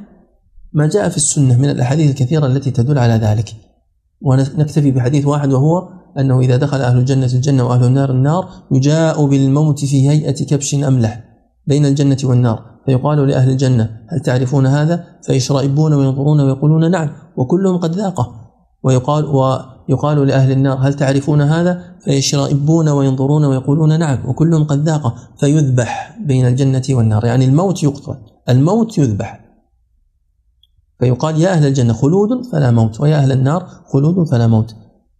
ما 0.74 0.88
جاء 0.88 1.10
في 1.10 1.18
السنة 1.18 1.58
من 1.58 1.70
الأحاديث 1.70 2.10
الكثيرة 2.12 2.46
التي 2.46 2.72
تدل 2.72 2.98
على 3.00 3.14
ذلك 3.14 3.56
ونكتفي 4.22 4.92
بحديث 4.92 5.26
واحد 5.28 5.54
وهو 5.54 5.90
أنه 6.20 6.40
إذا 6.40 6.58
دخل 6.58 6.82
أهل 6.82 6.98
الجنة 6.98 7.26
الجنة 7.26 7.64
وأهل 7.68 7.84
النار 7.86 8.12
النار 8.12 8.48
يجاء 8.72 9.26
بالموت 9.26 9.80
في 9.86 10.10
هيئة 10.10 10.32
كبش 10.46 10.76
أملح 10.76 11.24
بين 11.68 11.86
الجنة 11.86 12.18
والنار 12.24 12.62
فيقال 12.86 13.28
لأهل 13.28 13.50
الجنة 13.50 13.84
هل 14.08 14.20
تعرفون 14.20 14.66
هذا 14.68 15.06
فيشرئبون 15.26 15.94
وينظرون 15.94 16.42
ويقولون 16.42 16.92
نعم 16.92 17.10
وكلهم 17.38 17.78
قد 17.78 17.96
ذاقه 17.96 18.28
ويقال 18.84 19.26
يقال 19.92 20.28
لأهل 20.28 20.52
النار 20.52 20.78
هل 20.88 20.94
تعرفون 20.94 21.42
هذا 21.42 21.84
فيشرئبون 22.06 22.90
وينظرون 22.90 23.46
ويقولون 23.46 24.00
نعم 24.00 24.30
وكل 24.30 24.64
قد 24.64 24.84
ذاقه 24.84 25.16
فيذبح 25.40 26.18
بين 26.26 26.48
الجنة 26.48 26.84
والنار 26.90 27.26
يعني 27.26 27.46
الموت 27.46 27.84
يقتل 27.84 28.16
الموت 28.50 28.98
يذبح 28.98 29.40
فيقال 31.00 31.42
يا 31.42 31.50
أهل 31.54 31.66
الجنة 31.68 31.94
خلود 31.94 32.30
فلا 32.52 32.72
موت 32.72 33.02
ويا 33.02 33.18
أهل 33.18 33.32
النار 33.32 33.66
خلود 33.94 34.28
فلا 34.30 34.48
موت 34.48 34.76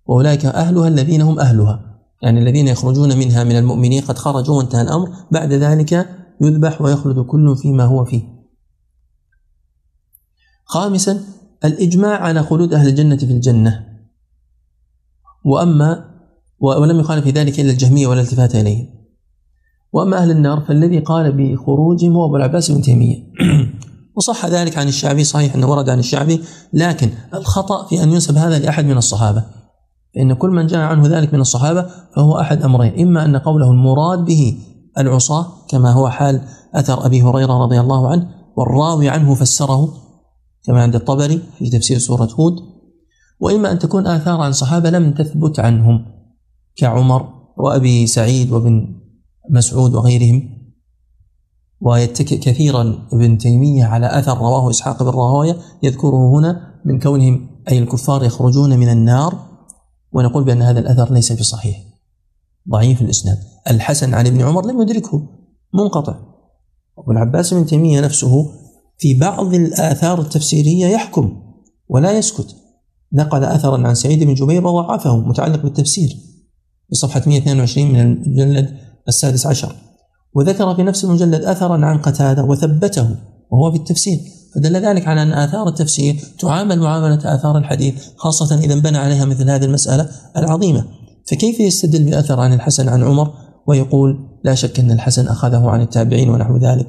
وأولئك 0.06 0.46
أهلها 0.46 0.88
الذين 0.88 1.22
هم 1.22 1.40
أهلها 1.40 1.80
يعني 2.24 2.40
الذين 2.40 2.68
يخرجون 2.68 3.18
منها 3.18 3.44
من 3.44 3.58
المؤمنين 3.58 4.02
قد 4.02 4.18
خرجوا 4.18 4.56
وانتهى 4.58 4.82
الأمر 4.82 5.10
بعد 5.32 5.54
ذلك 5.54 6.10
يذبح 6.42 6.82
ويخلد 6.82 7.20
كل 7.20 7.58
فيما 7.58 7.84
هو 7.84 8.06
فيه 8.06 8.22
خامسا 10.66 11.20
الإجماع 11.66 12.16
على 12.22 12.44
خلود 12.44 12.74
أهل 12.74 12.88
الجنة 12.88 13.18
في 13.18 13.24
الجنة 13.32 13.91
وأما 15.44 16.06
ولم 16.60 17.00
يخالف 17.00 17.24
في 17.24 17.32
ذلك 17.32 17.60
إلا 17.60 17.72
الجهمية 17.72 18.08
ولا 18.08 18.22
التفات 18.22 18.54
وأما 19.94 20.18
أهل 20.18 20.32
النار 20.32 20.62
فالذي 20.68 21.00
قال 21.00 21.32
بخروجهم 21.32 22.14
هو 22.16 22.26
أبو 22.26 22.36
العباس 22.36 22.72
بن 22.72 22.82
تيمية 22.82 23.16
وصح 24.18 24.46
ذلك 24.46 24.78
عن 24.78 24.88
الشعبي 24.88 25.24
صحيح 25.24 25.56
أنه 25.56 25.72
ورد 25.72 25.90
عن 25.90 26.00
الشعبي 26.00 26.42
لكن 26.74 27.10
الخطأ 27.34 27.86
في 27.88 28.04
أن 28.04 28.12
ينسب 28.12 28.38
هذا 28.38 28.60
لأحد 28.60 28.86
من 28.86 28.98
الصحابة 28.98 29.44
فإن 30.16 30.34
كل 30.34 30.50
من 30.50 30.68
جاء 30.68 30.80
عنه 30.82 31.08
ذلك 31.08 31.34
من 31.34 31.42
الصحابة 31.42 31.86
فهو 32.16 32.40
أحد 32.40 32.64
أمرين 32.64 33.08
إما 33.08 33.26
أن 33.26 33.38
قوله 33.38 33.72
المراد 33.72 34.26
به 34.26 34.58
العصاة 34.98 35.48
كما 35.70 35.92
هو 35.92 36.10
حال 36.10 36.42
أثر 36.76 37.06
أبي 37.06 37.22
هريرة 37.22 37.64
رضي 37.64 37.80
الله 37.80 38.12
عنه 38.12 38.28
والراوي 38.58 39.10
عنه 39.10 39.36
فسره 39.36 39.94
كما 40.64 40.82
عند 40.82 40.96
الطبري 40.96 41.42
في 41.58 41.70
تفسير 41.70 41.98
سورة 41.98 42.30
هود 42.40 42.71
وإما 43.42 43.72
أن 43.72 43.80
تكون 43.80 44.08
آثار 44.08 44.42
عن 44.42 44.52
صحابة 44.52 44.90
لم 44.90 45.14
تثبت 45.14 45.60
عنهم 45.60 46.06
كعمر 46.76 47.30
وأبي 47.58 48.08
سعيد 48.08 48.52
وابن 48.52 48.96
مسعود 49.50 49.96
وغيرهم 49.96 50.44
ويتكئ 51.80 52.38
كثيرا 52.38 53.08
ابن 53.14 53.38
تيمية 53.38 53.86
على 53.86 54.20
أثر 54.20 54.38
رواه 54.38 54.70
إسحاق 54.70 55.04
بن 55.04 55.10
راهوية 55.10 55.58
يذكره 55.84 56.40
هنا 56.40 56.82
من 56.86 57.00
كونهم 57.00 57.50
أي 57.70 57.80
الكفار 57.80 58.24
يخرجون 58.24 58.80
من 58.80 58.90
النار 58.90 59.36
ونقول 60.12 60.44
بأن 60.44 60.62
هذا 60.62 60.80
الأثر 60.80 61.14
ليس 61.14 61.32
بصحيح 61.32 61.82
ضعيف 62.70 63.02
الإسناد 63.02 63.38
الحسن 63.70 64.14
عن 64.14 64.28
ابن 64.28 64.42
عمر 64.42 64.66
لم 64.66 64.82
يدركه 64.82 65.28
منقطع 65.74 66.20
أبو 66.98 67.12
العباس 67.12 67.54
بن 67.54 67.66
تيمية 67.66 68.02
نفسه 68.02 68.52
في 68.98 69.14
بعض 69.14 69.54
الآثار 69.54 70.22
التفسيرية 70.22 70.88
يحكم 70.88 71.42
ولا 71.90 72.12
يسكت 72.18 72.56
نقل 73.14 73.44
أثرا 73.44 73.88
عن 73.88 73.96
سعيد 73.96 74.24
بن 74.24 74.34
جبير 74.34 74.68
وضعفه 74.68 75.18
متعلق 75.18 75.62
بالتفسير 75.62 76.10
في 76.90 76.96
صفحة 76.96 77.22
122 77.28 77.88
من 77.94 78.00
المجلد 78.00 78.70
السادس 79.08 79.48
عشر 79.48 79.76
وذكر 80.36 80.76
في 80.76 80.84
نفس 80.84 81.04
المجلد 81.04 81.44
أثرا 81.44 81.86
عن 81.86 81.98
قتادة 81.98 82.44
وثبته 82.44 83.16
وهو 83.52 83.72
في 83.72 83.78
التفسير 83.78 84.20
فدل 84.56 84.76
ذلك 84.78 85.08
على 85.08 85.22
أن 85.24 85.32
آثار 85.34 85.68
التفسير 85.68 86.16
تعامل 86.40 86.80
معاملة 86.80 87.36
آثار 87.36 87.58
الحديث 87.58 88.06
خاصة 88.18 88.56
إذا 88.58 88.76
بنى 88.76 88.98
عليها 88.98 89.26
مثل 89.26 89.50
هذه 89.50 89.66
المسألة 89.66 90.10
العظيمة 90.38 90.86
فكيف 91.32 91.60
يستدل 91.60 92.04
بأثر 92.12 92.40
عن 92.40 92.54
الحسن 92.54 92.90
عن 92.90 93.04
عمر 93.04 93.34
ويقول 93.68 94.16
لا 94.44 94.56
شك 94.56 94.80
أن 94.80 94.92
الحسن 94.92 95.28
أخذه 95.28 95.70
عن 95.70 95.82
التابعين 95.82 96.30
ونحو 96.30 96.58
ذلك 96.58 96.88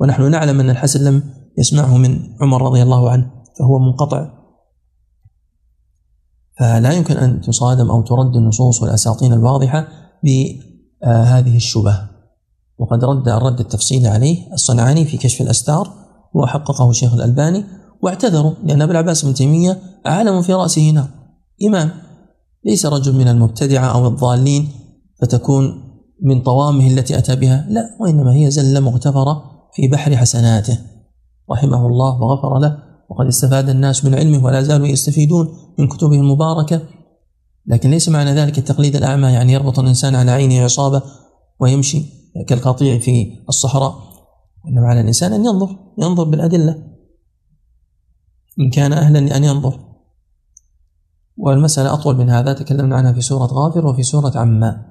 ونحن 0.00 0.30
نعلم 0.30 0.60
أن 0.60 0.70
الحسن 0.70 1.04
لم 1.04 1.22
يسمعه 1.58 1.96
من 1.96 2.18
عمر 2.40 2.62
رضي 2.62 2.82
الله 2.82 3.10
عنه 3.10 3.30
فهو 3.58 3.78
منقطع 3.78 4.35
فلا 6.58 6.92
يمكن 6.92 7.16
أن 7.16 7.40
تصادم 7.40 7.90
أو 7.90 8.02
ترد 8.02 8.36
النصوص 8.36 8.82
والأساطين 8.82 9.32
الواضحة 9.32 9.88
بهذه 10.24 11.56
الشبه 11.56 12.00
وقد 12.78 13.04
رد 13.04 13.28
الرد 13.28 13.60
التفصيلي 13.60 14.08
عليه 14.08 14.52
الصنعاني 14.52 15.04
في 15.04 15.16
كشف 15.16 15.40
الأستار 15.40 15.90
وحققه 16.34 16.90
الشيخ 16.90 17.14
الألباني 17.14 17.64
واعتذروا 18.02 18.52
لأن 18.64 18.82
أبا 18.82 18.92
العباس 18.92 19.24
بن 19.24 19.34
تيمية 19.34 19.78
عالم 20.06 20.42
في 20.42 20.54
رأسه 20.54 20.90
نار 20.90 21.08
إمام 21.68 21.90
ليس 22.64 22.86
رجل 22.86 23.14
من 23.14 23.28
المبتدعة 23.28 23.86
أو 23.86 24.06
الضالين 24.06 24.68
فتكون 25.22 25.82
من 26.22 26.42
طوامه 26.42 26.86
التي 26.90 27.18
أتى 27.18 27.36
بها 27.36 27.66
لا 27.68 27.96
وإنما 28.00 28.34
هي 28.34 28.50
زلة 28.50 28.80
مغتفرة 28.80 29.42
في 29.74 29.88
بحر 29.88 30.16
حسناته 30.16 30.78
رحمه 31.52 31.86
الله 31.86 32.20
وغفر 32.22 32.58
له 32.58 32.85
وقد 33.10 33.26
استفاد 33.26 33.68
الناس 33.68 34.04
من 34.04 34.14
علمه 34.14 34.44
ولا 34.44 34.62
زالوا 34.62 34.86
يستفيدون 34.86 35.48
من 35.78 35.88
كتبه 35.88 36.14
المباركة 36.14 36.82
لكن 37.66 37.90
ليس 37.90 38.08
معنى 38.08 38.32
ذلك 38.34 38.58
التقليد 38.58 38.96
الأعمى 38.96 39.28
يعني 39.28 39.52
يربط 39.52 39.78
الإنسان 39.78 40.14
على 40.14 40.30
عينه 40.30 40.64
عصابة 40.64 41.02
ويمشي 41.60 42.02
كالقطيع 42.48 42.98
في 42.98 43.26
الصحراء 43.48 43.94
وإنما 44.64 44.86
على 44.86 45.00
الإنسان 45.00 45.32
أن 45.32 45.44
ينظر 45.44 45.76
ينظر 45.98 46.24
بالأدلة 46.24 46.78
إن 48.60 48.70
كان 48.70 48.92
أهلا 48.92 49.18
لأن 49.18 49.44
ينظر 49.44 49.80
والمسألة 51.36 51.92
أطول 51.94 52.16
من 52.16 52.30
هذا 52.30 52.52
تكلمنا 52.52 52.96
عنها 52.96 53.12
في 53.12 53.20
سورة 53.20 53.46
غافر 53.46 53.86
وفي 53.86 54.02
سورة 54.02 54.32
عما 54.38 54.86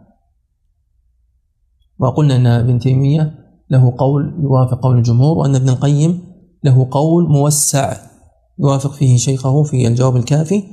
وقلنا 2.00 2.36
أن 2.36 2.48
ابن 2.48 2.80
تيمية 2.80 3.34
له 3.70 3.94
قول 3.98 4.40
يوافق 4.44 4.84
قول 4.84 4.98
الجمهور 4.98 5.38
وأن 5.38 5.56
ابن 5.56 5.70
القيم 5.70 6.35
له 6.66 6.88
قول 6.92 7.30
موسع 7.30 7.98
يوافق 8.60 8.92
فيه 8.94 9.18
شيخه 9.18 9.64
في 9.64 9.88
الجواب 9.88 10.16
الكافي 10.16 10.64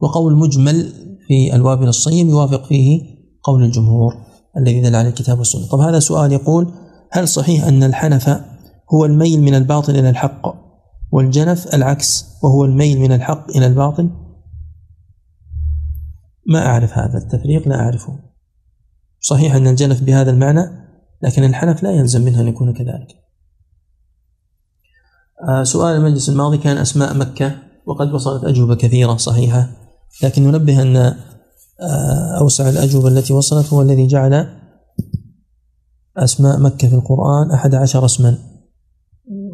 وقول 0.00 0.36
مجمل 0.36 0.92
في 1.26 1.54
الوابل 1.56 1.88
الصيم 1.88 2.28
يوافق 2.28 2.64
فيه 2.64 3.00
قول 3.42 3.64
الجمهور 3.64 4.12
الذي 4.56 4.80
دل 4.80 4.96
على 4.96 5.08
الكتاب 5.08 5.38
والسنة 5.38 5.66
طب 5.66 5.78
هذا 5.80 5.98
سؤال 6.00 6.32
يقول 6.32 6.72
هل 7.10 7.28
صحيح 7.28 7.64
أن 7.64 7.82
الحنف 7.82 8.28
هو 8.94 9.04
الميل 9.04 9.40
من 9.42 9.54
الباطل 9.54 9.96
إلى 9.98 10.10
الحق 10.10 10.54
والجنف 11.12 11.74
العكس 11.74 12.24
وهو 12.42 12.64
الميل 12.64 12.98
من 13.00 13.12
الحق 13.12 13.50
إلى 13.56 13.66
الباطل 13.66 14.10
ما 16.48 16.66
أعرف 16.66 16.98
هذا 16.98 17.18
التفريق 17.18 17.68
لا 17.68 17.74
أعرفه 17.80 18.18
صحيح 19.20 19.54
أن 19.54 19.66
الجنف 19.66 20.02
بهذا 20.02 20.30
المعنى 20.30 20.62
لكن 21.22 21.44
الحنف 21.44 21.82
لا 21.82 21.90
يلزم 21.90 22.24
منها 22.24 22.40
أن 22.42 22.48
يكون 22.48 22.72
كذلك 22.74 23.21
آه، 25.48 25.62
سؤال 25.62 25.94
المجلس 25.96 26.28
الماضي 26.28 26.58
كان 26.58 26.76
أسماء 26.76 27.16
مكة 27.18 27.54
وقد 27.86 28.12
وصلت 28.12 28.44
أجوبة 28.44 28.74
كثيرة 28.74 29.16
صحيحة 29.16 29.68
لكن 30.22 30.42
ننبه 30.42 30.82
أن 30.82 30.96
آه، 30.96 31.16
أوسع 32.40 32.68
الأجوبة 32.68 33.08
التي 33.08 33.32
وصلت 33.32 33.72
هو 33.72 33.82
الذي 33.82 34.06
جعل 34.06 34.46
أسماء 36.16 36.60
مكة 36.60 36.88
في 36.88 36.94
القرآن 36.94 37.50
أحد 37.54 37.74
عشر 37.74 38.04
اسما 38.04 38.38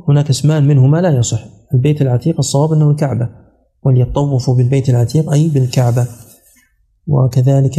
هناك 0.09 0.31
اسمان 0.31 0.67
منهما 0.69 1.01
لا 1.01 1.09
يصح 1.11 1.43
البيت 1.75 2.03
العتيق 2.03 2.35
الصواب 2.39 2.73
أنه 2.73 2.91
الكعبة 2.91 3.29
وليطوفوا 3.83 4.55
بالبيت 4.55 4.89
العتيق 4.89 5.33
أي 5.33 5.49
بالكعبة 5.49 6.07
وكذلك 7.07 7.79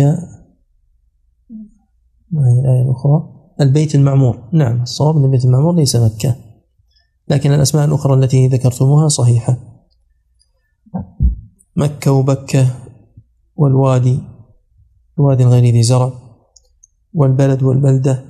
ما 2.31 2.41
هي 2.49 2.59
الآية 2.65 2.81
الأخرى 2.85 3.29
البيت 3.61 3.95
المعمور 3.95 4.39
نعم 4.53 4.81
الصواب 4.81 5.17
أن 5.17 5.25
البيت 5.25 5.45
المعمور 5.45 5.75
ليس 5.75 5.95
مكة 5.95 6.35
لكن 7.29 7.53
الأسماء 7.53 7.85
الأخرى 7.85 8.13
التي 8.13 8.47
ذكرتموها 8.47 9.07
صحيحة 9.07 9.57
مكة 11.75 12.11
وبكة 12.11 12.67
والوادي 13.55 14.19
الوادي 15.19 15.43
الغير 15.43 15.63
ذي 15.73 15.83
زرع 15.83 16.11
والبلد 17.13 17.63
والبلدة 17.63 18.25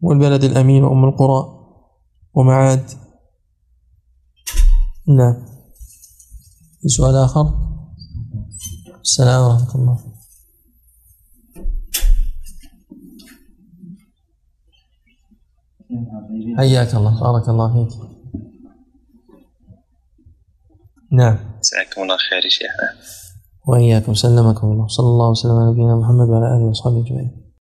والبلد 0.00 0.44
الأمين 0.44 0.84
وأم 0.84 1.04
القرى 1.04 1.60
ومعاد 2.34 2.84
نعم 5.08 5.44
في 6.80 6.88
سؤال 6.88 7.16
آخر 7.16 7.54
السلام 9.02 9.42
ورحمة 9.44 9.74
الله 9.74 10.09
حياك 16.58 16.94
الله 16.94 17.20
بارك 17.20 17.48
الله 17.48 17.72
فيك 17.72 17.98
نعم 21.12 21.38
جزاكم 21.62 22.02
الله 22.02 22.16
خير 22.16 22.42
شيخ 22.48 22.70
وإياكم 23.68 24.14
سلمكم 24.14 24.66
الله 24.66 24.86
صلى 24.86 25.06
الله 25.06 25.30
وسلم 25.30 25.52
على 25.56 25.70
نبينا 25.70 25.96
محمد 25.96 26.28
وعلى 26.28 26.56
آله 26.56 26.64
وصحبه 26.64 27.00
أجمعين 27.00 27.39